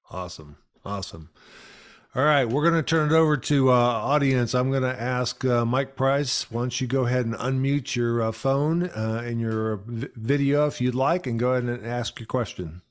Awesome. 0.09 0.57
Awesome. 0.85 1.29
All 2.15 2.23
right, 2.23 2.45
we're 2.45 2.63
going 2.63 2.73
to 2.73 2.81
turn 2.81 3.11
it 3.11 3.15
over 3.15 3.37
to 3.37 3.69
uh, 3.69 3.75
audience. 3.75 4.55
I'm 4.55 4.71
going 4.71 4.81
to 4.81 4.99
ask 4.99 5.45
uh, 5.45 5.65
Mike 5.65 5.95
Price. 5.95 6.49
Why 6.49 6.61
don't 6.61 6.81
you 6.81 6.87
go 6.87 7.05
ahead 7.05 7.25
and 7.25 7.35
unmute 7.35 7.95
your 7.95 8.23
uh, 8.23 8.31
phone 8.31 8.89
uh, 8.89 9.21
and 9.23 9.39
your 9.39 9.77
v- 9.85 10.07
video 10.15 10.65
if 10.65 10.81
you'd 10.81 10.95
like, 10.95 11.27
and 11.27 11.37
go 11.37 11.51
ahead 11.51 11.65
and 11.65 11.85
ask 11.85 12.19
your 12.19 12.25
question. 12.25 12.81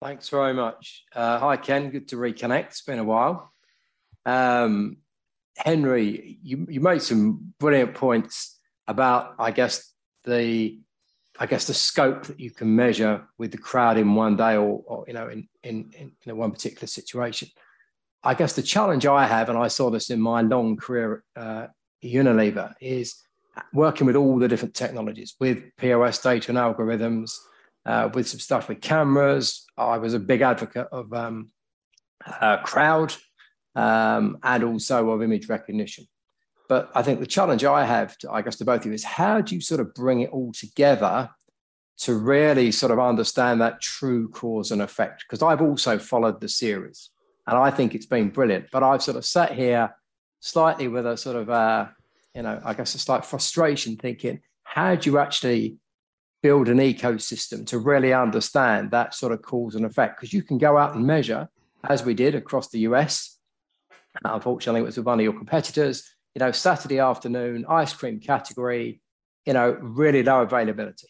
Thanks 0.00 0.30
very 0.30 0.54
much. 0.54 1.04
Uh, 1.14 1.38
hi, 1.38 1.58
Ken. 1.58 1.90
Good 1.90 2.08
to 2.08 2.16
reconnect. 2.16 2.66
It's 2.68 2.82
been 2.82 2.98
a 2.98 3.04
while. 3.04 3.52
Um, 4.24 4.98
Henry, 5.56 6.38
you, 6.42 6.66
you 6.68 6.80
made 6.80 7.02
some 7.02 7.54
brilliant 7.58 7.94
points 7.94 8.58
about, 8.86 9.34
I 9.38 9.50
guess, 9.50 9.92
the 10.24 10.78
I 11.38 11.46
guess 11.46 11.66
the 11.66 11.74
scope 11.74 12.26
that 12.26 12.38
you 12.38 12.52
can 12.52 12.76
measure 12.76 13.26
with 13.38 13.50
the 13.50 13.58
crowd 13.58 13.98
in 13.98 14.14
one 14.14 14.36
day 14.36 14.56
or, 14.56 14.82
or 14.86 15.04
you 15.08 15.14
know 15.14 15.28
in, 15.28 15.48
in, 15.64 15.90
in, 15.98 16.12
in 16.24 16.36
one 16.36 16.52
particular 16.52 16.86
situation. 16.86 17.48
I 18.22 18.34
guess 18.34 18.54
the 18.54 18.62
challenge 18.62 19.04
I 19.04 19.26
have, 19.26 19.48
and 19.48 19.58
I 19.58 19.68
saw 19.68 19.90
this 19.90 20.10
in 20.10 20.20
my 20.20 20.40
long 20.42 20.76
career 20.76 21.24
uh, 21.36 21.66
Unilever, 22.02 22.72
is 22.80 23.16
working 23.72 24.06
with 24.06 24.16
all 24.16 24.38
the 24.38 24.48
different 24.48 24.74
technologies 24.74 25.34
with 25.40 25.76
POS 25.76 26.22
data 26.22 26.50
and 26.50 26.58
algorithms, 26.58 27.36
uh, 27.84 28.08
with 28.14 28.28
some 28.28 28.40
stuff 28.40 28.68
with 28.68 28.80
cameras. 28.80 29.66
I 29.76 29.98
was 29.98 30.14
a 30.14 30.20
big 30.20 30.40
advocate 30.40 30.86
of 30.90 31.12
um, 31.12 31.50
uh, 32.26 32.58
crowd 32.58 33.14
um, 33.74 34.38
and 34.42 34.64
also 34.64 35.10
of 35.10 35.22
image 35.22 35.48
recognition. 35.48 36.06
But 36.68 36.90
I 36.94 37.02
think 37.02 37.20
the 37.20 37.26
challenge 37.26 37.64
I 37.64 37.84
have, 37.84 38.16
to, 38.18 38.30
I 38.30 38.42
guess, 38.42 38.56
to 38.56 38.64
both 38.64 38.80
of 38.80 38.86
you 38.86 38.92
is 38.92 39.04
how 39.04 39.40
do 39.40 39.54
you 39.54 39.60
sort 39.60 39.80
of 39.80 39.94
bring 39.94 40.20
it 40.20 40.30
all 40.30 40.52
together 40.52 41.28
to 41.98 42.14
really 42.14 42.72
sort 42.72 42.90
of 42.90 42.98
understand 42.98 43.60
that 43.60 43.80
true 43.80 44.28
cause 44.30 44.70
and 44.70 44.80
effect? 44.80 45.24
Because 45.28 45.42
I've 45.42 45.60
also 45.60 45.98
followed 45.98 46.40
the 46.40 46.48
series 46.48 47.10
and 47.46 47.58
I 47.58 47.70
think 47.70 47.94
it's 47.94 48.06
been 48.06 48.30
brilliant. 48.30 48.66
But 48.72 48.82
I've 48.82 49.02
sort 49.02 49.16
of 49.16 49.24
sat 49.24 49.52
here 49.52 49.94
slightly 50.40 50.88
with 50.88 51.06
a 51.06 51.16
sort 51.16 51.36
of, 51.36 51.50
uh, 51.50 51.88
you 52.34 52.42
know, 52.42 52.60
I 52.64 52.74
guess 52.74 52.94
a 52.94 52.98
slight 52.98 53.24
frustration 53.24 53.96
thinking, 53.96 54.40
how 54.62 54.94
do 54.94 55.10
you 55.10 55.18
actually 55.18 55.76
build 56.42 56.68
an 56.68 56.78
ecosystem 56.78 57.66
to 57.66 57.78
really 57.78 58.12
understand 58.12 58.90
that 58.90 59.14
sort 59.14 59.32
of 59.32 59.42
cause 59.42 59.74
and 59.74 59.84
effect? 59.84 60.16
Because 60.16 60.32
you 60.32 60.42
can 60.42 60.58
go 60.58 60.78
out 60.78 60.94
and 60.94 61.06
measure, 61.06 61.48
as 61.88 62.04
we 62.04 62.14
did 62.14 62.34
across 62.34 62.68
the 62.70 62.80
US. 62.80 63.33
Unfortunately, 64.22 64.80
it 64.80 64.84
was 64.84 64.96
with 64.96 65.06
one 65.06 65.18
of 65.18 65.24
your 65.24 65.32
competitors. 65.32 66.08
You 66.34 66.40
know, 66.40 66.52
Saturday 66.52 66.98
afternoon, 66.98 67.64
ice 67.68 67.92
cream 67.92 68.20
category, 68.20 69.00
you 69.46 69.52
know, 69.52 69.76
really 69.80 70.22
low 70.22 70.42
availability. 70.42 71.08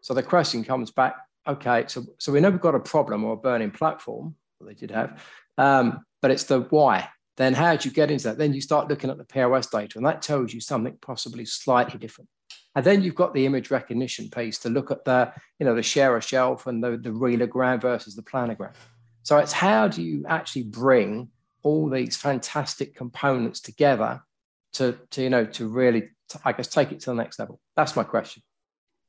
So 0.00 0.14
the 0.14 0.22
question 0.22 0.64
comes 0.64 0.90
back, 0.90 1.16
okay, 1.46 1.84
so, 1.86 2.04
so 2.18 2.32
we 2.32 2.40
never 2.40 2.58
got 2.58 2.74
a 2.74 2.80
problem 2.80 3.24
or 3.24 3.34
a 3.34 3.36
burning 3.36 3.70
platform, 3.70 4.34
they 4.60 4.74
did 4.74 4.90
have, 4.90 5.22
um, 5.56 6.04
but 6.20 6.30
it's 6.30 6.44
the 6.44 6.60
why. 6.60 7.08
Then 7.36 7.54
how 7.54 7.76
do 7.76 7.88
you 7.88 7.94
get 7.94 8.10
into 8.10 8.24
that? 8.24 8.38
Then 8.38 8.52
you 8.52 8.60
start 8.60 8.88
looking 8.88 9.10
at 9.10 9.18
the 9.18 9.24
POS 9.24 9.68
data, 9.68 9.96
and 9.96 10.06
that 10.06 10.22
tells 10.22 10.52
you 10.52 10.60
something 10.60 10.98
possibly 11.00 11.44
slightly 11.44 11.98
different. 11.98 12.28
And 12.74 12.84
then 12.84 13.02
you've 13.02 13.14
got 13.14 13.34
the 13.34 13.46
image 13.46 13.70
recognition 13.70 14.28
piece 14.28 14.58
to 14.60 14.70
look 14.70 14.90
at 14.90 15.04
the, 15.04 15.32
you 15.58 15.66
know, 15.66 15.74
the 15.74 15.82
share 15.82 16.16
of 16.16 16.24
shelf 16.24 16.66
and 16.66 16.82
the, 16.82 16.96
the 16.96 17.10
realogram 17.10 17.80
versus 17.80 18.14
the 18.14 18.22
planogram. 18.22 18.74
So 19.22 19.38
it's 19.38 19.52
how 19.52 19.88
do 19.88 20.02
you 20.02 20.24
actually 20.28 20.64
bring 20.64 21.28
all 21.62 21.88
these 21.88 22.16
fantastic 22.16 22.94
components 22.94 23.60
together 23.60 24.22
to, 24.74 24.98
to 25.10 25.22
you 25.22 25.30
know, 25.30 25.44
to 25.44 25.68
really, 25.68 26.10
to, 26.30 26.40
I 26.44 26.52
guess, 26.52 26.68
take 26.68 26.92
it 26.92 27.00
to 27.00 27.10
the 27.10 27.14
next 27.14 27.38
level? 27.38 27.60
That's 27.76 27.96
my 27.96 28.04
question. 28.04 28.42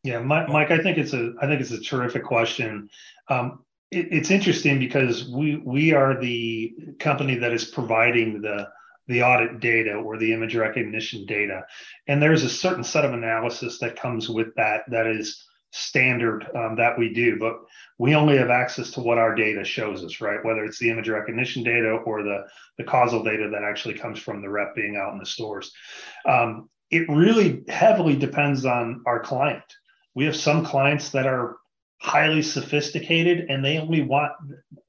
Yeah, 0.04 0.20
Mike, 0.20 0.72
I 0.72 0.78
think 0.82 0.98
it's 0.98 1.14
a, 1.14 1.34
I 1.42 1.48
think 1.48 1.60
it's 1.60 1.72
a 1.72 1.82
terrific 1.82 2.24
question. 2.24 2.90
Um, 3.28 3.66
it, 3.92 4.08
it's 4.12 4.32
interesting 4.32 4.80
because 4.80 5.28
we 5.28 5.58
we 5.58 5.94
are 5.94 6.20
the 6.20 6.74
company 7.00 7.36
that 7.36 7.52
is 7.52 7.66
providing 7.66 8.42
the 8.42 8.68
the 9.08 9.24
audit 9.24 9.60
data 9.60 9.96
or 9.96 10.18
the 10.18 10.32
image 10.32 10.56
recognition 10.56 11.26
data, 11.26 11.64
and 12.08 12.22
there's 12.22 12.44
a 12.44 12.50
certain 12.50 12.84
set 12.84 13.04
of 13.04 13.14
analysis 13.14 13.80
that 13.80 14.00
comes 14.00 14.30
with 14.30 14.56
that 14.56 14.84
that 14.90 15.08
is 15.08 15.44
standard 15.72 16.48
um, 16.56 16.76
that 16.76 16.98
we 16.98 17.14
do, 17.14 17.38
but 17.38 17.60
we 17.98 18.16
only 18.16 18.38
have 18.38 18.50
access 18.50 18.92
to 18.92 19.02
what 19.02 19.18
our 19.18 19.36
data 19.36 19.64
shows 19.64 20.04
us, 20.04 20.22
right? 20.22 20.44
Whether 20.44 20.66
it's 20.66 20.80
the 20.80 20.90
image 20.90 21.10
recognition 21.10 21.64
data 21.64 21.90
or 22.06 22.24
the 22.24 22.46
the 22.78 22.84
causal 22.84 23.24
data 23.24 23.50
that 23.52 23.64
actually 23.64 23.96
comes 23.96 24.20
from 24.20 24.42
the 24.42 24.50
rep 24.50 24.76
being 24.76 24.96
out 24.96 25.14
in 25.14 25.20
the 25.20 25.26
stores. 25.26 25.72
Um, 26.26 26.70
it 26.90 27.08
really 27.10 27.64
heavily 27.68 28.16
depends 28.16 28.66
on 28.66 29.04
our 29.06 29.20
client. 29.20 29.64
We 30.16 30.26
have 30.26 30.36
some 30.36 30.66
clients 30.66 31.10
that 31.12 31.28
are 31.28 31.58
highly 32.00 32.42
sophisticated 32.42 33.50
and 33.50 33.64
they 33.64 33.78
only 33.78 34.02
want 34.02 34.32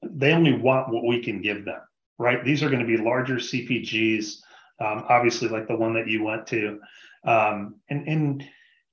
they 0.01 0.31
only 0.31 0.53
want 0.53 0.93
what 0.93 1.05
we 1.05 1.21
can 1.21 1.41
give 1.41 1.65
them 1.65 1.79
right 2.17 2.45
these 2.45 2.63
are 2.63 2.69
going 2.69 2.79
to 2.79 2.87
be 2.87 2.95
larger 2.95 3.35
cpgs 3.35 4.37
um, 4.79 5.03
obviously 5.09 5.49
like 5.49 5.67
the 5.67 5.75
one 5.75 5.93
that 5.93 6.07
you 6.07 6.23
went 6.23 6.47
to 6.47 6.79
um, 7.25 7.75
and 7.89 8.07
and 8.07 8.45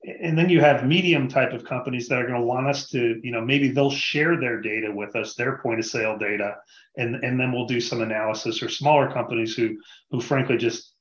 and 0.04 0.38
then 0.38 0.48
you 0.48 0.60
have 0.60 0.86
medium 0.86 1.28
type 1.28 1.52
of 1.52 1.64
companies 1.64 2.08
that 2.08 2.20
are 2.20 2.26
going 2.26 2.40
to 2.40 2.46
want 2.46 2.68
us 2.68 2.88
to 2.88 3.20
you 3.22 3.32
know 3.32 3.40
maybe 3.40 3.68
they'll 3.68 3.90
share 3.90 4.38
their 4.38 4.60
data 4.60 4.90
with 4.90 5.16
us 5.16 5.34
their 5.34 5.58
point 5.58 5.80
of 5.80 5.86
sale 5.86 6.16
data 6.16 6.56
and 6.96 7.16
and 7.16 7.38
then 7.38 7.52
we'll 7.52 7.66
do 7.66 7.80
some 7.80 8.00
analysis 8.00 8.62
or 8.62 8.68
smaller 8.68 9.10
companies 9.12 9.54
who 9.54 9.76
who 10.10 10.20
frankly 10.20 10.56
just 10.56 10.94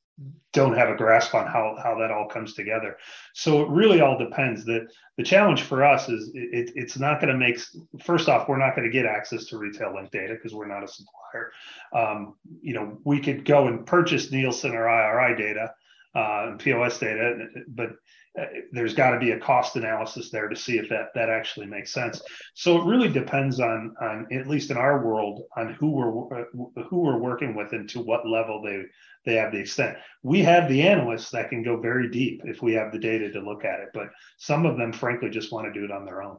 don't 0.53 0.75
have 0.75 0.89
a 0.89 0.95
grasp 0.95 1.36
on 1.36 1.45
how 1.45 1.77
how 1.81 1.97
that 1.99 2.10
all 2.10 2.27
comes 2.27 2.53
together. 2.53 2.97
So 3.33 3.62
it 3.62 3.69
really 3.69 4.01
all 4.01 4.17
depends. 4.17 4.65
That 4.65 4.88
the 5.17 5.23
challenge 5.23 5.62
for 5.62 5.83
us 5.83 6.10
is 6.10 6.31
it, 6.33 6.71
it's 6.75 6.97
not 6.97 7.21
going 7.21 7.31
to 7.31 7.38
make. 7.38 7.60
First 8.03 8.27
off, 8.27 8.49
we're 8.49 8.57
not 8.57 8.75
going 8.75 8.89
to 8.89 8.91
get 8.91 9.05
access 9.05 9.45
to 9.45 9.57
retail 9.57 9.93
link 9.93 10.10
data 10.10 10.33
because 10.33 10.55
we're 10.55 10.67
not 10.67 10.83
a 10.83 10.88
supplier. 10.88 11.51
Um, 11.93 12.36
you 12.62 12.73
know, 12.73 12.97
we 13.03 13.19
could 13.19 13.45
go 13.45 13.67
and 13.67 13.86
purchase 13.86 14.31
Nielsen 14.31 14.73
or 14.73 14.89
IRI 14.89 15.38
data 15.38 15.73
uh, 16.17 16.56
POS 16.58 16.97
data, 16.97 17.45
but 17.67 17.91
uh, 18.39 18.45
there's 18.71 18.95
got 18.95 19.12
to 19.12 19.19
be 19.19 19.32
a 19.32 19.39
cost 19.39 19.75
analysis 19.75 20.32
there 20.32 20.47
to 20.47 20.56
see 20.56 20.77
if 20.77 20.89
that 20.89 21.10
that 21.13 21.30
actually 21.30 21.67
makes 21.67 21.93
sense. 21.93 22.21
So 22.56 22.82
it 22.82 22.86
really 22.86 23.10
depends 23.10 23.60
on 23.60 23.93
on 24.01 24.27
at 24.32 24.47
least 24.47 24.71
in 24.71 24.77
our 24.77 25.06
world 25.06 25.43
on 25.56 25.73
who 25.73 25.91
we're 25.91 26.41
uh, 26.41 26.45
who 26.89 27.01
we're 27.01 27.19
working 27.19 27.56
with 27.56 27.71
and 27.73 27.88
to 27.89 28.01
what 28.01 28.27
level 28.27 28.63
they 28.63 28.84
they 29.25 29.38
have 29.38 29.51
the 29.51 29.60
extent. 29.60 29.97
We 30.23 30.41
have 30.41 30.67
the 30.67 30.82
analysts 30.82 31.30
that 31.32 31.49
can 31.49 31.63
go 31.63 31.80
very 31.80 32.10
deep 32.10 32.41
if 32.45 32.63
we 32.63 32.73
have 32.73 32.91
the 32.91 32.99
data 32.99 33.32
to 33.32 33.39
look 33.39 33.63
at 33.63 33.80
it, 33.80 33.89
but 33.93 34.08
some 34.38 34.65
of 34.65 34.77
them 34.77 34.93
frankly 34.93 35.30
just 35.30 35.51
want 35.51 35.71
to 35.71 35.80
do 35.80 35.86
it 35.86 35.91
on 35.91 36.06
their 36.06 36.23
own. 36.23 36.38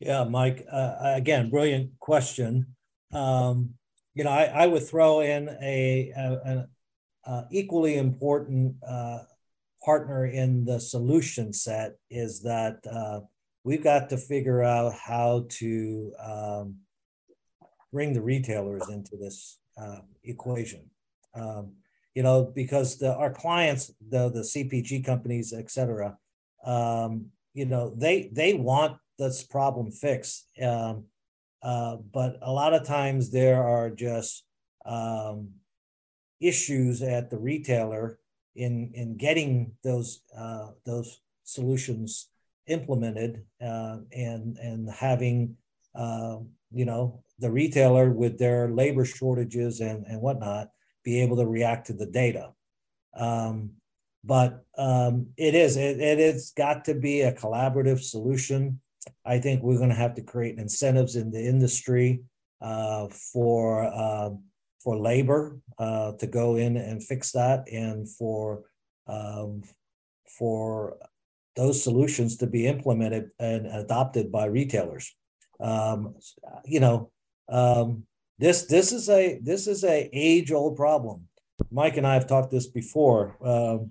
Yeah, 0.00 0.24
Mike. 0.24 0.64
Uh, 0.70 0.94
again, 1.02 1.50
brilliant 1.50 1.98
question. 2.00 2.74
Um, 3.12 3.74
you 4.14 4.24
know, 4.24 4.30
I, 4.30 4.44
I, 4.44 4.66
would 4.66 4.86
throw 4.86 5.20
in 5.20 5.48
a, 5.48 6.12
a, 6.16 6.32
a 6.32 6.68
equally 7.50 7.96
important 7.98 8.76
uh, 8.86 9.20
partner 9.84 10.26
in 10.26 10.64
the 10.64 10.80
solution 10.80 11.52
set 11.52 11.96
is 12.10 12.42
that 12.42 12.78
uh, 12.90 13.20
we've 13.64 13.84
got 13.84 14.08
to 14.10 14.16
figure 14.16 14.62
out 14.62 14.94
how 14.94 15.46
to 15.48 16.12
um, 16.22 16.76
bring 17.92 18.12
the 18.12 18.22
retailers 18.22 18.88
into 18.88 19.16
this 19.16 19.58
uh, 19.80 20.00
equation. 20.24 20.90
Um, 21.34 21.72
you 22.14 22.22
know, 22.22 22.44
because 22.44 22.98
the, 22.98 23.14
our 23.14 23.30
clients, 23.30 23.92
the 24.10 24.28
the 24.30 24.40
CPG 24.40 25.04
companies, 25.04 25.52
et 25.52 25.70
cetera, 25.70 26.16
um, 26.64 27.26
you 27.54 27.66
know, 27.66 27.94
they 27.94 28.30
they 28.32 28.54
want 28.54 28.98
this 29.18 29.44
problem 29.44 29.90
fixed. 29.92 30.46
Um, 30.60 31.04
uh, 31.62 31.96
but 32.12 32.38
a 32.42 32.52
lot 32.52 32.74
of 32.74 32.86
times 32.86 33.30
there 33.30 33.62
are 33.62 33.90
just 33.90 34.44
um, 34.84 35.50
issues 36.40 37.02
at 37.02 37.30
the 37.30 37.38
retailer 37.38 38.18
in 38.54 38.90
in 38.94 39.16
getting 39.16 39.72
those 39.82 40.20
uh, 40.36 40.68
those 40.84 41.20
solutions 41.44 42.28
implemented 42.66 43.44
uh, 43.64 43.98
and 44.12 44.58
and 44.58 44.90
having 44.90 45.56
uh, 45.94 46.38
you 46.72 46.84
know 46.84 47.22
the 47.38 47.50
retailer 47.50 48.10
with 48.10 48.38
their 48.38 48.68
labor 48.70 49.04
shortages 49.04 49.80
and 49.80 50.04
and 50.06 50.20
whatnot 50.20 50.70
be 51.04 51.22
able 51.22 51.36
to 51.36 51.46
react 51.46 51.86
to 51.86 51.92
the 51.92 52.06
data. 52.06 52.50
Um, 53.16 53.70
but 54.24 54.64
um, 54.76 55.28
it 55.36 55.54
is 55.54 55.76
it, 55.76 56.00
it 56.00 56.18
has 56.18 56.52
got 56.56 56.84
to 56.86 56.94
be 56.94 57.22
a 57.22 57.32
collaborative 57.32 58.00
solution. 58.00 58.80
I 59.24 59.38
think 59.38 59.62
we're 59.62 59.78
going 59.78 59.88
to 59.88 59.94
have 59.94 60.14
to 60.16 60.22
create 60.22 60.58
incentives 60.58 61.16
in 61.16 61.30
the 61.30 61.40
industry 61.40 62.20
uh, 62.60 63.08
for 63.08 63.84
um, 63.84 64.42
for 64.88 64.96
labor 64.96 65.60
uh, 65.78 66.12
to 66.12 66.26
go 66.26 66.56
in 66.56 66.78
and 66.78 67.04
fix 67.04 67.32
that, 67.32 67.70
and 67.70 68.08
for 68.08 68.62
um, 69.06 69.62
for 70.38 70.96
those 71.56 71.82
solutions 71.84 72.38
to 72.38 72.46
be 72.46 72.66
implemented 72.66 73.28
and 73.38 73.66
adopted 73.66 74.32
by 74.32 74.46
retailers. 74.46 75.14
Um, 75.60 76.14
you 76.64 76.80
know, 76.80 77.10
um, 77.50 78.04
this 78.38 78.62
this 78.62 78.92
is 78.92 79.10
a 79.10 79.38
this 79.42 79.66
is 79.66 79.84
a 79.84 80.08
age 80.10 80.52
old 80.52 80.74
problem. 80.74 81.28
Mike 81.70 81.98
and 81.98 82.06
I 82.06 82.14
have 82.14 82.26
talked 82.26 82.50
this 82.50 82.66
before. 82.66 83.36
Um, 83.44 83.90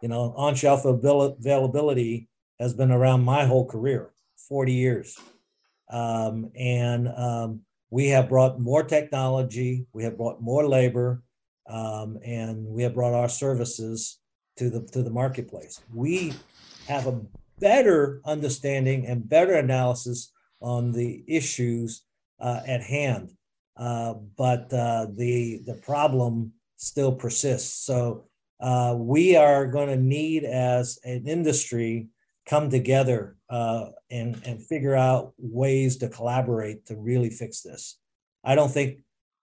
you 0.00 0.08
know, 0.08 0.32
on 0.38 0.54
shelf 0.54 0.86
availability 0.86 2.30
has 2.58 2.72
been 2.72 2.90
around 2.90 3.24
my 3.24 3.44
whole 3.44 3.66
career, 3.66 4.10
forty 4.48 4.72
years, 4.72 5.18
um, 5.90 6.50
and 6.56 7.08
um, 7.08 7.60
we 7.90 8.08
have 8.08 8.28
brought 8.28 8.60
more 8.60 8.82
technology, 8.82 9.86
we 9.92 10.04
have 10.04 10.16
brought 10.16 10.40
more 10.40 10.66
labor, 10.66 11.22
um, 11.68 12.18
and 12.24 12.64
we 12.66 12.82
have 12.82 12.94
brought 12.94 13.14
our 13.14 13.28
services 13.28 14.18
to 14.56 14.70
the 14.70 14.82
to 14.92 15.02
the 15.02 15.10
marketplace. 15.10 15.80
We 15.92 16.34
have 16.86 17.06
a 17.06 17.20
better 17.58 18.20
understanding 18.24 19.06
and 19.06 19.28
better 19.28 19.54
analysis 19.54 20.32
on 20.60 20.92
the 20.92 21.24
issues 21.26 22.02
uh, 22.40 22.60
at 22.66 22.82
hand, 22.82 23.32
uh, 23.76 24.14
but 24.36 24.72
uh, 24.72 25.06
the 25.14 25.62
the 25.66 25.74
problem 25.74 26.52
still 26.76 27.12
persists. 27.12 27.84
So 27.84 28.28
uh, 28.60 28.94
we 28.98 29.36
are 29.36 29.66
going 29.66 29.88
to 29.88 29.96
need, 29.96 30.44
as 30.44 30.98
an 31.04 31.26
industry, 31.26 32.08
come 32.50 32.68
together 32.68 33.36
uh, 33.48 33.86
and 34.10 34.42
and 34.44 34.60
figure 34.60 34.96
out 34.96 35.32
ways 35.38 35.96
to 35.98 36.08
collaborate 36.08 36.84
to 36.86 36.96
really 36.96 37.30
fix 37.30 37.62
this. 37.62 37.98
I 38.44 38.56
don't 38.56 38.70
think 38.70 38.98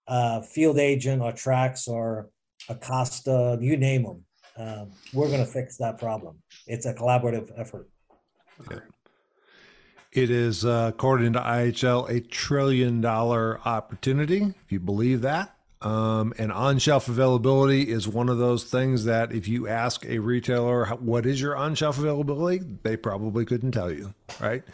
uh, 0.06 0.42
Field 0.42 0.78
Agent 0.78 1.22
or 1.22 1.32
Trax 1.32 1.88
or 1.88 2.28
Acosta, 2.68 3.58
you 3.60 3.76
name 3.78 4.02
them, 4.02 4.24
uh, 4.58 4.84
we're 5.14 5.28
going 5.28 5.44
to 5.44 5.50
fix 5.50 5.76
that 5.78 5.98
problem. 5.98 6.36
It's 6.66 6.84
a 6.84 6.92
collaborative 6.92 7.50
effort. 7.56 7.88
Okay. 8.60 8.80
It 10.12 10.30
is, 10.30 10.64
uh, 10.64 10.90
according 10.92 11.34
to 11.34 11.40
IHL, 11.40 12.10
a 12.10 12.20
trillion 12.20 13.00
dollar 13.00 13.60
opportunity. 13.64 14.54
If 14.64 14.72
you 14.72 14.80
believe 14.80 15.20
that, 15.22 15.54
Um, 15.80 16.32
and 16.38 16.50
on 16.50 16.78
shelf 16.78 17.08
availability 17.08 17.88
is 17.90 18.08
one 18.08 18.28
of 18.28 18.38
those 18.38 18.64
things 18.64 19.04
that 19.04 19.32
if 19.32 19.46
you 19.46 19.68
ask 19.68 20.04
a 20.06 20.18
retailer, 20.18 20.86
what 20.86 21.24
is 21.24 21.40
your 21.40 21.56
on 21.56 21.76
shelf 21.76 21.98
availability? 21.98 22.64
They 22.82 22.96
probably 22.96 23.44
couldn't 23.44 23.72
tell 23.72 23.92
you, 23.92 24.12
right? 24.40 24.64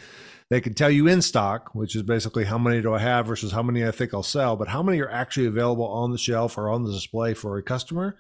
They 0.49 0.61
could 0.61 0.77
tell 0.77 0.91
you 0.91 1.07
in 1.07 1.21
stock, 1.21 1.75
which 1.75 1.95
is 1.95 2.03
basically 2.03 2.45
how 2.45 2.59
many 2.59 2.81
do 2.81 2.95
I 2.95 3.01
have 3.01 3.27
versus 3.27 3.53
how 3.53 3.63
many 3.63 3.87
I 3.87 3.91
think 3.91 4.15
I'll 4.15 4.23
sell, 4.23 4.57
but 4.57 4.69
how 4.69 4.83
many 4.83 5.01
are 5.01 5.11
actually 5.11 5.47
available 5.47 5.87
on 5.87 6.11
the 6.11 6.19
shelf 6.19 6.57
or 6.57 6.71
on 6.71 6.85
the 6.85 6.93
display 6.93 7.35
for 7.35 7.59
a 7.59 7.63
customer 7.63 8.17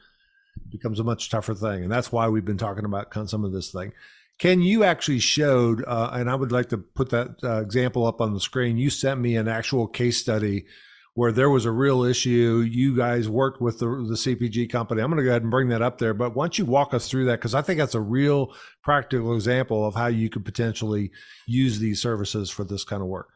becomes 0.70 1.00
a 1.00 1.04
much 1.04 1.30
tougher 1.30 1.54
thing. 1.54 1.84
And 1.84 1.92
that's 1.92 2.12
why 2.12 2.28
we've 2.28 2.44
been 2.44 2.58
talking 2.58 2.84
about 2.84 3.12
some 3.28 3.44
of 3.44 3.52
this 3.52 3.70
thing. 3.70 3.92
Ken, 4.38 4.60
you 4.62 4.84
actually 4.84 5.20
showed, 5.20 5.84
uh, 5.86 6.10
and 6.12 6.28
I 6.28 6.34
would 6.34 6.52
like 6.52 6.70
to 6.70 6.78
put 6.78 7.10
that 7.10 7.36
uh, 7.42 7.60
example 7.60 8.06
up 8.06 8.20
on 8.20 8.34
the 8.34 8.40
screen. 8.40 8.78
You 8.78 8.90
sent 8.90 9.20
me 9.20 9.36
an 9.36 9.48
actual 9.48 9.86
case 9.86 10.18
study 10.18 10.66
where 11.14 11.32
there 11.32 11.48
was 11.50 11.64
a 11.64 11.70
real 11.70 12.02
issue. 12.02 12.66
You 12.68 12.96
guys 12.96 13.28
worked 13.28 13.60
with 13.60 13.78
the, 13.78 13.86
the 13.86 14.14
CPG 14.14 14.68
company. 14.68 15.00
I'm 15.00 15.10
going 15.10 15.18
to 15.18 15.24
go 15.24 15.30
ahead 15.30 15.42
and 15.42 15.50
bring 15.50 15.68
that 15.68 15.82
up 15.82 15.98
there. 15.98 16.12
But 16.12 16.34
why 16.34 16.44
don't 16.44 16.58
you 16.58 16.64
walk 16.64 16.92
us 16.92 17.08
through 17.08 17.26
that? 17.26 17.38
Because 17.38 17.54
I 17.54 17.62
think 17.62 17.78
that's 17.78 17.94
a 17.94 18.00
real 18.00 18.52
practical 18.82 19.34
example 19.34 19.86
of 19.86 19.94
how 19.94 20.08
you 20.08 20.28
could 20.28 20.44
potentially 20.44 21.10
use 21.46 21.78
these 21.78 22.02
services 22.02 22.50
for 22.50 22.64
this 22.64 22.84
kind 22.84 23.00
of 23.00 23.08
work. 23.08 23.28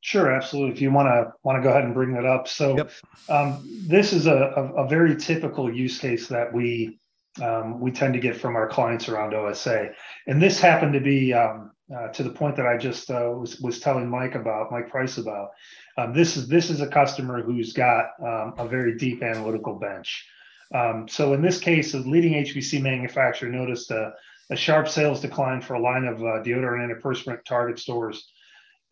Sure, 0.00 0.30
absolutely. 0.30 0.72
If 0.72 0.80
you 0.80 0.92
want 0.92 1.06
to 1.08 1.32
want 1.42 1.58
to 1.58 1.62
go 1.62 1.70
ahead 1.70 1.84
and 1.84 1.92
bring 1.92 2.12
that 2.12 2.24
up, 2.24 2.46
so 2.46 2.76
yep. 2.76 2.90
um, 3.28 3.68
this 3.86 4.12
is 4.12 4.26
a, 4.26 4.32
a, 4.32 4.84
a, 4.84 4.88
very 4.88 5.16
typical 5.16 5.74
use 5.74 5.98
case 5.98 6.28
that 6.28 6.52
we 6.52 7.00
um, 7.42 7.80
we 7.80 7.90
tend 7.90 8.14
to 8.14 8.20
get 8.20 8.36
from 8.36 8.54
our 8.54 8.68
clients 8.68 9.08
around 9.08 9.34
OSA, 9.34 9.90
and 10.28 10.40
this 10.40 10.60
happened 10.60 10.92
to 10.92 11.00
be 11.00 11.32
um, 11.32 11.72
uh, 11.94 12.08
to 12.08 12.22
the 12.22 12.30
point 12.30 12.56
that 12.56 12.66
I 12.66 12.76
just 12.76 13.10
uh, 13.10 13.32
was 13.36 13.60
was 13.60 13.80
telling 13.80 14.08
Mike 14.08 14.34
about 14.34 14.70
Mike 14.70 14.90
Price 14.90 15.18
about. 15.18 15.50
Um, 15.96 16.12
this 16.12 16.36
is 16.36 16.48
this 16.48 16.70
is 16.70 16.80
a 16.80 16.88
customer 16.88 17.42
who's 17.42 17.72
got 17.72 18.10
um, 18.20 18.54
a 18.58 18.66
very 18.68 18.96
deep 18.96 19.22
analytical 19.22 19.74
bench. 19.74 20.26
Um, 20.74 21.08
so 21.08 21.32
in 21.32 21.40
this 21.42 21.58
case, 21.58 21.94
a 21.94 21.98
leading 21.98 22.34
HPC 22.34 22.82
manufacturer 22.82 23.48
noticed 23.48 23.90
a, 23.90 24.12
a 24.50 24.56
sharp 24.56 24.88
sales 24.88 25.20
decline 25.20 25.62
for 25.62 25.74
a 25.74 25.80
line 25.80 26.04
of 26.04 26.18
uh, 26.18 26.42
deodorant 26.42 26.84
and 26.84 27.02
antiperspirant 27.02 27.44
target 27.44 27.78
stores, 27.78 28.28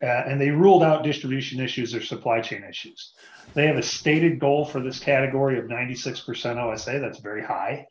uh, 0.01 0.05
and 0.05 0.41
they 0.41 0.49
ruled 0.49 0.83
out 0.83 1.03
distribution 1.03 1.59
issues 1.59 1.93
or 1.93 2.01
supply 2.01 2.41
chain 2.41 2.63
issues. 2.67 3.13
They 3.53 3.67
have 3.67 3.77
a 3.77 3.83
stated 3.83 4.39
goal 4.39 4.65
for 4.65 4.81
this 4.81 4.99
category 4.99 5.59
of 5.59 5.65
96% 5.65 6.57
OSA. 6.57 6.99
That's 6.99 7.19
very 7.19 7.43
high. 7.43 7.85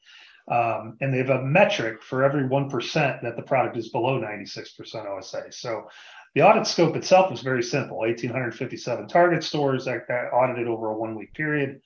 Um, 0.48 0.96
and 1.00 1.12
they 1.12 1.18
have 1.18 1.30
a 1.30 1.42
metric 1.42 2.02
for 2.02 2.22
every 2.22 2.44
1% 2.44 3.22
that 3.22 3.36
the 3.36 3.42
product 3.42 3.76
is 3.76 3.88
below 3.88 4.20
96% 4.20 5.06
OSA. 5.06 5.50
So 5.50 5.88
the 6.34 6.42
audit 6.42 6.66
scope 6.66 6.94
itself 6.94 7.30
was 7.30 7.40
very 7.40 7.62
simple 7.62 7.96
1,857 7.98 9.08
target 9.08 9.42
stores 9.42 9.86
that, 9.86 10.06
audited 10.32 10.68
over 10.68 10.88
a 10.88 10.96
one 10.96 11.16
week 11.16 11.32
period, 11.34 11.80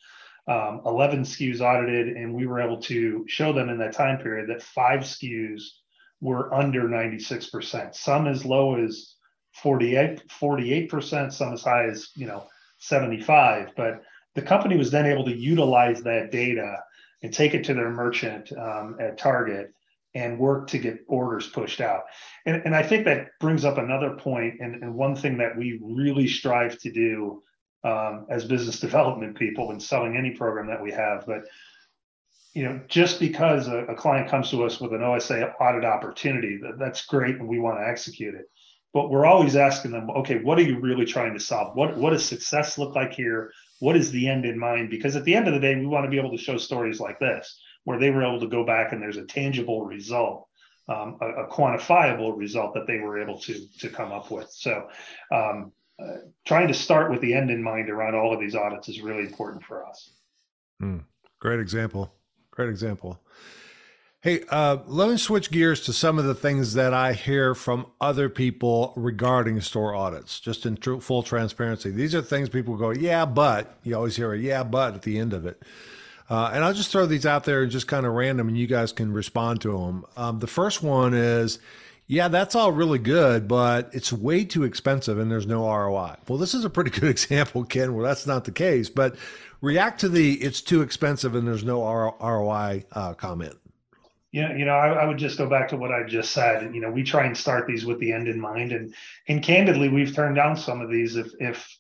um, 0.46 0.82
11 0.84 1.22
SKUs 1.22 1.60
audited, 1.60 2.16
and 2.16 2.34
we 2.34 2.46
were 2.46 2.60
able 2.60 2.82
to 2.82 3.24
show 3.28 3.52
them 3.52 3.68
in 3.68 3.78
that 3.78 3.94
time 3.94 4.18
period 4.18 4.50
that 4.50 4.62
five 4.62 5.00
SKUs 5.00 5.62
were 6.20 6.52
under 6.52 6.82
96%, 6.82 7.94
some 7.94 8.26
as 8.26 8.44
low 8.44 8.74
as 8.74 9.14
48, 9.54 10.28
48%, 10.28 11.32
some 11.32 11.52
as 11.54 11.62
high 11.62 11.84
as, 11.84 12.10
you 12.14 12.26
know, 12.26 12.46
75. 12.78 13.70
But 13.76 14.02
the 14.34 14.42
company 14.42 14.76
was 14.76 14.90
then 14.90 15.06
able 15.06 15.24
to 15.24 15.36
utilize 15.36 16.02
that 16.02 16.30
data 16.30 16.78
and 17.22 17.32
take 17.32 17.54
it 17.54 17.64
to 17.64 17.74
their 17.74 17.90
merchant 17.90 18.52
um, 18.52 18.96
at 19.00 19.18
Target 19.18 19.72
and 20.14 20.38
work 20.38 20.66
to 20.68 20.78
get 20.78 21.04
orders 21.06 21.48
pushed 21.48 21.80
out. 21.80 22.02
And, 22.46 22.62
and 22.64 22.74
I 22.74 22.82
think 22.82 23.04
that 23.04 23.28
brings 23.38 23.64
up 23.64 23.78
another 23.78 24.10
point, 24.16 24.60
and, 24.60 24.82
and 24.82 24.94
one 24.94 25.14
thing 25.14 25.38
that 25.38 25.56
we 25.56 25.80
really 25.82 26.26
strive 26.26 26.78
to 26.78 26.90
do 26.90 27.42
um, 27.84 28.26
as 28.28 28.44
business 28.44 28.80
development 28.88 29.36
people 29.36 29.68
when 29.68 29.80
selling 29.80 30.16
any 30.16 30.30
program 30.30 30.66
that 30.66 30.82
we 30.82 30.90
have. 30.90 31.24
But 31.26 31.44
you 32.54 32.64
know, 32.64 32.80
just 32.88 33.20
because 33.20 33.68
a, 33.68 33.84
a 33.84 33.94
client 33.94 34.28
comes 34.28 34.50
to 34.50 34.64
us 34.64 34.80
with 34.80 34.92
an 34.92 35.02
OSA 35.02 35.52
audit 35.60 35.84
opportunity, 35.84 36.58
that, 36.62 36.78
that's 36.78 37.06
great, 37.06 37.36
and 37.36 37.46
we 37.46 37.60
want 37.60 37.78
to 37.78 37.86
execute 37.86 38.34
it. 38.34 38.46
But 38.92 39.08
we're 39.08 39.26
always 39.26 39.54
asking 39.54 39.92
them, 39.92 40.10
okay, 40.10 40.42
what 40.42 40.58
are 40.58 40.62
you 40.62 40.80
really 40.80 41.04
trying 41.04 41.32
to 41.34 41.40
solve? 41.40 41.76
What 41.76 41.96
what 41.96 42.10
does 42.10 42.24
success 42.24 42.76
look 42.76 42.96
like 42.96 43.12
here? 43.12 43.52
What 43.80 43.96
is 43.96 44.12
the 44.12 44.28
end 44.28 44.44
in 44.44 44.58
mind? 44.58 44.90
Because 44.90 45.16
at 45.16 45.24
the 45.24 45.34
end 45.34 45.48
of 45.48 45.54
the 45.54 45.60
day, 45.60 45.74
we 45.74 45.86
want 45.86 46.04
to 46.04 46.10
be 46.10 46.18
able 46.18 46.30
to 46.30 46.42
show 46.42 46.56
stories 46.56 47.00
like 47.00 47.18
this, 47.18 47.60
where 47.84 47.98
they 47.98 48.10
were 48.10 48.22
able 48.22 48.40
to 48.40 48.46
go 48.46 48.64
back 48.64 48.92
and 48.92 49.02
there's 49.02 49.16
a 49.16 49.24
tangible 49.24 49.84
result, 49.84 50.46
um, 50.88 51.18
a, 51.20 51.44
a, 51.44 51.48
quantifiable 51.48 52.36
result 52.36 52.74
that 52.74 52.86
they 52.86 52.98
were 52.98 53.20
able 53.20 53.38
to 53.40 53.66
to 53.80 53.88
come 53.88 54.12
up 54.12 54.30
with. 54.30 54.50
So, 54.50 54.88
um, 55.32 55.72
uh, 56.00 56.18
trying 56.46 56.68
to 56.68 56.74
start 56.74 57.10
with 57.10 57.20
the 57.20 57.34
end 57.34 57.50
in 57.50 57.62
mind 57.62 57.90
around 57.90 58.14
all 58.14 58.32
of 58.32 58.40
these 58.40 58.54
audits 58.54 58.88
is 58.88 59.00
really 59.00 59.24
important 59.24 59.64
for 59.64 59.86
us. 59.86 60.12
Mm, 60.82 61.04
great 61.40 61.60
example. 61.60 62.12
Great 62.50 62.68
example. 62.68 63.20
Hey, 64.22 64.42
uh, 64.50 64.76
let 64.86 65.08
me 65.08 65.16
switch 65.16 65.50
gears 65.50 65.80
to 65.86 65.94
some 65.94 66.18
of 66.18 66.26
the 66.26 66.34
things 66.34 66.74
that 66.74 66.92
I 66.92 67.14
hear 67.14 67.54
from 67.54 67.86
other 68.02 68.28
people 68.28 68.92
regarding 68.94 69.62
store 69.62 69.94
audits, 69.94 70.40
just 70.40 70.66
in 70.66 70.76
true, 70.76 71.00
full 71.00 71.22
transparency. 71.22 71.90
These 71.90 72.14
are 72.14 72.20
things 72.20 72.50
people 72.50 72.76
go, 72.76 72.90
yeah, 72.90 73.24
but 73.24 73.78
you 73.82 73.96
always 73.96 74.16
hear 74.16 74.34
a 74.34 74.38
yeah, 74.38 74.62
but 74.62 74.92
at 74.94 75.02
the 75.02 75.18
end 75.18 75.32
of 75.32 75.46
it. 75.46 75.62
Uh, 76.28 76.50
and 76.52 76.62
I'll 76.62 76.74
just 76.74 76.92
throw 76.92 77.06
these 77.06 77.24
out 77.24 77.44
there 77.44 77.62
and 77.62 77.72
just 77.72 77.88
kind 77.88 78.04
of 78.04 78.12
random, 78.12 78.48
and 78.48 78.58
you 78.58 78.66
guys 78.66 78.92
can 78.92 79.10
respond 79.10 79.62
to 79.62 79.72
them. 79.72 80.04
Um, 80.18 80.38
the 80.38 80.46
first 80.46 80.82
one 80.82 81.14
is, 81.14 81.58
yeah, 82.06 82.28
that's 82.28 82.54
all 82.54 82.72
really 82.72 82.98
good, 82.98 83.48
but 83.48 83.88
it's 83.94 84.12
way 84.12 84.44
too 84.44 84.64
expensive 84.64 85.18
and 85.18 85.30
there's 85.30 85.46
no 85.46 85.66
ROI. 85.66 86.16
Well, 86.28 86.36
this 86.36 86.52
is 86.52 86.66
a 86.66 86.70
pretty 86.70 86.90
good 87.00 87.08
example, 87.08 87.64
Ken, 87.64 87.94
Well, 87.94 88.04
that's 88.04 88.26
not 88.26 88.44
the 88.44 88.52
case, 88.52 88.90
but 88.90 89.16
react 89.62 90.00
to 90.00 90.10
the 90.10 90.34
it's 90.34 90.60
too 90.60 90.82
expensive 90.82 91.34
and 91.34 91.48
there's 91.48 91.64
no 91.64 91.80
ROI 92.20 92.84
uh, 92.92 93.14
comment. 93.14 93.56
Yeah, 94.32 94.56
you 94.56 94.64
know, 94.64 94.74
I, 94.74 94.90
I, 94.90 95.06
would 95.06 95.18
just 95.18 95.38
go 95.38 95.48
back 95.48 95.68
to 95.68 95.76
what 95.76 95.90
I 95.90 96.04
just 96.04 96.32
said. 96.32 96.72
You 96.72 96.80
know, 96.80 96.90
we 96.90 97.02
try 97.02 97.26
and 97.26 97.36
start 97.36 97.66
these 97.66 97.84
with 97.84 97.98
the 97.98 98.12
end 98.12 98.28
in 98.28 98.40
mind, 98.40 98.70
and 98.70 98.94
and 99.26 99.42
candidly, 99.42 99.88
we've 99.88 100.14
turned 100.14 100.36
down 100.36 100.56
some 100.56 100.80
of 100.80 100.88
these 100.88 101.16
if 101.16 101.32
if 101.40 101.78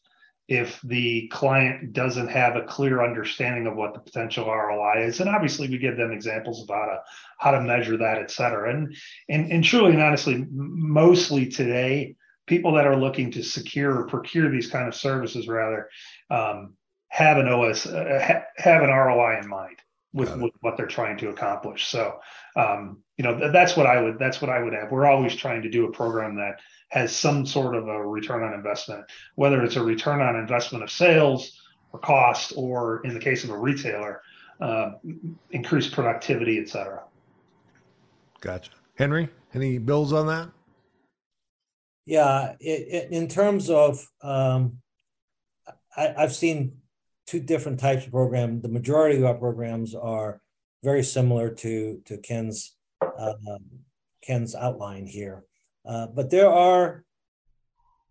if 0.48 0.80
the 0.82 1.28
client 1.28 1.92
doesn't 1.92 2.26
have 2.26 2.56
a 2.56 2.62
clear 2.62 3.04
understanding 3.04 3.68
of 3.68 3.76
what 3.76 3.94
the 3.94 4.00
potential 4.00 4.46
ROI 4.46 5.04
is, 5.04 5.20
and 5.20 5.30
obviously 5.30 5.68
we 5.68 5.78
give 5.78 5.96
them 5.96 6.10
examples 6.10 6.60
of 6.60 6.68
how 6.68 6.86
to 6.86 6.98
how 7.38 7.52
to 7.52 7.60
measure 7.60 7.96
that, 7.96 8.18
et 8.18 8.32
cetera. 8.32 8.74
And 8.74 8.96
and 9.28 9.52
and 9.52 9.62
truly 9.62 9.92
and 9.92 10.02
honestly, 10.02 10.44
mostly 10.50 11.46
today, 11.46 12.16
people 12.48 12.72
that 12.72 12.86
are 12.86 12.96
looking 12.96 13.30
to 13.30 13.44
secure 13.44 13.96
or 13.96 14.06
procure 14.08 14.50
these 14.50 14.68
kind 14.68 14.88
of 14.88 14.94
services 14.96 15.46
rather 15.46 15.88
um, 16.30 16.74
have 17.10 17.38
an 17.38 17.46
OS 17.46 17.86
uh, 17.86 18.42
have 18.56 18.82
an 18.82 18.90
ROI 18.90 19.38
in 19.38 19.48
mind 19.48 19.76
with, 20.12 20.36
with 20.36 20.52
what 20.60 20.76
they're 20.76 20.86
trying 20.86 21.16
to 21.18 21.28
accomplish. 21.28 21.86
So, 21.86 22.18
um, 22.56 23.02
you 23.16 23.24
know, 23.24 23.38
th- 23.38 23.52
that's 23.52 23.76
what 23.76 23.86
I 23.86 24.00
would 24.00 24.18
that's 24.18 24.40
what 24.40 24.50
I 24.50 24.62
would 24.62 24.72
have. 24.72 24.90
We're 24.90 25.06
always 25.06 25.34
trying 25.34 25.62
to 25.62 25.70
do 25.70 25.86
a 25.86 25.92
program 25.92 26.36
that 26.36 26.60
has 26.88 27.14
some 27.14 27.46
sort 27.46 27.76
of 27.76 27.86
a 27.88 28.06
return 28.06 28.42
on 28.42 28.52
investment, 28.52 29.04
whether 29.36 29.62
it's 29.62 29.76
a 29.76 29.82
return 29.82 30.20
on 30.20 30.36
investment 30.36 30.82
of 30.82 30.90
sales 30.90 31.60
or 31.92 32.00
cost, 32.00 32.52
or 32.56 33.00
in 33.04 33.14
the 33.14 33.20
case 33.20 33.44
of 33.44 33.50
a 33.50 33.58
retailer, 33.58 34.22
uh, 34.60 34.92
increased 35.50 35.92
productivity, 35.92 36.58
et 36.58 36.68
cetera. 36.68 37.02
Gotcha, 38.40 38.70
Henry. 38.96 39.28
Any 39.54 39.78
bills 39.78 40.12
on 40.12 40.26
that? 40.28 40.50
Yeah, 42.06 42.54
it, 42.60 42.66
it, 42.88 43.12
in 43.12 43.28
terms 43.28 43.70
of, 43.70 44.04
um, 44.22 44.78
I, 45.96 46.14
I've 46.16 46.34
seen 46.34 46.78
two 47.26 47.40
different 47.40 47.78
types 47.78 48.06
of 48.06 48.12
program. 48.12 48.60
The 48.60 48.68
majority 48.68 49.18
of 49.18 49.24
our 49.24 49.34
programs 49.34 49.94
are 49.94 50.40
very 50.82 51.02
similar 51.02 51.50
to 51.50 52.00
to 52.06 52.16
Ken's 52.18 52.76
uh, 53.00 53.34
Ken's 54.22 54.54
outline 54.54 55.06
here, 55.06 55.44
uh, 55.86 56.06
but 56.08 56.30
there 56.30 56.50
are, 56.50 57.04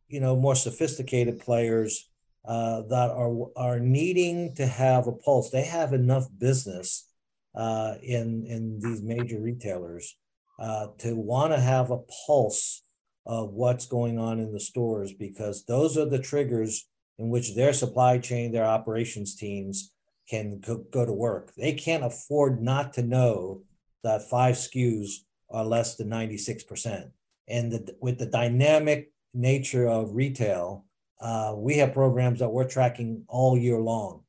you 0.07 0.19
know, 0.19 0.35
more 0.35 0.55
sophisticated 0.55 1.39
players 1.39 2.09
uh, 2.45 2.81
that 2.83 3.09
are 3.09 3.35
are 3.55 3.79
needing 3.79 4.55
to 4.55 4.65
have 4.65 5.07
a 5.07 5.11
pulse. 5.11 5.49
They 5.49 5.63
have 5.65 5.93
enough 5.93 6.27
business 6.37 7.09
uh, 7.55 7.95
in 8.01 8.45
in 8.45 8.79
these 8.79 9.01
major 9.01 9.39
retailers 9.39 10.17
uh, 10.59 10.87
to 10.99 11.15
want 11.15 11.53
to 11.53 11.59
have 11.59 11.91
a 11.91 11.99
pulse 12.27 12.83
of 13.25 13.53
what's 13.53 13.85
going 13.85 14.17
on 14.17 14.39
in 14.39 14.51
the 14.51 14.59
stores 14.59 15.13
because 15.13 15.65
those 15.65 15.97
are 15.97 16.05
the 16.05 16.19
triggers 16.19 16.87
in 17.19 17.29
which 17.29 17.53
their 17.53 17.73
supply 17.73 18.17
chain, 18.17 18.51
their 18.51 18.65
operations 18.65 19.35
teams 19.35 19.91
can 20.29 20.59
go, 20.59 20.77
go 20.91 21.05
to 21.05 21.13
work. 21.13 21.53
They 21.55 21.73
can't 21.73 22.03
afford 22.03 22.61
not 22.61 22.93
to 22.93 23.01
know 23.01 23.63
that 24.03 24.29
five 24.29 24.55
SKUs 24.55 25.11
are 25.49 25.65
less 25.65 25.95
than 25.95 26.09
96%. 26.09 27.09
And 27.47 27.71
the, 27.71 27.95
with 27.99 28.19
the 28.19 28.27
dynamic 28.27 29.11
nature 29.33 29.87
of 29.87 30.13
retail, 30.13 30.85
uh, 31.19 31.53
we 31.55 31.77
have 31.77 31.93
programs 31.93 32.39
that 32.39 32.49
we're 32.49 32.67
tracking 32.67 33.23
all 33.27 33.57
year 33.57 33.79
long 33.79 34.23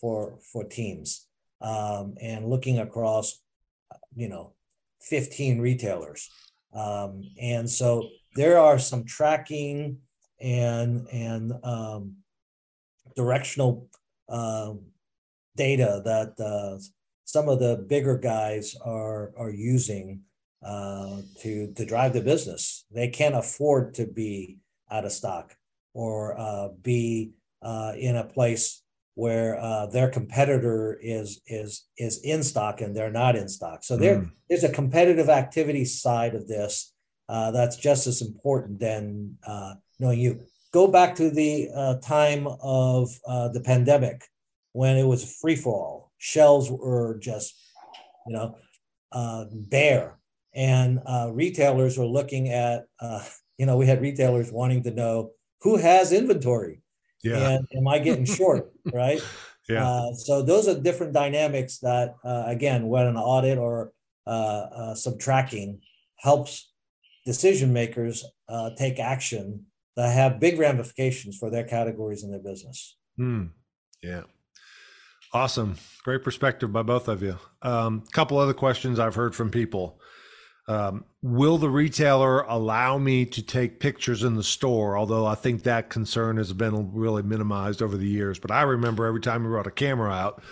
for 0.00 0.38
for 0.52 0.64
teams 0.64 1.26
um, 1.60 2.14
and 2.20 2.48
looking 2.48 2.78
across, 2.78 3.40
you 4.14 4.28
know, 4.28 4.52
15 5.00 5.60
retailers. 5.60 6.30
Um, 6.72 7.22
and 7.40 7.68
so 7.68 8.08
there 8.36 8.58
are 8.58 8.78
some 8.78 9.04
tracking 9.04 9.98
and 10.40 11.08
and 11.10 11.52
um, 11.64 12.16
directional 13.16 13.88
uh, 14.28 14.74
data 15.58 16.00
that 16.04 16.32
uh, 16.40 16.78
some 17.24 17.48
of 17.48 17.58
the 17.58 17.84
bigger 17.88 18.16
guys 18.16 18.74
are 18.84 19.32
are 19.36 19.50
using 19.50 20.22
uh, 20.64 21.20
to 21.40 21.72
to 21.74 21.84
drive 21.84 22.12
the 22.14 22.22
business. 22.22 22.86
They 22.90 23.08
can't 23.08 23.34
afford 23.34 23.94
to 23.94 24.06
be 24.06 24.58
out 24.90 25.04
of 25.04 25.12
stock 25.12 25.54
or 25.92 26.38
uh, 26.38 26.68
be 26.80 27.32
uh, 27.62 27.92
in 27.98 28.16
a 28.16 28.24
place 28.24 28.82
where 29.14 29.58
uh, 29.60 29.86
their 29.86 30.08
competitor 30.08 30.98
is 31.02 31.40
is 31.46 31.86
is 31.96 32.20
in 32.22 32.42
stock 32.42 32.80
and 32.80 32.94
they're 32.94 33.10
not 33.10 33.36
in 33.36 33.48
stock. 33.48 33.82
So 33.82 33.96
there 33.96 34.20
mm. 34.20 34.30
there's 34.48 34.64
a 34.64 34.72
competitive 34.72 35.28
activity 35.28 35.84
side 35.84 36.34
of 36.34 36.46
this 36.46 36.94
uh, 37.28 37.50
that's 37.50 37.76
just 37.76 38.06
as 38.06 38.22
important 38.22 38.78
than 38.78 39.36
uh, 39.46 39.74
knowing 39.98 40.20
you. 40.20 40.40
Go 40.72 40.86
back 40.86 41.16
to 41.16 41.30
the 41.30 41.68
uh, 41.74 41.94
time 41.96 42.46
of 42.62 43.10
uh, 43.26 43.48
the 43.48 43.60
pandemic 43.60 44.22
when 44.72 44.96
it 44.96 45.06
was 45.06 45.38
free 45.40 45.56
fall. 45.56 45.72
all. 45.72 46.12
Shelves 46.18 46.70
were 46.70 47.18
just 47.20 47.54
you 48.26 48.34
know 48.34 48.56
uh, 49.12 49.44
bare, 49.52 50.18
and 50.54 51.00
retailers 51.32 51.96
were 51.96 52.06
looking 52.06 52.48
at 52.50 52.86
you 53.58 53.66
know 53.66 53.76
we 53.76 53.86
had 53.86 54.00
retailers 54.00 54.50
wanting 54.52 54.82
to 54.84 54.90
know 54.90 55.30
who 55.62 55.76
has 55.76 56.12
inventory 56.12 56.82
yeah. 57.22 57.50
and 57.50 57.66
am 57.76 57.88
I 57.88 57.98
getting 57.98 58.24
short, 58.24 58.72
right? 58.92 59.20
Yeah. 59.68 59.86
Uh, 59.86 60.14
so 60.14 60.42
those 60.42 60.68
are 60.68 60.80
different 60.80 61.12
dynamics 61.12 61.78
that, 61.78 62.14
uh, 62.24 62.44
again, 62.46 62.88
when 62.88 63.06
an 63.06 63.16
audit 63.16 63.58
or 63.58 63.92
uh, 64.26 64.30
uh 64.30 64.94
subtracting 64.94 65.80
helps 66.16 66.70
decision 67.24 67.72
makers 67.72 68.24
uh, 68.48 68.70
take 68.76 68.98
action 68.98 69.64
that 69.96 70.12
have 70.12 70.40
big 70.40 70.58
ramifications 70.58 71.36
for 71.36 71.50
their 71.50 71.64
categories 71.64 72.24
in 72.24 72.30
their 72.30 72.40
business. 72.40 72.96
Hmm. 73.16 73.46
Yeah. 74.02 74.22
Awesome. 75.32 75.76
Great 76.04 76.24
perspective 76.24 76.72
by 76.72 76.82
both 76.82 77.08
of 77.08 77.22
you. 77.22 77.38
A 77.62 77.70
um, 77.70 78.04
couple 78.12 78.38
other 78.38 78.54
questions 78.54 78.98
I've 78.98 79.14
heard 79.14 79.34
from 79.34 79.50
people. 79.50 80.00
Um, 80.68 81.04
will 81.22 81.56
the 81.56 81.70
retailer 81.70 82.42
allow 82.42 82.98
me 82.98 83.24
to 83.26 83.42
take 83.42 83.80
pictures 83.80 84.22
in 84.22 84.36
the 84.36 84.42
store? 84.42 84.98
Although 84.98 85.26
I 85.26 85.34
think 85.34 85.62
that 85.62 85.88
concern 85.88 86.36
has 86.36 86.52
been 86.52 86.92
really 86.92 87.22
minimized 87.22 87.82
over 87.82 87.96
the 87.96 88.06
years. 88.06 88.38
But 88.38 88.50
I 88.50 88.62
remember 88.62 89.06
every 89.06 89.20
time 89.20 89.42
we 89.42 89.48
brought 89.48 89.66
a 89.66 89.70
camera 89.70 90.10
out, 90.10 90.42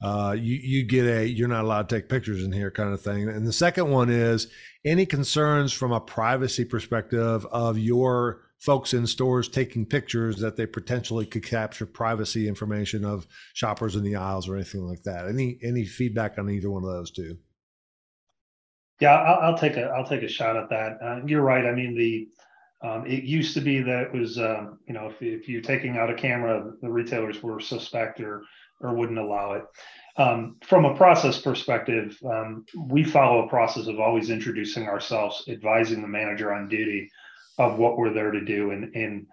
uh, 0.00 0.36
you 0.38 0.54
you 0.54 0.84
get 0.84 1.06
a 1.06 1.26
you're 1.26 1.48
not 1.48 1.64
allowed 1.64 1.88
to 1.88 1.96
take 1.96 2.08
pictures 2.08 2.44
in 2.44 2.52
here 2.52 2.70
kind 2.70 2.92
of 2.92 3.00
thing. 3.00 3.28
And 3.28 3.44
the 3.44 3.52
second 3.52 3.90
one 3.90 4.10
is 4.10 4.46
any 4.84 5.06
concerns 5.06 5.72
from 5.72 5.90
a 5.90 6.00
privacy 6.00 6.64
perspective 6.64 7.44
of 7.46 7.78
your 7.78 8.47
folks 8.58 8.92
in 8.92 9.06
stores 9.06 9.48
taking 9.48 9.86
pictures 9.86 10.38
that 10.40 10.56
they 10.56 10.66
potentially 10.66 11.24
could 11.24 11.44
capture 11.44 11.86
privacy 11.86 12.48
information 12.48 13.04
of 13.04 13.26
shoppers 13.54 13.96
in 13.96 14.02
the 14.02 14.16
aisles 14.16 14.48
or 14.48 14.56
anything 14.56 14.86
like 14.86 15.02
that. 15.04 15.28
Any 15.28 15.58
any 15.62 15.84
feedback 15.84 16.38
on 16.38 16.50
either 16.50 16.70
one 16.70 16.82
of 16.82 16.90
those 16.90 17.10
two? 17.10 17.38
Yeah, 19.00 19.14
I'll, 19.14 19.50
I'll, 19.52 19.58
take 19.58 19.76
a 19.76 19.84
I'll 19.84 20.06
take 20.06 20.22
a 20.22 20.28
shot 20.28 20.56
at 20.56 20.68
that. 20.70 20.98
Uh, 21.02 21.20
you're 21.24 21.42
right. 21.42 21.64
I 21.64 21.72
mean, 21.72 21.96
the 21.96 22.28
um, 22.86 23.06
it 23.06 23.24
used 23.24 23.54
to 23.54 23.60
be 23.60 23.80
that 23.82 24.08
it 24.08 24.12
was 24.12 24.38
um, 24.38 24.78
you 24.86 24.94
know 24.94 25.06
if, 25.06 25.22
if 25.22 25.48
you're 25.48 25.62
taking 25.62 25.96
out 25.96 26.10
a 26.10 26.14
camera, 26.14 26.72
the 26.82 26.90
retailers 26.90 27.42
were 27.42 27.60
suspect 27.60 28.20
or 28.20 28.42
or 28.80 28.94
wouldn't 28.94 29.18
allow 29.18 29.52
it. 29.52 29.64
Um, 30.16 30.56
from 30.66 30.84
a 30.84 30.96
process 30.96 31.40
perspective, 31.40 32.18
um, 32.24 32.64
we 32.88 33.04
follow 33.04 33.44
a 33.44 33.48
process 33.48 33.86
of 33.86 34.00
always 34.00 34.30
introducing 34.30 34.88
ourselves, 34.88 35.44
advising 35.48 36.02
the 36.02 36.08
manager 36.08 36.52
on 36.52 36.68
duty 36.68 37.08
of 37.58 37.78
what 37.78 37.98
we're 37.98 38.12
there 38.12 38.30
to 38.30 38.44
do, 38.44 38.70
and 38.70 38.94
and 38.94 39.26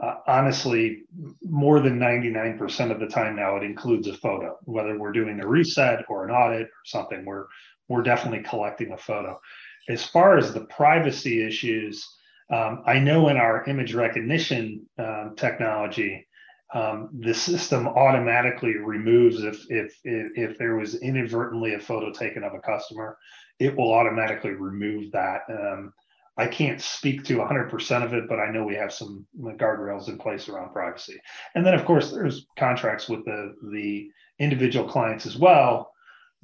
uh, 0.00 0.16
honestly, 0.26 1.02
more 1.42 1.80
than 1.80 1.98
99% 1.98 2.90
of 2.90 3.00
the 3.00 3.06
time 3.06 3.36
now, 3.36 3.56
it 3.56 3.62
includes 3.62 4.08
a 4.08 4.14
photo, 4.14 4.56
whether 4.62 4.98
we're 4.98 5.12
doing 5.12 5.40
a 5.40 5.46
reset 5.46 6.04
or 6.08 6.24
an 6.24 6.30
audit 6.30 6.66
or 6.68 6.84
something. 6.84 7.24
We're 7.24 7.46
we're 7.88 8.02
definitely 8.02 8.42
collecting 8.48 8.92
a 8.92 8.96
photo. 8.96 9.40
As 9.88 10.04
far 10.04 10.38
as 10.38 10.54
the 10.54 10.66
privacy 10.66 11.44
issues, 11.44 12.06
um, 12.50 12.82
I 12.86 12.98
know 13.00 13.28
in 13.28 13.36
our 13.36 13.64
image 13.64 13.94
recognition 13.94 14.86
um, 14.96 15.34
technology, 15.36 16.26
um, 16.72 17.10
the 17.12 17.34
system 17.34 17.88
automatically 17.88 18.76
removes 18.76 19.42
if, 19.42 19.66
if, 19.68 19.98
if 20.04 20.32
if 20.36 20.58
there 20.58 20.76
was 20.76 20.94
inadvertently 20.94 21.74
a 21.74 21.80
photo 21.80 22.12
taken 22.12 22.44
of 22.44 22.54
a 22.54 22.60
customer, 22.60 23.18
it 23.58 23.76
will 23.76 23.92
automatically 23.92 24.52
remove 24.52 25.10
that. 25.12 25.42
Um, 25.50 25.92
I 26.40 26.46
can't 26.46 26.80
speak 26.80 27.22
to 27.24 27.36
100% 27.36 28.02
of 28.02 28.14
it, 28.14 28.26
but 28.26 28.40
I 28.40 28.50
know 28.50 28.64
we 28.64 28.74
have 28.74 28.94
some 28.94 29.26
guardrails 29.38 30.08
in 30.08 30.16
place 30.16 30.48
around 30.48 30.72
privacy. 30.72 31.20
And 31.54 31.66
then, 31.66 31.74
of 31.74 31.84
course, 31.84 32.10
there's 32.10 32.46
contracts 32.58 33.10
with 33.10 33.26
the 33.26 33.54
the 33.70 34.10
individual 34.38 34.88
clients 34.88 35.26
as 35.26 35.36
well 35.36 35.92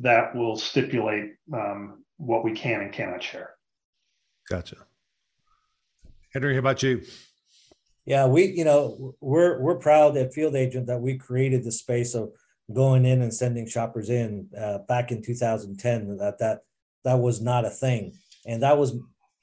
that 0.00 0.36
will 0.36 0.56
stipulate 0.58 1.32
um, 1.50 2.04
what 2.18 2.44
we 2.44 2.52
can 2.52 2.82
and 2.82 2.92
cannot 2.92 3.22
share. 3.22 3.54
Gotcha. 4.50 4.76
Henry, 6.34 6.52
how 6.52 6.58
about 6.58 6.82
you? 6.82 7.00
Yeah, 8.04 8.26
we, 8.26 8.44
you 8.44 8.64
know, 8.66 9.14
we're 9.22 9.58
we're 9.62 9.78
proud 9.78 10.14
at 10.18 10.34
Field 10.34 10.56
Agent 10.56 10.88
that 10.88 11.00
we 11.00 11.16
created 11.16 11.64
the 11.64 11.72
space 11.72 12.14
of 12.14 12.32
going 12.70 13.06
in 13.06 13.22
and 13.22 13.32
sending 13.32 13.66
shoppers 13.66 14.10
in 14.10 14.50
uh, 14.60 14.78
back 14.86 15.10
in 15.10 15.22
2010. 15.22 16.18
That 16.18 16.38
that 16.38 16.60
that 17.04 17.18
was 17.18 17.40
not 17.40 17.64
a 17.64 17.70
thing, 17.70 18.12
and 18.44 18.62
that 18.62 18.76
was 18.76 18.94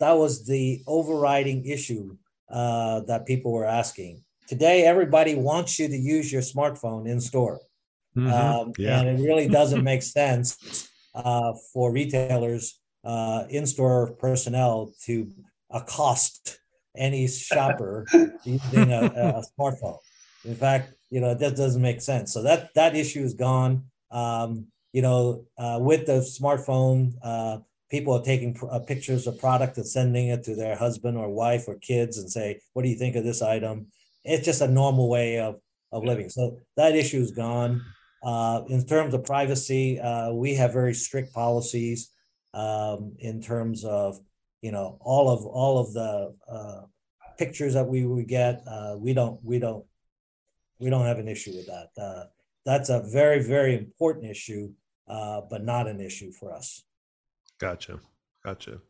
that 0.04 0.18
was 0.18 0.46
the 0.46 0.84
overriding 0.86 1.66
issue 1.66 2.18
uh, 2.50 3.00
that 3.08 3.26
people 3.26 3.54
were 3.54 3.66
asking. 3.66 4.22
Today, 4.50 4.84
everybody 4.84 5.34
wants 5.36 5.80
you 5.80 5.88
to 5.88 5.96
use 5.96 6.30
your 6.30 6.42
smartphone 6.42 7.08
in 7.08 7.22
store. 7.22 7.62
Mm-hmm. 8.18 8.34
Um, 8.34 8.74
yeah. 8.78 9.00
And 9.00 9.08
it 9.08 9.24
really 9.24 9.48
doesn't 9.48 9.82
make 9.92 10.04
sense 10.04 10.90
uh, 11.16 11.54
for 11.72 11.94
retailers, 11.94 12.82
uh, 13.06 13.46
in 13.50 13.66
store 13.66 14.14
personnel 14.20 14.94
to 15.06 15.32
accost 15.70 16.60
any 16.98 17.26
shopper 17.28 18.06
using 18.44 18.92
a, 18.92 19.06
a, 19.06 19.44
smartphone. 19.58 20.00
In 20.44 20.56
fact, 20.56 20.94
you 21.10 21.22
know, 21.22 21.34
that 21.34 21.56
doesn't 21.56 21.82
make 21.82 22.02
sense. 22.02 22.34
So 22.34 22.44
that, 22.44 22.74
that 22.76 22.94
issue 22.96 23.24
is 23.24 23.36
gone. 23.36 23.86
Um, 24.12 24.68
you 24.92 25.02
know, 25.02 25.46
uh, 25.58 25.80
with 25.82 26.06
the 26.06 26.20
smartphone, 26.20 27.14
uh, 27.24 27.60
people 27.94 28.16
are 28.18 28.24
taking 28.24 28.58
uh, 28.72 28.80
pictures 28.80 29.28
of 29.28 29.38
product 29.38 29.78
and 29.78 29.88
sending 29.88 30.30
it 30.30 30.44
to 30.44 30.56
their 30.56 30.76
husband 30.76 31.16
or 31.16 31.30
wife 31.30 31.66
or 31.68 31.76
kids 31.76 32.18
and 32.18 32.28
say, 32.28 32.60
what 32.74 32.82
do 32.82 32.90
you 32.90 32.96
think 32.96 33.16
of 33.16 33.24
this 33.24 33.44
item? 33.44 33.86
It's 34.26 34.44
just 34.44 34.62
a 34.62 34.68
normal 34.68 35.08
way 35.10 35.40
of, 35.40 35.60
of 35.92 36.04
living. 36.04 36.28
So 36.30 36.58
that 36.76 36.96
issue 36.96 37.22
is 37.22 37.30
gone. 37.30 37.84
Uh, 38.24 38.64
in 38.68 38.84
terms 38.88 39.14
of 39.14 39.24
privacy, 39.24 40.00
uh, 40.00 40.32
we 40.32 40.56
have 40.56 40.74
very 40.74 40.96
strict 40.96 41.36
policies 41.36 42.10
um, 42.56 43.14
in 43.20 43.44
terms 43.44 43.86
of 43.86 44.20
you 44.64 44.72
know 44.72 44.98
all 45.02 45.30
of 45.30 45.46
all 45.46 45.78
of 45.78 45.94
the 45.94 46.34
uh, 46.50 46.82
pictures 47.38 47.74
that 47.76 47.88
we 47.88 48.06
would 48.06 48.28
get. 48.28 48.64
Uh, 48.66 48.96
we 48.98 49.14
don't 49.14 49.38
we 49.44 49.60
don't 49.60 49.86
we 50.80 50.90
don't 50.90 51.06
have 51.06 51.20
an 51.20 51.28
issue 51.28 51.52
with 51.58 51.68
that. 51.68 51.90
Uh, 52.02 52.24
that's 52.66 52.90
a 52.90 53.04
very 53.12 53.44
very 53.44 53.78
important 53.78 54.26
issue, 54.26 54.72
uh, 55.08 55.42
but 55.50 55.64
not 55.64 55.88
an 55.88 56.00
issue 56.00 56.32
for 56.32 56.54
us. 56.54 56.84
Gotcha, 57.64 58.00
gotcha. 58.46 58.82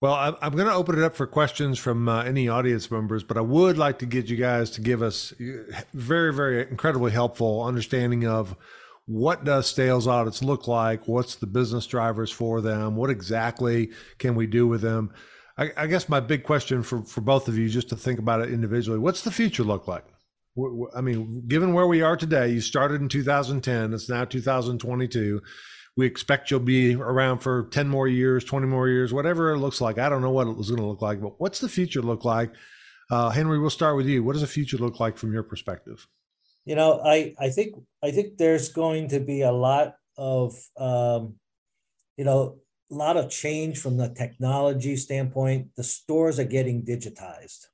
Well, 0.00 0.14
I'm 0.14 0.36
I'm 0.42 0.52
going 0.52 0.66
to 0.66 0.74
open 0.74 0.98
it 0.98 1.04
up 1.04 1.16
for 1.16 1.26
questions 1.26 1.78
from 1.78 2.08
uh, 2.08 2.22
any 2.24 2.48
audience 2.48 2.90
members, 2.90 3.24
but 3.24 3.36
I 3.36 3.40
would 3.40 3.78
like 3.78 4.00
to 4.00 4.06
get 4.06 4.28
you 4.28 4.36
guys 4.36 4.70
to 4.72 4.80
give 4.80 5.02
us 5.02 5.32
very, 5.94 6.32
very 6.32 6.62
incredibly 6.62 7.12
helpful 7.12 7.62
understanding 7.62 8.26
of 8.26 8.56
what 9.06 9.44
does 9.44 9.70
sales 9.70 10.06
audits 10.06 10.42
look 10.42 10.66
like? 10.66 11.06
What's 11.06 11.36
the 11.36 11.46
business 11.46 11.86
drivers 11.86 12.30
for 12.30 12.60
them? 12.60 12.96
What 12.96 13.10
exactly 13.10 13.90
can 14.18 14.34
we 14.34 14.46
do 14.46 14.66
with 14.66 14.80
them? 14.80 15.12
I, 15.56 15.70
I 15.76 15.86
guess 15.86 16.08
my 16.08 16.20
big 16.20 16.42
question 16.42 16.82
for, 16.82 17.02
for 17.04 17.20
both 17.20 17.48
of 17.48 17.56
you, 17.58 17.68
just 17.68 17.90
to 17.90 17.96
think 17.96 18.18
about 18.18 18.40
it 18.40 18.50
individually, 18.50 18.98
what's 18.98 19.22
the 19.22 19.30
future 19.30 19.62
look 19.62 19.86
like? 19.86 20.04
I 20.94 21.00
mean, 21.00 21.44
given 21.48 21.72
where 21.72 21.86
we 21.86 22.02
are 22.02 22.16
today, 22.16 22.50
you 22.50 22.60
started 22.60 23.00
in 23.00 23.08
2010, 23.08 23.92
it's 23.92 24.08
now 24.08 24.24
2022 24.24 25.40
we 25.96 26.06
expect 26.06 26.50
you'll 26.50 26.60
be 26.60 26.94
around 26.94 27.38
for 27.38 27.68
10 27.70 27.88
more 27.88 28.08
years, 28.08 28.44
20 28.44 28.66
more 28.66 28.88
years, 28.88 29.12
whatever 29.12 29.52
it 29.52 29.58
looks 29.58 29.80
like. 29.80 29.98
I 29.98 30.08
don't 30.08 30.22
know 30.22 30.30
what 30.30 30.48
it 30.48 30.56
was 30.56 30.68
going 30.68 30.80
to 30.80 30.86
look 30.86 31.02
like, 31.02 31.20
but 31.20 31.40
what's 31.40 31.60
the 31.60 31.68
future 31.68 32.02
look 32.02 32.24
like? 32.24 32.52
Uh, 33.10 33.30
Henry, 33.30 33.58
we'll 33.58 33.70
start 33.70 33.96
with 33.96 34.06
you. 34.06 34.24
What 34.24 34.32
does 34.32 34.42
the 34.42 34.48
future 34.48 34.78
look 34.78 34.98
like 34.98 35.16
from 35.16 35.32
your 35.32 35.42
perspective? 35.42 36.06
You 36.64 36.74
know, 36.74 37.00
I, 37.04 37.34
I 37.38 37.50
think 37.50 37.74
I 38.02 38.10
think 38.10 38.38
there's 38.38 38.70
going 38.70 39.08
to 39.08 39.20
be 39.20 39.42
a 39.42 39.52
lot 39.52 39.96
of 40.16 40.56
um, 40.78 41.34
you 42.16 42.24
know 42.24 42.58
a 42.90 42.94
lot 42.94 43.16
of 43.16 43.30
change 43.30 43.78
from 43.78 43.98
the 43.98 44.08
technology 44.08 44.96
standpoint. 44.96 45.68
The 45.76 45.84
stores 45.84 46.38
are 46.38 46.44
getting 46.44 46.82
digitized. 46.82 47.66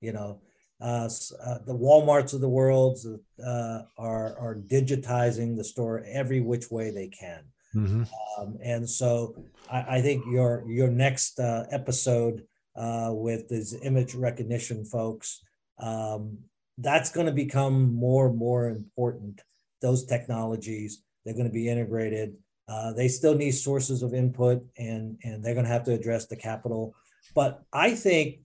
You 0.00 0.12
know, 0.12 0.42
uh, 0.80 1.08
uh, 1.44 1.58
the 1.66 1.74
WalMarts 1.74 2.34
of 2.34 2.40
the 2.40 2.48
world 2.48 2.98
uh, 3.44 3.82
are 3.96 4.38
are 4.38 4.56
digitizing 4.66 5.56
the 5.56 5.64
store 5.64 6.04
every 6.06 6.40
which 6.40 6.70
way 6.70 6.90
they 6.90 7.08
can, 7.08 7.42
mm-hmm. 7.74 8.02
um, 8.38 8.56
and 8.62 8.88
so 8.88 9.34
I, 9.70 9.96
I, 9.96 10.00
think 10.00 10.24
your 10.30 10.64
your 10.68 10.88
next 10.88 11.40
uh, 11.40 11.64
episode 11.72 12.44
uh, 12.76 13.10
with 13.12 13.48
these 13.48 13.74
image 13.82 14.14
recognition 14.14 14.84
folks, 14.84 15.40
um, 15.80 16.38
that's 16.78 17.10
going 17.10 17.26
to 17.26 17.32
become 17.32 17.92
more 17.92 18.28
and 18.28 18.38
more 18.38 18.68
important 18.68 19.42
those 19.82 20.04
technologies. 20.04 21.02
They're 21.24 21.34
going 21.34 21.46
to 21.46 21.52
be 21.52 21.68
integrated. 21.68 22.36
Uh, 22.68 22.92
they 22.92 23.08
still 23.08 23.34
need 23.34 23.52
sources 23.52 24.04
of 24.04 24.14
input, 24.14 24.64
and 24.76 25.18
and 25.24 25.44
they're 25.44 25.54
going 25.54 25.66
to 25.66 25.72
have 25.72 25.84
to 25.84 25.94
address 25.94 26.26
the 26.26 26.36
capital. 26.36 26.94
But 27.34 27.62
I 27.72 27.96
think 27.96 28.40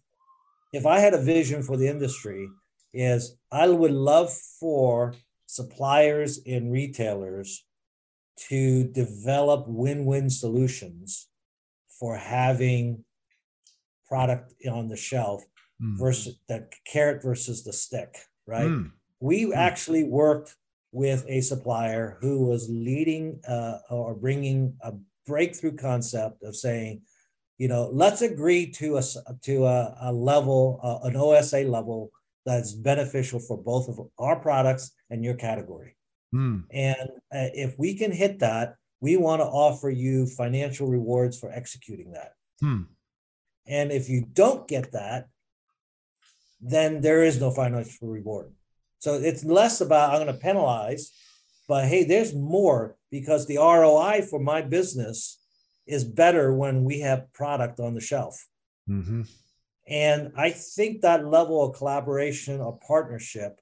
if 0.74 0.86
I 0.86 1.00
had 1.00 1.14
a 1.14 1.22
vision 1.22 1.64
for 1.64 1.78
the 1.78 1.88
industry, 1.88 2.50
is 2.94 3.38
I 3.52 3.70
would 3.70 3.92
love 3.92 4.34
for 4.60 5.14
suppliers 5.46 6.40
and 6.46 6.72
retailers 6.72 7.66
to 8.50 8.84
develop 8.86 9.68
win-win 9.68 10.30
solutions 10.30 11.28
for 12.00 12.18
having 12.18 13.06
product 14.08 14.54
on 14.70 14.90
the 14.90 14.98
shelf 14.98 15.44
mm. 15.82 15.98
versus 15.98 16.40
the 16.48 16.68
carrot 16.92 17.22
versus 17.22 17.64
the 17.64 17.74
stick, 17.74 18.18
right? 18.48 18.68
Mm. 18.68 18.92
We 19.20 19.46
mm. 19.46 19.56
actually 19.56 20.04
worked 20.04 20.56
with 20.92 21.26
a 21.28 21.42
supplier 21.42 22.18
who 22.22 22.46
was 22.46 22.68
leading 22.70 23.40
uh, 23.48 23.80
or 23.90 24.16
bringing 24.16 24.76
a 24.82 24.94
breakthrough 25.26 25.76
concept 25.76 26.44
of 26.44 26.56
saying, 26.56 27.02
you 27.64 27.70
know, 27.70 27.89
let's 27.93 28.22
agree 28.22 28.70
to 28.72 28.97
a 28.97 29.03
to 29.43 29.66
a, 29.66 29.95
a 30.01 30.11
level, 30.11 30.82
uh, 30.84 31.07
an 31.07 31.16
OSA 31.16 31.59
level 31.59 32.11
that's 32.45 32.74
beneficial 32.74 33.39
for 33.39 33.57
both 33.57 33.88
of 33.88 34.01
our 34.20 34.38
products 34.38 34.91
and 35.09 35.24
your 35.24 35.36
category. 35.36 35.95
Mm. 36.36 36.66
And 36.72 37.09
uh, 37.34 37.51
if 37.53 37.80
we 37.80 37.95
can 37.95 38.11
hit 38.11 38.39
that, 38.39 38.76
we 38.99 39.16
want 39.16 39.39
to 39.39 39.45
offer 39.45 39.89
you 39.89 40.26
financial 40.26 40.88
rewards 40.88 41.39
for 41.39 41.53
executing 41.53 42.11
that. 42.11 42.34
Mm. 42.61 42.88
And 43.66 43.93
if 43.93 44.09
you 44.09 44.26
don't 44.34 44.68
get 44.68 44.91
that, 44.91 45.30
then 46.59 46.99
there 46.99 47.24
is 47.24 47.39
no 47.39 47.49
financial 47.49 48.09
reward. 48.09 48.51
So 48.99 49.14
it's 49.14 49.45
less 49.45 49.80
about 49.80 50.09
I'm 50.09 50.22
going 50.26 50.36
to 50.36 50.45
penalize, 50.49 51.14
but 51.70 51.86
hey, 51.86 52.03
there's 52.03 52.36
more 52.36 52.97
because 53.09 53.47
the 53.47 53.59
ROI 53.59 54.24
for 54.30 54.41
my 54.41 54.61
business 54.61 55.39
is 55.86 56.04
better 56.04 56.54
when 56.54 56.84
we 56.84 57.00
have 57.02 57.32
product 57.34 57.80
on 57.80 57.94
the 57.94 58.02
shelf. 58.02 58.48
Mm-hmm. 58.90 59.24
And 59.88 60.32
I 60.38 60.52
think 60.52 61.02
that 61.02 61.28
level 61.28 61.64
of 61.64 61.76
collaboration 61.76 62.62
or 62.62 62.80
partnership, 62.88 63.60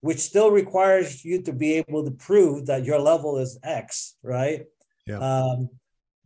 which 0.00 0.18
still 0.18 0.50
requires 0.50 1.24
you 1.24 1.42
to 1.42 1.52
be 1.52 1.74
able 1.74 2.04
to 2.04 2.10
prove 2.12 2.66
that 2.66 2.84
your 2.84 3.00
level 3.00 3.38
is 3.38 3.58
X, 3.62 4.16
right? 4.22 4.64
Yeah. 5.06 5.18
Um, 5.18 5.68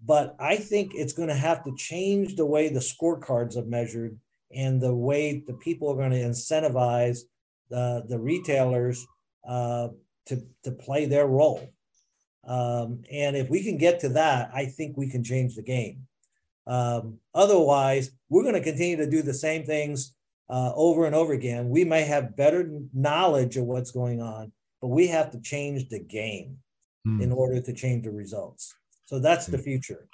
but 0.04 0.36
I 0.38 0.56
think 0.56 0.92
it's 0.94 1.14
going 1.14 1.30
to 1.30 1.34
have 1.34 1.64
to 1.64 1.74
change 1.76 2.36
the 2.36 2.44
way 2.44 2.68
the 2.68 2.80
scorecards 2.80 3.56
are 3.56 3.64
measured 3.64 4.18
and 4.54 4.80
the 4.80 4.94
way 4.94 5.42
the 5.46 5.54
people 5.54 5.90
are 5.90 5.96
going 5.96 6.10
to 6.10 6.18
incentivize 6.18 7.20
the, 7.70 8.04
the 8.06 8.18
retailers 8.18 9.06
uh, 9.48 9.88
to, 10.26 10.42
to 10.64 10.70
play 10.70 11.06
their 11.06 11.26
role. 11.26 11.68
Um, 12.46 13.02
and 13.10 13.36
if 13.36 13.48
we 13.48 13.62
can 13.62 13.78
get 13.78 14.00
to 14.00 14.10
that, 14.10 14.50
I 14.54 14.66
think 14.66 14.96
we 14.96 15.10
can 15.10 15.24
change 15.24 15.56
the 15.56 15.62
game. 15.62 16.06
Um, 16.66 17.18
otherwise, 17.34 18.10
we're 18.28 18.42
going 18.42 18.54
to 18.54 18.60
continue 18.60 18.96
to 18.96 19.10
do 19.10 19.22
the 19.22 19.34
same 19.34 19.64
things 19.64 20.14
uh, 20.48 20.72
over 20.74 21.06
and 21.06 21.14
over 21.14 21.32
again. 21.32 21.68
We 21.68 21.84
may 21.84 22.02
have 22.02 22.36
better 22.36 22.70
knowledge 22.92 23.56
of 23.56 23.64
what's 23.64 23.90
going 23.90 24.20
on, 24.20 24.52
but 24.80 24.88
we 24.88 25.06
have 25.08 25.30
to 25.32 25.40
change 25.40 25.88
the 25.88 26.00
game 26.00 26.58
mm. 27.06 27.22
in 27.22 27.32
order 27.32 27.60
to 27.60 27.72
change 27.72 28.04
the 28.04 28.10
results. 28.10 28.74
So 29.06 29.18
that's 29.18 29.46
the 29.46 29.58
hmm. 29.58 29.64
future. 29.64 30.08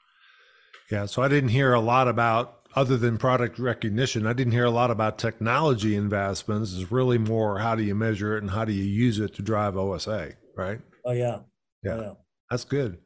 Yeah. 0.91 1.07
So 1.07 1.23
I 1.23 1.29
didn't 1.29 1.51
hear 1.51 1.75
a 1.75 1.81
lot 1.81 2.09
about 2.09 2.61
other 2.75 2.97
than 2.97 3.19
product 3.19 3.59
recognition, 3.59 4.27
I 4.27 4.33
didn't 4.33 4.53
hear 4.53 4.65
a 4.65 4.71
lot 4.71 4.91
about 4.91 5.19
technology 5.19 5.97
investments. 5.97 6.75
It's 6.75 6.93
really 6.93 7.19
more 7.19 7.59
how 7.59 7.75
do 7.75 7.83
you 7.83 7.95
measure 7.95 8.37
it 8.37 8.43
and 8.43 8.51
how 8.51 8.65
do 8.65 8.73
you 8.73 8.85
use 8.85 9.19
it 9.19 9.35
to 9.35 9.43
drive 9.43 9.77
OSA, 9.77 10.35
right? 10.55 10.81
Oh 11.05 11.13
yeah. 11.13 11.41
Yeah. 11.83 12.01
Yeah. 12.01 12.13
That's 12.51 12.65
good. 12.65 12.99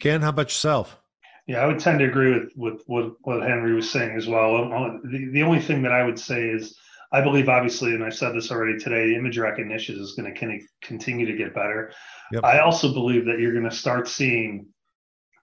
Ken, 0.00 0.22
how 0.22 0.30
about 0.30 0.46
yourself? 0.46 0.98
Yeah, 1.46 1.58
I 1.58 1.66
would 1.66 1.78
tend 1.78 2.00
to 2.00 2.04
agree 2.04 2.38
with 2.38 2.52
with 2.56 2.82
what, 2.86 3.12
what 3.22 3.42
Henry 3.42 3.74
was 3.74 3.90
saying 3.90 4.16
as 4.16 4.26
well. 4.26 4.56
Um, 4.56 4.72
uh, 4.72 5.08
the, 5.10 5.30
the 5.32 5.42
only 5.42 5.60
thing 5.60 5.82
that 5.82 5.92
I 5.92 6.04
would 6.04 6.18
say 6.18 6.42
is 6.48 6.78
I 7.10 7.22
believe, 7.22 7.48
obviously, 7.48 7.94
and 7.94 8.04
I've 8.04 8.14
said 8.14 8.34
this 8.34 8.50
already 8.50 8.78
today, 8.78 9.14
image 9.14 9.38
recognition 9.38 9.98
is 9.98 10.12
going 10.12 10.34
to 10.34 10.60
continue 10.82 11.24
to 11.24 11.36
get 11.36 11.54
better. 11.54 11.92
Yep. 12.32 12.44
I 12.44 12.58
also 12.58 12.92
believe 12.92 13.24
that 13.26 13.38
you're 13.38 13.52
going 13.52 13.68
to 13.68 13.74
start 13.74 14.08
seeing 14.08 14.66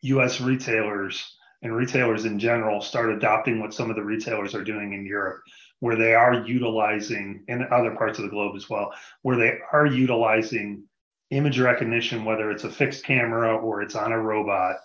U.S. 0.04 0.40
retailers 0.40 1.38
and 1.64 1.76
retailers 1.76 2.26
in 2.26 2.38
general 2.38 2.82
start 2.82 3.10
adopting 3.10 3.60
what 3.60 3.74
some 3.74 3.90
of 3.90 3.96
the 3.96 4.04
retailers 4.04 4.54
are 4.54 4.64
doing 4.64 4.94
in 4.94 5.06
Europe, 5.06 5.42
where 5.80 5.96
they 5.96 6.14
are 6.14 6.46
utilizing, 6.46 7.44
in 7.48 7.66
other 7.72 7.96
parts 7.96 8.20
of 8.20 8.26
the 8.26 8.30
globe 8.30 8.56
as 8.56 8.70
well, 8.70 8.94
where 9.24 9.38
they 9.38 9.58
are 9.74 9.88
utilizing 9.88 10.84
image 11.32 11.60
recognition, 11.60 12.26
whether 12.26 12.52
it's 12.52 12.64
a 12.64 12.70
fixed 12.70 13.04
camera 13.04 13.56
or 13.58 13.82
it's 13.82 13.96
on 13.96 14.12
a 14.12 14.20
robot, 14.20 14.78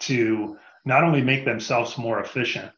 to 0.00 0.56
not 0.84 1.04
only 1.04 1.22
make 1.22 1.44
themselves 1.44 1.98
more 1.98 2.20
efficient 2.20 2.70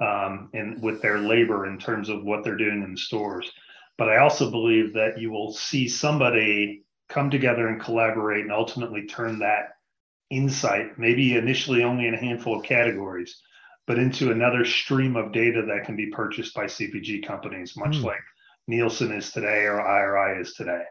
um, 0.00 0.48
in 0.54 0.80
with 0.80 1.02
their 1.02 1.18
labor 1.18 1.66
in 1.66 1.78
terms 1.78 2.08
of 2.08 2.24
what 2.24 2.44
they're 2.44 2.56
doing 2.56 2.82
in 2.82 2.92
the 2.92 2.98
stores, 2.98 3.50
but 3.98 4.08
I 4.08 4.18
also 4.18 4.50
believe 4.50 4.94
that 4.94 5.18
you 5.18 5.30
will 5.30 5.52
see 5.52 5.88
somebody 5.88 6.84
come 7.08 7.28
together 7.28 7.68
and 7.68 7.80
collaborate 7.80 8.44
and 8.44 8.52
ultimately 8.52 9.06
turn 9.06 9.40
that 9.40 9.72
insight, 10.30 10.98
maybe 10.98 11.34
initially 11.36 11.82
only 11.82 12.06
in 12.06 12.14
a 12.14 12.20
handful 12.20 12.58
of 12.58 12.64
categories, 12.64 13.42
but 13.86 13.98
into 13.98 14.30
another 14.30 14.64
stream 14.64 15.16
of 15.16 15.32
data 15.32 15.62
that 15.66 15.84
can 15.84 15.96
be 15.96 16.06
purchased 16.06 16.54
by 16.54 16.64
CPG 16.64 17.26
companies, 17.26 17.76
much 17.76 17.96
mm. 17.96 18.04
like 18.04 18.22
Nielsen 18.68 19.12
is 19.12 19.32
today 19.32 19.64
or 19.64 19.80
IRI 19.80 20.40
is 20.40 20.54
today. 20.54 20.84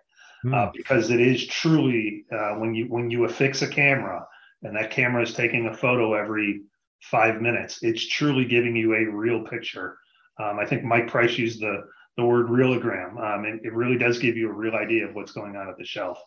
Mm. 0.45 0.55
Uh, 0.55 0.71
because 0.73 1.09
it 1.09 1.19
is 1.19 1.47
truly 1.47 2.23
uh, 2.31 2.55
when 2.55 2.73
you 2.73 2.85
when 2.85 3.11
you 3.11 3.25
affix 3.25 3.61
a 3.61 3.67
camera 3.67 4.25
and 4.63 4.75
that 4.75 4.91
camera 4.91 5.21
is 5.21 5.33
taking 5.33 5.67
a 5.67 5.73
photo 5.73 6.13
every 6.13 6.61
five 7.01 7.41
minutes, 7.41 7.79
it's 7.81 8.07
truly 8.07 8.45
giving 8.45 8.75
you 8.75 8.93
a 8.93 9.05
real 9.05 9.43
picture. 9.43 9.97
Um, 10.41 10.57
I 10.59 10.65
think 10.65 10.83
Mike 10.83 11.07
Price 11.07 11.37
used 11.37 11.59
the 11.59 11.83
the 12.19 12.25
word 12.25 12.47
realogram. 12.47 13.11
Um, 13.17 13.45
and 13.45 13.65
it 13.65 13.73
really 13.73 13.97
does 13.97 14.19
give 14.19 14.35
you 14.35 14.49
a 14.49 14.53
real 14.53 14.75
idea 14.75 15.07
of 15.07 15.15
what's 15.15 15.31
going 15.31 15.55
on 15.55 15.69
at 15.69 15.77
the 15.77 15.85
shelf. 15.85 16.19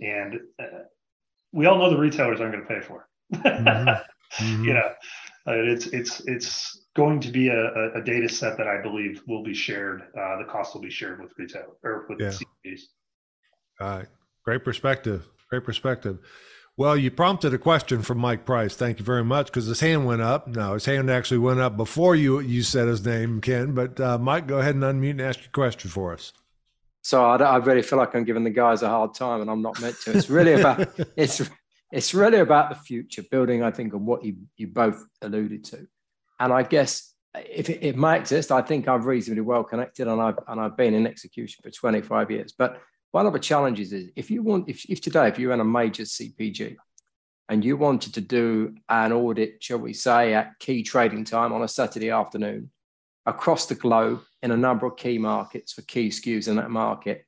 And 0.00 0.40
uh, 0.60 0.84
we 1.52 1.66
all 1.66 1.78
know 1.78 1.90
the 1.90 1.98
retailers 1.98 2.40
aren't 2.40 2.52
going 2.52 2.66
to 2.66 2.74
pay 2.74 2.80
for 2.80 3.08
it. 3.32 3.42
mm-hmm. 3.42 4.02
Mm-hmm. 4.40 4.64
You 4.64 4.74
know, 4.74 4.90
uh, 5.46 5.54
it's 5.54 5.86
it's 5.86 6.20
it's 6.26 6.84
going 6.94 7.18
to 7.20 7.30
be 7.30 7.48
a, 7.48 7.94
a, 7.94 8.02
data 8.02 8.28
set 8.28 8.58
that 8.58 8.68
I 8.68 8.82
believe 8.82 9.22
will 9.26 9.42
be 9.42 9.54
shared. 9.54 10.02
Uh, 10.02 10.36
the 10.36 10.44
cost 10.44 10.74
will 10.74 10.82
be 10.82 10.90
shared 10.90 11.22
with 11.22 11.32
retail 11.38 11.78
or 11.82 12.04
with 12.10 12.20
yeah. 12.20 12.76
Uh, 13.80 14.02
great 14.44 14.64
perspective. 14.64 15.28
Great 15.50 15.64
perspective. 15.64 16.18
Well, 16.76 16.96
you 16.96 17.10
prompted 17.10 17.52
a 17.52 17.58
question 17.58 18.02
from 18.02 18.18
Mike 18.18 18.44
Price. 18.44 18.76
Thank 18.76 19.00
you 19.00 19.04
very 19.04 19.24
much 19.24 19.46
because 19.46 19.66
his 19.66 19.80
hand 19.80 20.06
went 20.06 20.22
up. 20.22 20.46
No, 20.46 20.74
his 20.74 20.84
hand 20.84 21.10
actually 21.10 21.38
went 21.38 21.58
up 21.58 21.76
before 21.76 22.14
you 22.14 22.38
you 22.38 22.62
said 22.62 22.86
his 22.86 23.04
name, 23.04 23.40
Ken. 23.40 23.74
But 23.74 23.98
uh, 23.98 24.16
Mike, 24.16 24.46
go 24.46 24.58
ahead 24.58 24.76
and 24.76 24.84
unmute 24.84 25.10
and 25.10 25.20
ask 25.20 25.40
your 25.40 25.50
question 25.52 25.90
for 25.90 26.12
us. 26.12 26.32
So 27.02 27.24
I, 27.24 27.36
I 27.36 27.56
really 27.56 27.82
feel 27.82 27.98
like 27.98 28.14
I'm 28.14 28.22
giving 28.22 28.44
the 28.44 28.50
guys 28.50 28.82
a 28.82 28.88
hard 28.88 29.14
time, 29.14 29.40
and 29.40 29.50
I'm 29.50 29.60
not 29.60 29.80
meant 29.80 29.96
to. 30.02 30.16
It's 30.16 30.30
really 30.30 30.52
about 30.52 30.88
it's 31.16 31.42
it's 31.90 32.14
really 32.14 32.38
about 32.38 32.68
the 32.68 32.76
future, 32.76 33.24
building. 33.28 33.64
I 33.64 33.72
think 33.72 33.92
on 33.92 34.06
what 34.06 34.24
you 34.24 34.36
you 34.56 34.68
both 34.68 35.04
alluded 35.20 35.64
to, 35.64 35.88
and 36.38 36.52
I 36.52 36.62
guess 36.62 37.12
if 37.34 37.70
it, 37.70 37.82
it 37.82 37.96
may 37.96 38.18
exist, 38.18 38.52
I 38.52 38.62
think 38.62 38.86
I'm 38.86 39.02
reasonably 39.02 39.42
well 39.42 39.64
connected, 39.64 40.06
and 40.06 40.20
I've 40.20 40.38
and 40.46 40.60
I've 40.60 40.76
been 40.76 40.94
in 40.94 41.08
execution 41.08 41.60
for 41.64 41.70
25 41.70 42.30
years. 42.30 42.52
But 42.52 42.80
one 43.10 43.26
of 43.26 43.32
the 43.32 43.38
challenges 43.38 43.92
is 43.92 44.10
if 44.16 44.30
you 44.30 44.42
want, 44.42 44.68
if, 44.68 44.84
if 44.90 45.00
today, 45.00 45.28
if 45.28 45.38
you're 45.38 45.52
in 45.52 45.60
a 45.60 45.64
major 45.64 46.02
CPG 46.02 46.76
and 47.48 47.64
you 47.64 47.76
wanted 47.76 48.14
to 48.14 48.20
do 48.20 48.74
an 48.88 49.12
audit, 49.12 49.62
shall 49.62 49.78
we 49.78 49.92
say, 49.92 50.34
at 50.34 50.58
key 50.58 50.82
trading 50.82 51.24
time 51.24 51.52
on 51.52 51.62
a 51.62 51.68
Saturday 51.68 52.10
afternoon 52.10 52.70
across 53.24 53.66
the 53.66 53.74
globe 53.74 54.20
in 54.42 54.50
a 54.50 54.56
number 54.56 54.86
of 54.86 54.96
key 54.96 55.18
markets 55.18 55.72
for 55.72 55.82
key 55.82 56.08
SKUs 56.08 56.48
in 56.48 56.56
that 56.56 56.70
market. 56.70 57.24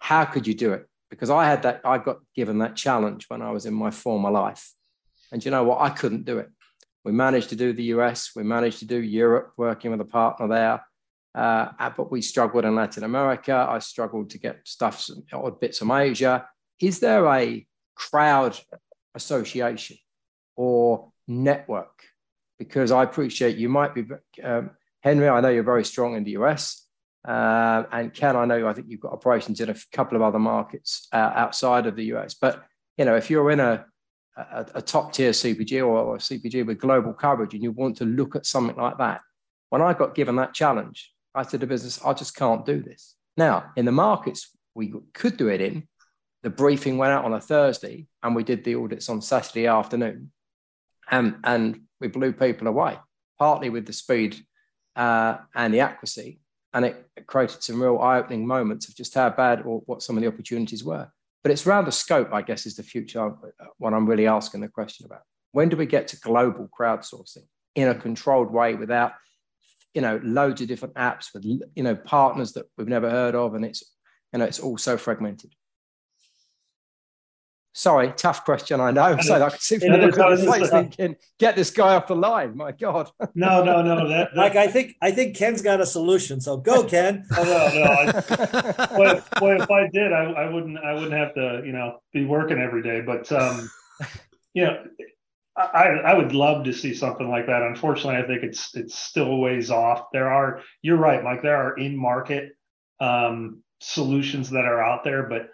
How 0.00 0.24
could 0.24 0.46
you 0.46 0.54
do 0.54 0.72
it? 0.72 0.88
Because 1.10 1.30
I 1.30 1.46
had 1.46 1.62
that, 1.62 1.82
I 1.84 1.98
got 1.98 2.18
given 2.34 2.58
that 2.58 2.76
challenge 2.76 3.26
when 3.28 3.42
I 3.42 3.50
was 3.50 3.66
in 3.66 3.74
my 3.74 3.90
former 3.90 4.30
life. 4.30 4.72
And 5.30 5.44
you 5.44 5.50
know 5.50 5.64
what? 5.64 5.80
I 5.80 5.90
couldn't 5.90 6.24
do 6.24 6.38
it. 6.38 6.50
We 7.04 7.12
managed 7.12 7.48
to 7.50 7.56
do 7.56 7.72
the 7.72 7.84
US, 7.94 8.30
we 8.34 8.42
managed 8.42 8.80
to 8.80 8.86
do 8.86 9.00
Europe, 9.00 9.52
working 9.56 9.90
with 9.90 10.00
a 10.00 10.04
partner 10.04 10.48
there. 10.48 10.84
Uh, 11.34 11.90
but 11.96 12.10
we 12.10 12.20
struggled 12.20 12.64
in 12.64 12.74
Latin 12.74 13.04
America. 13.04 13.66
I 13.68 13.78
struggled 13.78 14.30
to 14.30 14.38
get 14.38 14.60
stuff, 14.64 15.08
odd 15.32 15.60
bits 15.60 15.78
from 15.78 15.90
Asia. 15.90 16.46
Is 16.80 17.00
there 17.00 17.26
a 17.26 17.66
crowd 17.94 18.58
association 19.14 19.96
or 20.56 21.12
network? 21.26 22.04
Because 22.58 22.92
I 22.92 23.02
appreciate 23.02 23.56
you 23.56 23.68
might 23.68 23.94
be 23.94 24.06
um, 24.42 24.70
Henry, 25.02 25.28
I 25.28 25.40
know 25.40 25.48
you're 25.48 25.62
very 25.62 25.84
strong 25.84 26.16
in 26.16 26.24
the 26.24 26.32
US. 26.32 26.86
Uh, 27.26 27.84
and 27.92 28.12
Ken, 28.12 28.36
I 28.36 28.44
know 28.44 28.66
I 28.66 28.72
think 28.72 28.88
you've 28.88 29.00
got 29.00 29.12
operations 29.12 29.60
in 29.60 29.70
a 29.70 29.76
couple 29.92 30.16
of 30.16 30.22
other 30.22 30.38
markets 30.38 31.08
uh, 31.12 31.32
outside 31.34 31.86
of 31.86 31.96
the 31.96 32.04
US. 32.14 32.34
But 32.34 32.64
you 32.98 33.04
know, 33.04 33.16
if 33.16 33.30
you're 33.30 33.50
in 33.50 33.60
a, 33.60 33.86
a, 34.36 34.66
a 34.76 34.82
top 34.82 35.12
tier 35.12 35.30
CPG 35.30 35.86
or 35.86 36.16
a 36.16 36.18
CPG 36.18 36.66
with 36.66 36.78
global 36.78 37.12
coverage, 37.12 37.54
and 37.54 37.62
you 37.62 37.72
want 37.72 37.96
to 37.98 38.04
look 38.04 38.36
at 38.36 38.46
something 38.46 38.76
like 38.76 38.98
that, 38.98 39.20
when 39.70 39.82
I 39.82 39.94
got 39.94 40.14
given 40.14 40.36
that 40.36 40.54
challenge, 40.54 41.11
I 41.34 41.42
said 41.42 41.60
to 41.60 41.66
business, 41.66 42.00
I 42.04 42.12
just 42.12 42.36
can't 42.36 42.64
do 42.64 42.82
this. 42.82 43.14
Now, 43.36 43.72
in 43.76 43.84
the 43.84 43.92
markets 43.92 44.50
we 44.74 44.92
could 45.14 45.36
do 45.36 45.48
it 45.48 45.60
in, 45.60 45.88
the 46.42 46.50
briefing 46.50 46.98
went 46.98 47.12
out 47.12 47.24
on 47.24 47.34
a 47.34 47.40
Thursday, 47.40 48.06
and 48.22 48.34
we 48.34 48.42
did 48.42 48.64
the 48.64 48.74
audits 48.74 49.08
on 49.08 49.22
Saturday 49.22 49.66
afternoon, 49.66 50.32
and 51.10 51.36
and 51.44 51.82
we 52.00 52.08
blew 52.08 52.32
people 52.32 52.66
away, 52.66 52.98
partly 53.38 53.70
with 53.70 53.86
the 53.86 53.92
speed 53.92 54.36
uh, 54.96 55.36
and 55.54 55.72
the 55.72 55.80
accuracy, 55.80 56.40
and 56.74 56.84
it, 56.84 57.06
it 57.16 57.26
created 57.26 57.62
some 57.62 57.80
real 57.80 57.98
eye-opening 57.98 58.46
moments 58.46 58.88
of 58.88 58.96
just 58.96 59.14
how 59.14 59.30
bad 59.30 59.62
or 59.62 59.82
what 59.86 60.02
some 60.02 60.16
of 60.16 60.22
the 60.22 60.28
opportunities 60.28 60.82
were. 60.82 61.08
But 61.44 61.52
it's 61.52 61.66
around 61.66 61.84
the 61.84 61.92
scope, 61.92 62.32
I 62.32 62.42
guess, 62.42 62.66
is 62.66 62.76
the 62.76 62.82
future. 62.82 63.32
What 63.78 63.94
I'm 63.94 64.06
really 64.06 64.26
asking 64.26 64.62
the 64.62 64.68
question 64.68 65.06
about: 65.06 65.22
When 65.52 65.68
do 65.68 65.76
we 65.76 65.86
get 65.86 66.08
to 66.08 66.20
global 66.20 66.68
crowdsourcing 66.76 67.46
in 67.76 67.88
a 67.88 67.94
controlled 67.94 68.52
way 68.52 68.74
without, 68.74 69.12
you 69.94 70.00
know, 70.00 70.20
loads 70.22 70.60
of 70.60 70.68
different 70.68 70.94
apps 70.94 71.34
with 71.34 71.44
you 71.44 71.82
know 71.82 71.94
partners 71.94 72.52
that 72.52 72.66
we've 72.76 72.88
never 72.88 73.10
heard 73.10 73.34
of, 73.34 73.54
and 73.54 73.64
it's 73.64 73.82
you 74.32 74.38
know 74.38 74.44
it's 74.44 74.60
all 74.60 74.78
so 74.78 74.96
fragmented. 74.96 75.54
Sorry, 77.74 78.12
tough 78.16 78.44
question. 78.44 78.80
I 78.80 78.90
know. 78.90 79.16
So 79.22 79.34
I 79.34 79.48
can 79.48 79.58
see 79.58 79.78
face 79.78 80.70
thinking, 80.70 81.16
get 81.38 81.56
this 81.56 81.70
guy 81.70 81.94
off 81.94 82.06
the 82.06 82.16
line. 82.16 82.56
My 82.56 82.72
God. 82.72 83.10
No, 83.34 83.64
no, 83.64 83.82
no. 83.82 84.08
That, 84.08 84.30
that, 84.34 84.36
like 84.36 84.56
I 84.56 84.66
think 84.66 84.94
I 85.00 85.10
think 85.10 85.36
Ken's 85.36 85.62
got 85.62 85.80
a 85.80 85.86
solution. 85.86 86.40
So 86.40 86.58
go, 86.58 86.84
Ken. 86.84 87.24
oh, 87.36 87.44
no, 87.44 87.84
no. 87.84 88.12
I, 88.78 88.86
boy, 88.86 89.22
boy, 89.40 89.62
if 89.62 89.70
I 89.70 89.88
did, 89.88 90.12
I, 90.12 90.24
I 90.24 90.50
wouldn't. 90.50 90.78
I 90.78 90.92
wouldn't 90.92 91.12
have 91.12 91.34
to, 91.34 91.62
you 91.64 91.72
know, 91.72 91.98
be 92.12 92.24
working 92.24 92.58
every 92.58 92.82
day. 92.82 93.00
But 93.00 93.30
um, 93.32 93.70
you 94.52 94.64
know, 94.64 94.84
I, 95.56 96.00
I 96.04 96.14
would 96.14 96.34
love 96.34 96.64
to 96.64 96.72
see 96.72 96.94
something 96.94 97.28
like 97.28 97.46
that. 97.46 97.62
Unfortunately, 97.62 98.16
I 98.16 98.26
think 98.26 98.42
it's 98.42 98.74
it's 98.74 98.98
still 98.98 99.38
ways 99.38 99.70
off. 99.70 100.06
There 100.12 100.30
are. 100.30 100.62
You're 100.80 100.96
right, 100.96 101.22
Mike. 101.22 101.42
There 101.42 101.56
are 101.56 101.76
in 101.76 101.96
market 101.96 102.56
um, 103.00 103.62
solutions 103.80 104.50
that 104.50 104.64
are 104.64 104.82
out 104.82 105.04
there, 105.04 105.24
but 105.24 105.50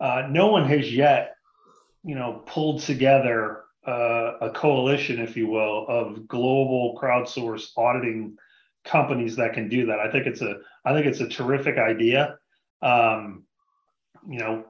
uh, 0.00 0.28
no 0.30 0.48
one 0.48 0.66
has 0.66 0.92
yet 0.92 1.34
you 2.04 2.14
know, 2.14 2.42
pulled 2.46 2.82
together 2.82 3.62
uh, 3.86 4.38
a 4.40 4.50
coalition, 4.50 5.18
if 5.18 5.36
you 5.36 5.48
will, 5.48 5.86
of 5.88 6.28
global 6.28 6.98
crowdsourced 7.00 7.70
auditing 7.76 8.36
companies 8.84 9.36
that 9.36 9.54
can 9.54 9.68
do 9.68 9.86
that. 9.86 9.98
I 9.98 10.10
think 10.10 10.26
it's 10.26 10.42
a 10.42 10.58
I 10.84 10.92
think 10.92 11.06
it's 11.06 11.20
a 11.20 11.28
terrific 11.28 11.78
idea. 11.78 12.36
Um, 12.82 13.44
you 14.28 14.38
know, 14.38 14.66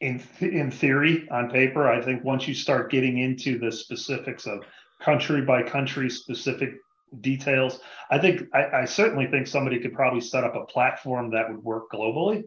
in 0.00 0.22
in 0.40 0.70
theory, 0.70 1.28
on 1.30 1.50
paper, 1.50 1.88
I 1.88 2.00
think 2.00 2.24
once 2.24 2.46
you 2.46 2.54
start 2.54 2.90
getting 2.90 3.18
into 3.18 3.58
the 3.58 3.72
specifics 3.72 4.46
of 4.46 4.64
country 5.00 5.42
by 5.42 5.62
country 5.62 6.08
specific 6.08 6.74
details, 7.20 7.80
I 8.10 8.18
think 8.18 8.42
I, 8.54 8.82
I 8.82 8.84
certainly 8.84 9.26
think 9.26 9.46
somebody 9.46 9.78
could 9.80 9.94
probably 9.94 10.20
set 10.20 10.44
up 10.44 10.54
a 10.54 10.64
platform 10.66 11.30
that 11.30 11.50
would 11.50 11.62
work 11.64 11.90
globally 11.90 12.44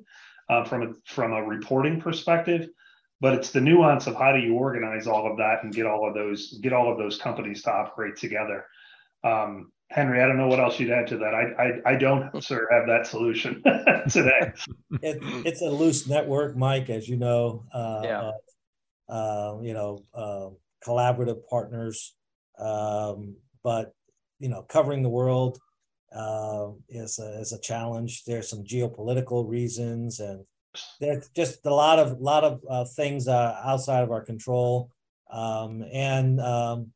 uh, 0.49 0.63
from 0.63 0.83
a 0.83 0.93
from 1.05 1.33
a 1.33 1.43
reporting 1.43 1.99
perspective. 1.99 2.69
But 3.19 3.35
it's 3.35 3.51
the 3.51 3.61
nuance 3.61 4.07
of 4.07 4.15
how 4.15 4.31
do 4.31 4.39
you 4.39 4.55
organize 4.55 5.05
all 5.05 5.29
of 5.29 5.37
that 5.37 5.63
and 5.63 5.73
get 5.73 5.85
all 5.85 6.07
of 6.07 6.13
those 6.13 6.57
get 6.61 6.73
all 6.73 6.91
of 6.91 6.97
those 6.97 7.17
companies 7.17 7.63
to 7.63 7.71
operate 7.71 8.15
together. 8.15 8.65
Um, 9.23 9.71
henry 9.91 10.21
i 10.21 10.27
don't 10.27 10.37
know 10.37 10.47
what 10.47 10.59
else 10.59 10.79
you'd 10.79 10.91
add 10.91 11.07
to 11.07 11.17
that. 11.17 11.33
I 11.33 11.63
i, 11.63 11.91
I 11.91 11.95
don't 11.95 12.43
sir 12.43 12.67
have 12.71 12.87
that 12.87 13.07
solution 13.07 13.61
today. 14.09 14.51
It, 15.01 15.19
it's 15.45 15.61
a 15.61 15.69
loose 15.69 16.07
network 16.07 16.55
mike 16.55 16.89
as 16.89 17.07
you 17.07 17.17
know 17.17 17.65
uh, 17.73 18.01
yeah. 18.03 18.31
Uh, 19.09 19.11
uh, 19.11 19.59
you 19.61 19.73
know 19.73 20.03
uh, 20.13 20.49
collaborative 20.85 21.45
partners 21.49 22.15
um, 22.57 23.35
but 23.63 23.93
you 24.39 24.49
know 24.49 24.63
covering 24.63 25.03
the 25.03 25.09
world 25.09 25.59
uh, 26.13 26.69
is 26.89 27.19
a, 27.19 27.39
is 27.39 27.53
a 27.53 27.59
challenge. 27.59 28.25
There's 28.25 28.49
some 28.49 28.63
geopolitical 28.63 29.47
reasons 29.49 30.19
and 30.19 30.45
there's 30.99 31.29
just 31.29 31.65
a 31.65 31.73
lot 31.73 31.99
of 31.99 32.19
lot 32.19 32.43
of 32.43 32.61
uh, 32.69 32.85
things 32.85 33.27
uh, 33.27 33.59
outside 33.63 34.03
of 34.03 34.11
our 34.11 34.21
control, 34.21 34.89
um, 35.29 35.83
and 35.91 36.39
um, 36.39 36.91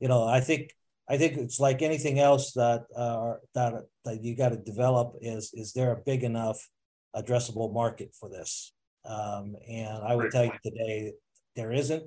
you 0.00 0.08
know, 0.08 0.26
I 0.26 0.40
think 0.40 0.74
I 1.10 1.16
think 1.16 1.36
it's 1.36 1.58
like 1.58 1.82
anything 1.82 2.18
else 2.18 2.52
that 2.52 2.84
uh, 2.94 3.34
that 3.54 3.84
that 4.04 4.22
you 4.22 4.36
got 4.36 4.50
to 4.50 4.56
develop 4.56 5.14
is 5.20 5.50
is 5.54 5.72
there 5.72 5.92
a 5.92 6.02
big 6.04 6.22
enough 6.22 6.68
addressable 7.16 7.72
market 7.72 8.14
for 8.18 8.28
this? 8.28 8.72
Um, 9.04 9.56
and 9.68 10.02
I 10.04 10.14
would 10.14 10.30
tell 10.30 10.44
you 10.44 10.52
today 10.62 11.12
there 11.56 11.72
isn't. 11.72 12.04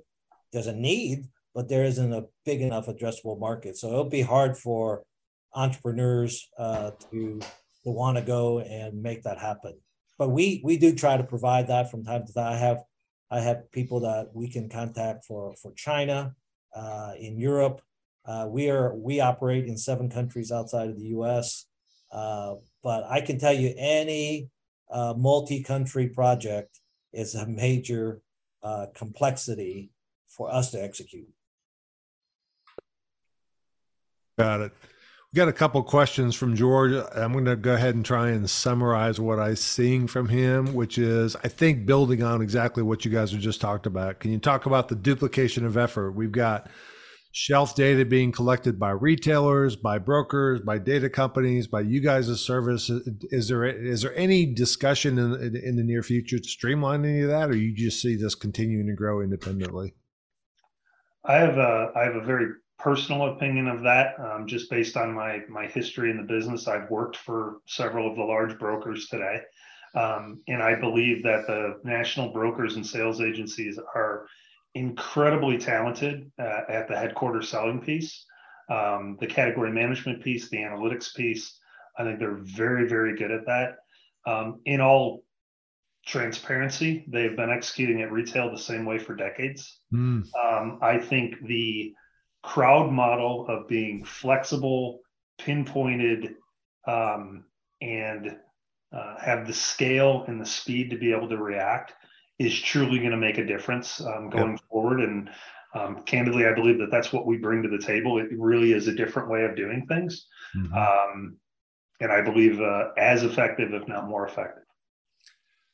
There's 0.53 0.67
a 0.67 0.75
need, 0.75 1.27
but 1.55 1.69
there 1.69 1.85
isn't 1.85 2.13
a 2.13 2.25
big 2.45 2.61
enough 2.61 2.87
addressable 2.87 3.39
market. 3.39 3.77
So 3.77 3.87
it'll 3.87 4.05
be 4.05 4.21
hard 4.21 4.57
for 4.57 5.03
entrepreneurs 5.55 6.49
uh, 6.57 6.91
to 7.11 7.39
to 7.83 7.89
want 7.89 8.17
to 8.17 8.23
go 8.23 8.59
and 8.59 9.01
make 9.01 9.23
that 9.23 9.39
happen 9.39 9.73
but 10.21 10.29
we 10.29 10.61
we 10.63 10.77
do 10.77 10.93
try 10.93 11.17
to 11.17 11.23
provide 11.23 11.65
that 11.65 11.89
from 11.89 12.03
time 12.03 12.27
to 12.27 12.31
time. 12.31 12.53
I 12.53 12.55
have 12.55 12.83
I 13.31 13.39
have 13.39 13.71
people 13.71 14.01
that 14.01 14.27
we 14.35 14.47
can 14.49 14.69
contact 14.69 15.25
for 15.25 15.55
for 15.59 15.73
China, 15.73 16.35
uh, 16.75 17.13
in 17.19 17.39
Europe. 17.39 17.81
Uh, 18.25 18.47
we 18.49 18.69
are 18.69 18.95
we 18.95 19.19
operate 19.19 19.65
in 19.65 19.77
seven 19.77 20.09
countries 20.09 20.51
outside 20.51 20.89
of 20.89 20.97
the 20.97 21.07
U.S. 21.07 21.65
Uh, 22.11 22.55
but 22.83 23.03
I 23.09 23.21
can 23.21 23.39
tell 23.39 23.53
you 23.53 23.73
any 23.77 24.49
uh, 24.91 25.13
multi-country 25.17 26.09
project 26.09 26.79
is 27.13 27.35
a 27.35 27.47
major 27.47 28.21
uh, 28.63 28.87
complexity 28.93 29.91
for 30.27 30.53
us 30.53 30.71
to 30.71 30.83
execute. 30.83 31.29
Got 34.37 34.61
it. 34.61 34.73
We 35.33 35.37
got 35.37 35.47
a 35.47 35.53
couple 35.53 35.81
questions 35.83 36.35
from 36.35 36.57
George. 36.57 36.91
I'm 37.15 37.31
going 37.31 37.45
to 37.45 37.55
go 37.55 37.73
ahead 37.73 37.95
and 37.95 38.05
try 38.05 38.31
and 38.31 38.49
summarize 38.49 39.17
what 39.17 39.39
I'm 39.39 39.55
seeing 39.55 40.07
from 40.07 40.27
him, 40.27 40.73
which 40.73 40.97
is, 40.97 41.37
I 41.37 41.47
think, 41.47 41.85
building 41.85 42.21
on 42.21 42.41
exactly 42.41 42.83
what 42.83 43.05
you 43.05 43.11
guys 43.11 43.31
have 43.31 43.39
just 43.39 43.61
talked 43.61 43.85
about. 43.85 44.19
Can 44.19 44.31
you 44.31 44.39
talk 44.39 44.65
about 44.65 44.89
the 44.89 44.95
duplication 44.95 45.65
of 45.65 45.77
effort? 45.77 46.11
We've 46.11 46.33
got 46.33 46.69
shelf 47.31 47.75
data 47.75 48.03
being 48.05 48.31
collected 48.31 48.77
by 48.79 48.91
retailers, 48.91 49.75
by 49.75 49.97
brokers, 49.97 50.59
by 50.61 50.77
data 50.77 51.09
companies, 51.09 51.67
by 51.67 51.81
you 51.81 52.01
guys 52.01 52.29
as 52.29 52.41
service. 52.41 52.89
Is 52.89 53.47
there 53.47 53.65
is 53.65 54.01
there 54.01 54.15
any 54.15 54.45
discussion 54.45 55.17
in, 55.17 55.55
in 55.55 55.75
the 55.75 55.83
near 55.83 56.03
future 56.03 56.39
to 56.39 56.47
streamline 56.47 57.05
any 57.05 57.21
of 57.21 57.29
that, 57.29 57.49
or 57.49 57.55
you 57.55 57.73
just 57.73 58.01
see 58.01 58.15
this 58.15 58.35
continuing 58.35 58.87
to 58.87 58.93
grow 58.93 59.21
independently? 59.21 59.93
I 61.23 61.35
have 61.35 61.57
a 61.57 61.91
I 61.95 62.03
have 62.03 62.15
a 62.15 62.25
very 62.25 62.47
personal 62.77 63.27
opinion 63.27 63.67
of 63.67 63.83
that, 63.83 64.19
um, 64.19 64.47
just 64.47 64.69
based 64.69 64.97
on 64.97 65.13
my 65.13 65.41
my 65.47 65.67
history 65.67 66.11
in 66.11 66.17
the 66.17 66.23
business. 66.23 66.67
I've 66.67 66.89
worked 66.89 67.15
for 67.15 67.57
several 67.65 68.09
of 68.09 68.17
the 68.17 68.23
large 68.23 68.59
brokers 68.59 69.07
today, 69.07 69.41
um, 69.95 70.41
and 70.47 70.61
I 70.61 70.75
believe 70.75 71.23
that 71.23 71.47
the 71.47 71.79
national 71.83 72.33
brokers 72.33 72.75
and 72.75 72.85
sales 72.85 73.21
agencies 73.21 73.79
are 73.95 74.25
incredibly 74.75 75.57
talented 75.57 76.31
uh, 76.39 76.61
at 76.69 76.87
the 76.87 76.95
headquarters 76.95 77.49
selling 77.49 77.81
piece, 77.81 78.25
um, 78.69 79.17
the 79.19 79.27
category 79.27 79.71
management 79.71 80.23
piece, 80.23 80.49
the 80.49 80.57
analytics 80.57 81.13
piece. 81.13 81.57
I 81.97 82.03
think 82.03 82.19
they're 82.19 82.39
very 82.41 82.87
very 82.87 83.17
good 83.17 83.31
at 83.31 83.45
that. 83.47 83.77
Um, 84.25 84.61
in 84.65 84.81
all 84.81 85.23
transparency, 86.05 87.05
they've 87.07 87.35
been 87.35 87.49
executing 87.49 88.01
at 88.01 88.11
retail 88.11 88.49
the 88.49 88.57
same 88.57 88.85
way 88.85 88.97
for 88.97 89.15
decades. 89.15 89.79
Mm. 89.93 90.27
I 90.81 90.97
think 90.97 91.35
the 91.45 91.93
crowd 92.43 92.91
model 92.91 93.45
of 93.47 93.67
being 93.67 94.03
flexible, 94.03 95.01
pinpointed, 95.37 96.35
um, 96.87 97.45
and 97.81 98.37
uh, 98.93 99.19
have 99.19 99.47
the 99.47 99.53
scale 99.53 100.25
and 100.27 100.39
the 100.39 100.45
speed 100.45 100.89
to 100.89 100.97
be 100.97 101.11
able 101.11 101.29
to 101.29 101.37
react 101.37 101.93
is 102.45 102.59
truly 102.59 102.99
going 102.99 103.11
to 103.11 103.17
make 103.17 103.37
a 103.37 103.45
difference 103.45 104.01
um, 104.01 104.29
going 104.29 104.51
yep. 104.51 104.59
forward. 104.69 105.01
And 105.01 105.29
um, 105.73 106.03
candidly, 106.05 106.45
I 106.45 106.53
believe 106.53 106.79
that 106.79 106.91
that's 106.91 107.13
what 107.13 107.25
we 107.25 107.37
bring 107.37 107.63
to 107.63 107.69
the 107.69 107.83
table. 107.83 108.17
It 108.17 108.29
really 108.37 108.73
is 108.73 108.87
a 108.87 108.95
different 108.95 109.29
way 109.29 109.43
of 109.43 109.55
doing 109.55 109.85
things. 109.87 110.27
Mm-hmm. 110.55 110.73
Um, 110.73 111.37
and 111.99 112.11
I 112.11 112.21
believe 112.21 112.59
uh, 112.59 112.89
as 112.97 113.23
effective, 113.23 113.73
if 113.73 113.87
not 113.87 114.07
more 114.07 114.27
effective. 114.27 114.63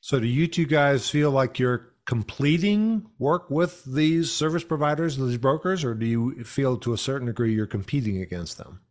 So, 0.02 0.20
do 0.20 0.28
you 0.28 0.48
two 0.48 0.66
guys 0.66 1.10
feel 1.10 1.32
like 1.32 1.58
you're 1.58 1.94
completing 2.06 3.06
work 3.18 3.50
with 3.50 3.84
these 3.86 4.32
service 4.32 4.64
providers, 4.64 5.18
these 5.18 5.38
brokers, 5.38 5.84
or 5.84 5.94
do 5.94 6.06
you 6.06 6.44
feel 6.44 6.78
to 6.78 6.94
a 6.94 6.98
certain 6.98 7.28
degree 7.28 7.54
you're 7.54 7.66
competing 7.66 8.22
against 8.22 8.58
them? 8.58 8.82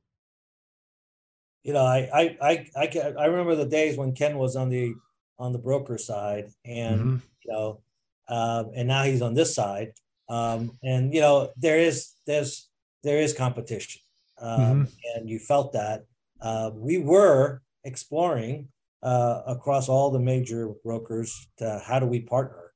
You 1.62 1.74
know, 1.74 1.84
I 1.84 2.08
I 2.12 2.36
I 2.40 2.68
I, 2.76 3.14
I 3.18 3.24
remember 3.26 3.54
the 3.54 3.66
days 3.66 3.96
when 3.96 4.12
Ken 4.12 4.38
was 4.38 4.56
on 4.56 4.70
the 4.70 4.94
on 5.38 5.52
the 5.52 5.58
broker 5.58 5.98
side, 5.98 6.50
and 6.64 7.00
mm-hmm. 7.00 7.16
You 7.46 7.52
know, 7.52 7.80
um, 8.28 8.70
and 8.74 8.88
now 8.88 9.04
he's 9.04 9.22
on 9.22 9.34
this 9.34 9.54
side, 9.54 9.92
um, 10.28 10.72
and 10.82 11.14
you 11.14 11.20
know, 11.20 11.50
there 11.56 11.78
is 11.78 12.12
there's 12.26 12.68
there 13.04 13.20
is 13.20 13.32
competition, 13.32 14.02
um, 14.40 14.60
mm-hmm. 14.60 14.82
and 15.14 15.28
you 15.28 15.38
felt 15.38 15.72
that. 15.72 16.04
Uh, 16.40 16.70
we 16.74 16.98
were 16.98 17.62
exploring 17.84 18.68
uh, 19.02 19.40
across 19.46 19.88
all 19.88 20.10
the 20.10 20.18
major 20.18 20.70
brokers 20.84 21.48
to 21.56 21.80
how 21.86 21.98
do 21.98 22.04
we 22.04 22.20
partner 22.20 22.66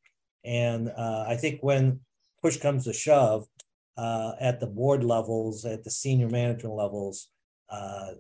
and 0.44 0.90
uh, 0.96 1.24
I 1.28 1.36
think 1.36 1.60
when 1.62 2.00
push 2.42 2.56
comes 2.56 2.84
to 2.84 2.92
shove 2.92 3.46
uh, 3.96 4.32
at 4.40 4.60
the 4.60 4.66
board 4.66 5.04
levels, 5.04 5.64
at 5.64 5.84
the 5.84 5.90
senior 5.90 6.28
management 6.28 6.74
levels, 6.74 7.28
uh, 7.68 8.12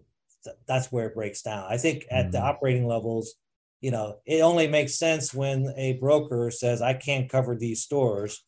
th- 0.44 0.56
that's 0.66 0.92
where 0.92 1.06
it 1.06 1.14
breaks 1.14 1.42
down. 1.42 1.66
I 1.68 1.78
think 1.78 2.04
at 2.10 2.24
mm-hmm. 2.24 2.32
the 2.32 2.40
operating 2.40 2.86
levels, 2.86 3.34
you 3.80 3.90
know, 3.90 4.18
it 4.26 4.40
only 4.40 4.66
makes 4.66 4.98
sense 4.98 5.32
when 5.32 5.72
a 5.76 5.94
broker 5.94 6.50
says, 6.50 6.82
I 6.82 6.94
can't 6.94 7.30
cover 7.30 7.56
these 7.56 7.82
stores 7.82 8.44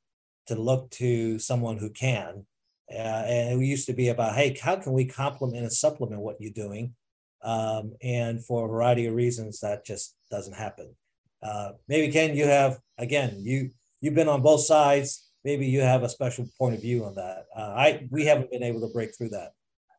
to 0.47 0.55
look 0.55 0.91
to 0.91 1.39
someone 1.39 1.79
who 1.79 1.91
can. 1.91 2.47
Uh, 2.91 3.25
and 3.27 3.63
it 3.63 3.65
used 3.65 3.87
to 3.87 3.95
be 3.95 4.09
about, 4.09 4.35
hey, 4.35 4.57
how 4.61 4.77
can 4.77 4.93
we 4.93 5.07
complement 5.07 5.63
and 5.63 5.73
supplement 5.73 6.21
what 6.21 6.37
you're 6.41 6.53
doing? 6.53 6.95
Um, 7.43 7.95
and 8.03 8.45
for 8.45 8.67
a 8.67 8.69
variety 8.69 9.07
of 9.07 9.15
reasons, 9.15 9.61
that 9.61 9.87
just 9.87 10.15
doesn't 10.31 10.57
happen. 10.57 10.95
Uh, 11.43 11.73
maybe 11.89 12.13
Ken, 12.13 12.37
you 12.37 12.47
have 12.47 12.79
again, 12.99 13.37
you 13.41 13.71
you've 14.01 14.15
been 14.15 14.29
on 14.29 14.43
both 14.43 14.61
sides. 14.61 15.29
Maybe 15.45 15.67
you 15.67 15.81
have 15.81 16.05
a 16.05 16.09
special 16.09 16.47
point 16.57 16.77
of 16.77 16.83
view 16.83 17.05
on 17.05 17.17
that. 17.17 17.47
Uh, 17.57 17.75
I 17.77 18.07
we 18.11 18.27
haven't 18.27 18.51
been 18.53 18.63
able 18.63 18.81
to 18.83 18.93
break 18.93 19.17
through 19.17 19.31
that. 19.31 19.53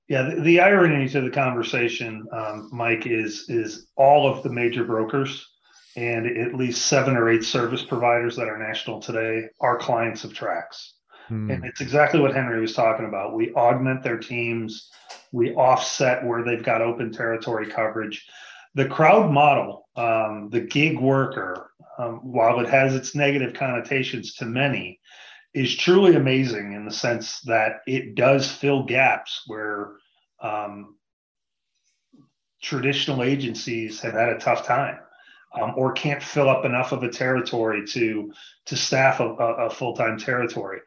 Yeah, 0.09 0.23
the, 0.23 0.41
the 0.41 0.59
irony 0.59 1.07
to 1.09 1.21
the 1.21 1.29
conversation, 1.29 2.25
um, 2.31 2.69
Mike, 2.73 3.05
is 3.05 3.45
is 3.49 3.87
all 3.95 4.29
of 4.29 4.43
the 4.43 4.49
major 4.49 4.83
brokers 4.83 5.47
and 5.95 6.25
at 6.25 6.55
least 6.55 6.87
seven 6.87 7.15
or 7.15 7.29
eight 7.29 7.43
service 7.43 7.83
providers 7.83 8.35
that 8.35 8.47
are 8.47 8.57
national 8.57 8.99
today 8.99 9.47
are 9.61 9.77
clients 9.77 10.23
of 10.23 10.33
Trax. 10.33 10.91
Hmm. 11.27 11.51
And 11.51 11.65
it's 11.65 11.81
exactly 11.81 12.19
what 12.19 12.33
Henry 12.33 12.59
was 12.59 12.73
talking 12.73 13.05
about. 13.05 13.35
We 13.35 13.53
augment 13.53 14.03
their 14.03 14.17
teams, 14.17 14.89
we 15.31 15.53
offset 15.53 16.25
where 16.25 16.43
they've 16.43 16.63
got 16.63 16.81
open 16.81 17.11
territory 17.11 17.67
coverage. 17.67 18.25
The 18.75 18.87
crowd 18.87 19.31
model, 19.31 19.87
um, 19.95 20.49
the 20.51 20.61
gig 20.61 20.99
worker, 20.99 21.69
um, 21.99 22.19
while 22.23 22.59
it 22.59 22.69
has 22.69 22.95
its 22.95 23.13
negative 23.13 23.53
connotations 23.53 24.33
to 24.35 24.45
many, 24.45 24.99
is 25.53 25.75
truly 25.75 26.15
amazing 26.15 26.73
in 26.73 26.85
the 26.85 26.91
sense 26.91 27.39
that 27.41 27.81
it 27.85 28.15
does 28.15 28.51
fill 28.51 28.83
gaps 28.83 29.43
where 29.47 29.93
um, 30.41 30.95
traditional 32.61 33.23
agencies 33.23 34.01
have 34.01 34.13
had 34.13 34.29
a 34.29 34.39
tough 34.39 34.65
time 34.65 34.97
um, 35.59 35.73
or 35.77 35.91
can't 35.91 36.23
fill 36.23 36.49
up 36.49 36.65
enough 36.65 36.91
of 36.91 37.03
a 37.03 37.09
territory 37.09 37.85
to 37.87 38.31
to 38.65 38.75
staff 38.75 39.19
a, 39.19 39.25
a 39.25 39.69
full-time 39.69 40.17
territory. 40.17 40.79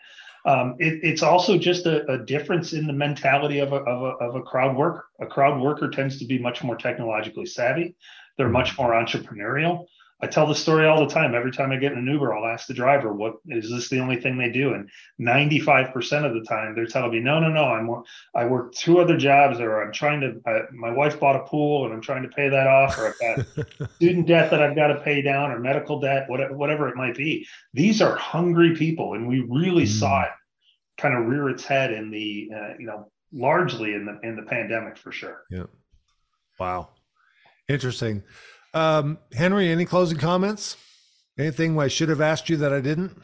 Um, 0.47 0.77
it, 0.79 1.01
it's 1.03 1.23
also 1.23 1.59
just 1.59 1.87
a, 1.87 2.11
a, 2.11 2.19
difference 2.19 2.73
in 2.73 2.87
the 2.87 2.93
mentality 2.93 3.59
of 3.59 3.73
a, 3.73 3.77
of, 3.79 4.03
a, 4.03 4.25
of 4.25 4.37
a 4.37 4.43
crowd 4.43 4.77
worker. 4.77 5.05
A 5.21 5.27
crowd 5.27 5.61
worker 5.61 5.91
tends 5.91 6.21
to 6.21 6.25
be 6.25 6.39
much 6.39 6.63
more 6.63 6.77
technologically 6.77 7.47
savvy. 7.47 7.97
They're 8.39 8.49
much 8.49 8.79
more 8.79 8.93
entrepreneurial. 8.93 9.87
I 10.21 10.27
tell 10.27 10.47
the 10.47 10.55
story 10.55 10.87
all 10.87 11.05
the 11.07 11.13
time. 11.13 11.35
Every 11.35 11.53
time 11.53 11.73
I 11.73 11.77
get 11.77 11.93
in 11.93 11.99
an 11.99 12.07
Uber, 12.07 12.35
I'll 12.35 12.47
ask 12.47 12.67
the 12.67 12.75
driver, 12.75 13.13
"What 13.13 13.35
is 13.49 13.71
this 13.71 13.91
the 13.91 14.01
only 14.01 14.17
thing 14.17 14.39
they 14.39 14.51
do?" 14.51 14.73
And 14.73 14.89
95% 15.21 16.25
of 16.25 16.33
the 16.33 16.41
time, 16.41 16.75
they're 16.75 16.87
telling 16.87 17.13
me, 17.13 17.21
"No, 17.21 17.39
no, 17.39 17.49
no. 17.49 17.65
I'm 17.65 18.03
I 18.35 18.47
work 18.47 18.73
two 18.73 18.99
other 18.99 19.17
jobs, 19.17 19.61
or 19.61 19.83
I'm 19.83 19.93
trying 19.93 20.21
to. 20.23 20.41
I, 20.47 20.63
my 20.73 20.91
wife 20.91 21.21
bought 21.21 21.37
a 21.37 21.41
pool, 21.41 21.85
and 21.85 21.93
I'm 21.93 22.01
trying 22.01 22.23
to 22.23 22.31
pay 22.31 22.49
that 22.49 22.67
off, 22.67 22.99
or 22.99 23.09
I've 23.09 23.19
got 23.21 23.91
student 23.97 24.27
debt 24.27 24.51
that 24.51 24.63
I've 24.63 24.75
got 24.77 24.89
to 24.89 25.01
pay 25.01 25.21
down, 25.21 25.51
or 25.51 25.59
medical 25.59 26.01
debt, 26.01 26.29
whatever, 26.31 26.57
whatever 26.57 26.89
it 26.89 26.97
might 26.97 27.15
be." 27.15 27.47
These 27.75 28.01
are 28.01 28.17
hungry 28.17 28.75
people, 28.75 29.15
and 29.15 29.29
we 29.29 29.41
really 29.41 29.85
mm. 29.85 30.01
saw 30.01 30.23
it 30.23 30.31
kind 30.99 31.15
of 31.15 31.27
rear 31.27 31.49
its 31.49 31.65
head 31.65 31.93
in 31.93 32.11
the, 32.11 32.51
uh, 32.55 32.69
you 32.79 32.87
know, 32.87 33.11
largely 33.33 33.95
in 33.95 34.07
the 34.07 34.19
in 34.27 34.37
the 34.37 34.43
pandemic 34.43 34.97
for 34.97 35.13
sure. 35.13 35.43
Yeah. 35.51 35.65
Wow. 36.59 36.89
Interesting. 37.69 38.23
Um, 38.77 39.19
Henry, 39.33 39.71
any 39.71 39.87
closing 39.87 40.19
comments? 40.19 40.77
Anything 41.39 41.81
I 41.81 41.89
should 41.89 42.11
have 42.11 42.21
asked 42.21 42.51
you 42.51 42.59
that 42.59 42.75
I 42.75 42.83
didn't? 42.83 43.17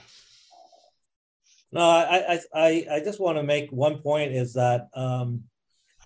No, 1.72 1.82
I 1.82 2.40
I 2.55 2.86
I, 2.90 3.00
just 3.00 3.20
want 3.20 3.36
to 3.36 3.42
make 3.42 3.70
one 3.70 3.98
point 3.98 4.32
is 4.32 4.55
that 4.55 4.88
um, 4.94 5.44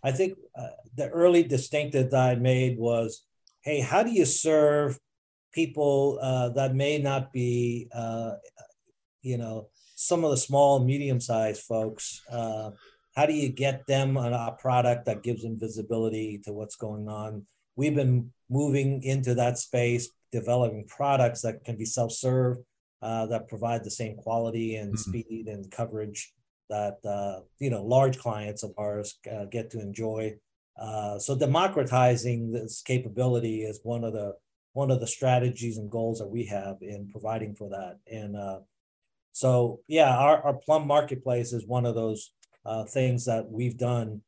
I 0.03 0.11
think 0.11 0.37
uh, 0.59 0.75
the 0.97 1.09
early 1.11 1.45
distinctive 1.45 2.11
that 2.11 2.31
I 2.31 2.35
made 2.35 2.77
was, 2.77 3.23
hey, 3.63 3.81
how 3.81 4.03
do 4.03 4.11
you 4.11 4.25
serve 4.25 4.99
people 5.53 6.19
uh, 6.21 6.49
that 6.51 6.75
may 6.75 6.99
not 6.99 7.33
be, 7.33 7.89
uh, 7.95 8.33
you 9.23 9.39
know, 9.39 9.69
some 9.95 10.25
of 10.25 10.33
the 10.33 10.37
small, 10.37 10.81
medium-sized 10.81 11.63
folks? 11.63 12.21
Uh, 12.29 12.71
how 13.15 13.27
do 13.27 13.33
you 13.33 13.49
get 13.49 13.87
them 13.87 14.17
on 14.17 14.33
a 14.33 14.57
product 14.59 15.07
that 15.07 15.23
gives 15.23 15.45
them 15.45 15.57
visibility 15.57 16.41
to 16.45 16.53
what's 16.53 16.77
going 16.77 17.09
on? 17.09 17.47
We've 17.77 17.95
been 17.95 18.33
moving 18.49 19.03
into 19.03 19.35
that 19.35 19.59
space, 19.59 20.11
developing 20.33 20.87
products 20.87 21.43
that 21.43 21.65
can 21.65 21.77
be 21.77 21.85
self-serve, 21.85 22.59
uh, 23.03 23.27
that 23.27 23.49
provide 23.49 23.85
the 23.85 23.91
same 23.91 24.17
quality 24.17 24.77
and 24.77 24.95
mm-hmm. 24.95 25.11
speed 25.11 25.49
and 25.49 25.71
coverage 25.71 26.33
that 26.69 26.97
uh, 27.05 27.41
you 27.59 27.71
know 27.71 27.85
large 27.85 28.19
clients 28.19 28.63
of 28.63 28.73
ours 28.79 29.19
uh, 29.31 29.45
get 29.45 29.71
to 29.71 29.81
enjoy. 29.81 30.35
Uh, 30.81 31.19
so 31.19 31.37
democratizing 31.37 32.53
this 32.53 32.83
capability 32.83 33.63
is 33.63 33.81
one 33.83 34.05
of 34.05 34.13
the 34.13 34.35
one 34.73 34.91
of 34.91 35.01
the 35.01 35.07
strategies 35.07 35.79
and 35.79 35.91
goals 35.91 36.19
that 36.19 36.29
we 36.29 36.45
have 36.45 36.77
in 36.83 37.09
providing 37.11 37.55
for 37.55 37.71
that. 37.71 37.99
And 38.11 38.37
uh, 38.37 38.59
so 39.33 39.81
yeah, 39.89 40.17
our, 40.17 40.43
our 40.43 40.55
Plum 40.55 40.87
Marketplace 40.87 41.53
is 41.53 41.67
one 41.67 41.87
of 41.87 41.95
those 41.95 42.33
uh, 42.65 42.85
things 42.85 43.25
that 43.27 43.51
we've 43.51 43.79
done 43.79 44.23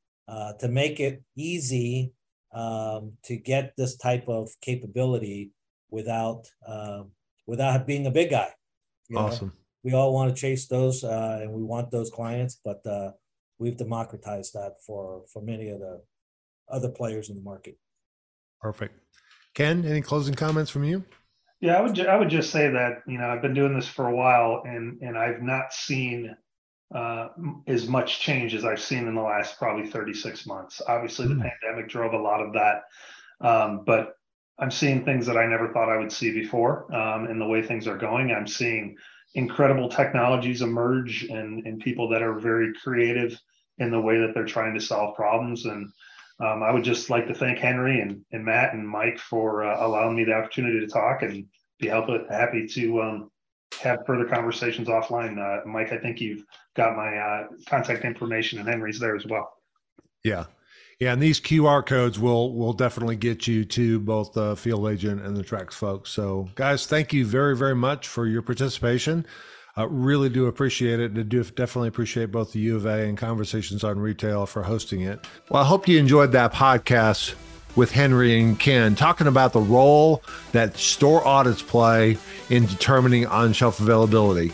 to 0.60 0.68
make 0.68 1.00
it 1.00 1.22
easy 1.36 2.12
um, 2.52 3.12
to 3.24 3.36
get 3.36 3.74
this 3.76 3.96
type 3.96 4.28
of 4.28 4.50
capability 4.60 5.52
without 5.90 6.46
um, 6.66 7.12
without 7.46 7.86
being 7.86 8.06
a 8.06 8.10
big 8.10 8.30
guy. 8.30 8.50
awesome. 9.14 9.48
Know? 9.48 9.52
We 9.84 9.92
all 9.94 10.12
want 10.12 10.34
to 10.34 10.40
chase 10.40 10.66
those, 10.66 11.04
uh, 11.04 11.38
and 11.40 11.52
we 11.52 11.62
want 11.62 11.90
those 11.90 12.10
clients, 12.10 12.60
but 12.64 12.84
uh, 12.86 13.12
we've 13.58 13.76
democratized 13.76 14.52
that 14.54 14.74
for 14.86 15.22
for 15.32 15.42
many 15.42 15.70
of 15.70 15.80
the 15.80 16.02
other 16.70 16.88
players 16.88 17.30
in 17.30 17.36
the 17.36 17.42
market. 17.42 17.78
Perfect. 18.60 18.94
Ken, 19.54 19.84
any 19.84 20.00
closing 20.00 20.34
comments 20.34 20.70
from 20.70 20.84
you? 20.84 21.04
Yeah, 21.60 21.78
I 21.78 21.80
would. 21.80 21.94
Ju- 21.94 22.06
I 22.06 22.16
would 22.16 22.28
just 22.28 22.50
say 22.50 22.70
that 22.70 23.02
you 23.06 23.18
know 23.18 23.28
I've 23.28 23.42
been 23.42 23.54
doing 23.54 23.74
this 23.74 23.88
for 23.88 24.08
a 24.08 24.14
while, 24.14 24.62
and 24.64 25.00
and 25.02 25.16
I've 25.16 25.42
not 25.42 25.72
seen 25.72 26.36
uh, 26.94 27.28
as 27.66 27.86
much 27.86 28.20
change 28.20 28.54
as 28.54 28.64
I've 28.64 28.80
seen 28.80 29.06
in 29.06 29.14
the 29.14 29.22
last 29.22 29.58
probably 29.58 29.86
36 29.86 30.46
months. 30.46 30.80
Obviously, 30.86 31.26
mm. 31.26 31.28
the 31.30 31.34
hmm. 31.34 31.42
pandemic 31.42 31.88
drove 31.90 32.14
a 32.14 32.18
lot 32.18 32.40
of 32.40 32.54
that, 32.54 32.82
um, 33.40 33.84
but 33.84 34.14
I'm 34.58 34.70
seeing 34.70 35.04
things 35.04 35.26
that 35.26 35.36
I 35.36 35.46
never 35.46 35.72
thought 35.72 35.88
I 35.88 35.98
would 35.98 36.12
see 36.12 36.32
before 36.32 36.92
um, 36.94 37.26
in 37.28 37.38
the 37.38 37.46
way 37.46 37.62
things 37.62 37.86
are 37.86 37.96
going. 37.96 38.32
I'm 38.32 38.46
seeing 38.46 38.96
incredible 39.34 39.88
technologies 39.88 40.62
emerge 40.62 41.24
and, 41.24 41.64
and 41.66 41.80
people 41.80 42.08
that 42.08 42.22
are 42.22 42.38
very 42.38 42.72
creative 42.82 43.38
in 43.78 43.90
the 43.90 44.00
way 44.00 44.18
that 44.18 44.32
they're 44.34 44.44
trying 44.44 44.74
to 44.74 44.80
solve 44.80 45.14
problems. 45.14 45.64
And 45.66 45.88
um, 46.40 46.62
I 46.62 46.72
would 46.72 46.82
just 46.82 47.10
like 47.10 47.28
to 47.28 47.34
thank 47.34 47.58
Henry 47.58 48.00
and, 48.00 48.24
and 48.32 48.44
Matt 48.44 48.74
and 48.74 48.88
Mike 48.88 49.18
for 49.18 49.64
uh, 49.64 49.86
allowing 49.86 50.16
me 50.16 50.24
the 50.24 50.32
opportunity 50.32 50.80
to 50.80 50.88
talk 50.88 51.22
and 51.22 51.46
be 51.78 51.86
help, 51.86 52.08
happy 52.28 52.66
to 52.66 53.02
um, 53.02 53.30
have 53.78 54.00
further 54.06 54.24
conversations 54.24 54.88
offline. 54.88 55.38
Uh, 55.38 55.66
Mike, 55.66 55.92
I 55.92 55.98
think 55.98 56.20
you've 56.20 56.44
got 56.74 56.96
my 56.96 57.16
uh, 57.16 57.46
contact 57.66 58.04
information, 58.04 58.58
and 58.58 58.68
Henry's 58.68 58.98
there 58.98 59.16
as 59.16 59.26
well. 59.26 59.52
Yeah, 60.24 60.44
yeah, 60.98 61.12
and 61.12 61.22
these 61.22 61.40
QR 61.40 61.84
codes 61.86 62.18
will 62.18 62.54
will 62.54 62.72
definitely 62.72 63.16
get 63.16 63.46
you 63.46 63.64
to 63.66 64.00
both 64.00 64.32
the 64.32 64.56
field 64.56 64.88
agent 64.88 65.22
and 65.22 65.36
the 65.36 65.44
Trax 65.44 65.72
folks. 65.72 66.10
So, 66.10 66.48
guys, 66.54 66.86
thank 66.86 67.12
you 67.12 67.24
very 67.24 67.56
very 67.56 67.76
much 67.76 68.08
for 68.08 68.26
your 68.26 68.42
participation. 68.42 69.24
I 69.76 69.84
really 69.88 70.28
do 70.28 70.46
appreciate 70.46 70.98
it. 70.98 71.12
And 71.12 71.28
do 71.28 71.44
definitely 71.44 71.86
appreciate 71.86 72.32
both 72.32 72.52
the 72.52 72.58
U 72.58 72.76
of 72.76 72.86
A 72.86 73.06
and 73.06 73.16
Conversations 73.16 73.84
on 73.84 74.00
Retail 74.00 74.44
for 74.44 74.64
hosting 74.64 75.02
it. 75.02 75.24
Well, 75.50 75.62
I 75.62 75.66
hope 75.66 75.86
you 75.86 76.00
enjoyed 76.00 76.32
that 76.32 76.52
podcast 76.52 77.36
with 77.76 77.92
Henry 77.92 78.38
and 78.40 78.58
Ken 78.58 78.94
talking 78.94 79.26
about 79.26 79.52
the 79.52 79.60
role 79.60 80.22
that 80.52 80.76
store 80.76 81.26
audits 81.26 81.62
play 81.62 82.18
in 82.50 82.66
determining 82.66 83.26
on 83.26 83.52
shelf 83.52 83.80
availability. 83.80 84.52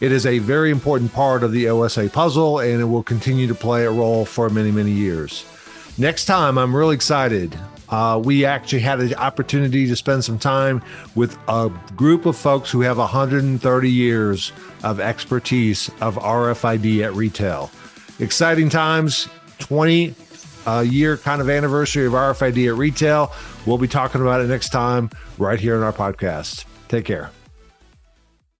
It 0.00 0.10
is 0.10 0.26
a 0.26 0.38
very 0.38 0.70
important 0.70 1.12
part 1.12 1.42
of 1.44 1.52
the 1.52 1.68
OSA 1.68 2.10
puzzle 2.10 2.58
and 2.58 2.80
it 2.80 2.86
will 2.86 3.04
continue 3.04 3.46
to 3.46 3.54
play 3.54 3.84
a 3.84 3.90
role 3.90 4.24
for 4.24 4.50
many, 4.50 4.70
many 4.70 4.90
years. 4.90 5.44
Next 5.98 6.24
time, 6.24 6.58
I'm 6.58 6.74
really 6.74 6.94
excited. 6.94 7.56
Uh, 7.88 8.20
we 8.24 8.46
actually 8.46 8.80
had 8.80 9.00
an 9.00 9.14
opportunity 9.14 9.86
to 9.86 9.94
spend 9.94 10.24
some 10.24 10.38
time 10.38 10.82
with 11.14 11.36
a 11.48 11.70
group 11.94 12.24
of 12.24 12.36
folks 12.36 12.70
who 12.70 12.80
have 12.80 12.96
130 12.96 13.90
years 13.90 14.52
of 14.82 14.98
expertise 14.98 15.90
of 16.00 16.16
RFID 16.16 17.04
at 17.04 17.12
retail. 17.12 17.70
Exciting 18.18 18.70
times, 18.70 19.28
20 19.58 20.14
uh, 20.66 20.80
year 20.80 21.16
kind 21.16 21.40
of 21.40 21.48
anniversary 21.50 22.06
of 22.06 22.12
RFID 22.12 22.68
at 22.68 22.74
retail. 22.74 23.32
We'll 23.66 23.78
be 23.78 23.88
talking 23.88 24.20
about 24.20 24.40
it 24.40 24.48
next 24.48 24.70
time 24.70 25.10
right 25.38 25.58
here 25.58 25.76
in 25.76 25.82
our 25.82 25.92
podcast. 25.92 26.64
Take 26.88 27.04
care. 27.04 27.30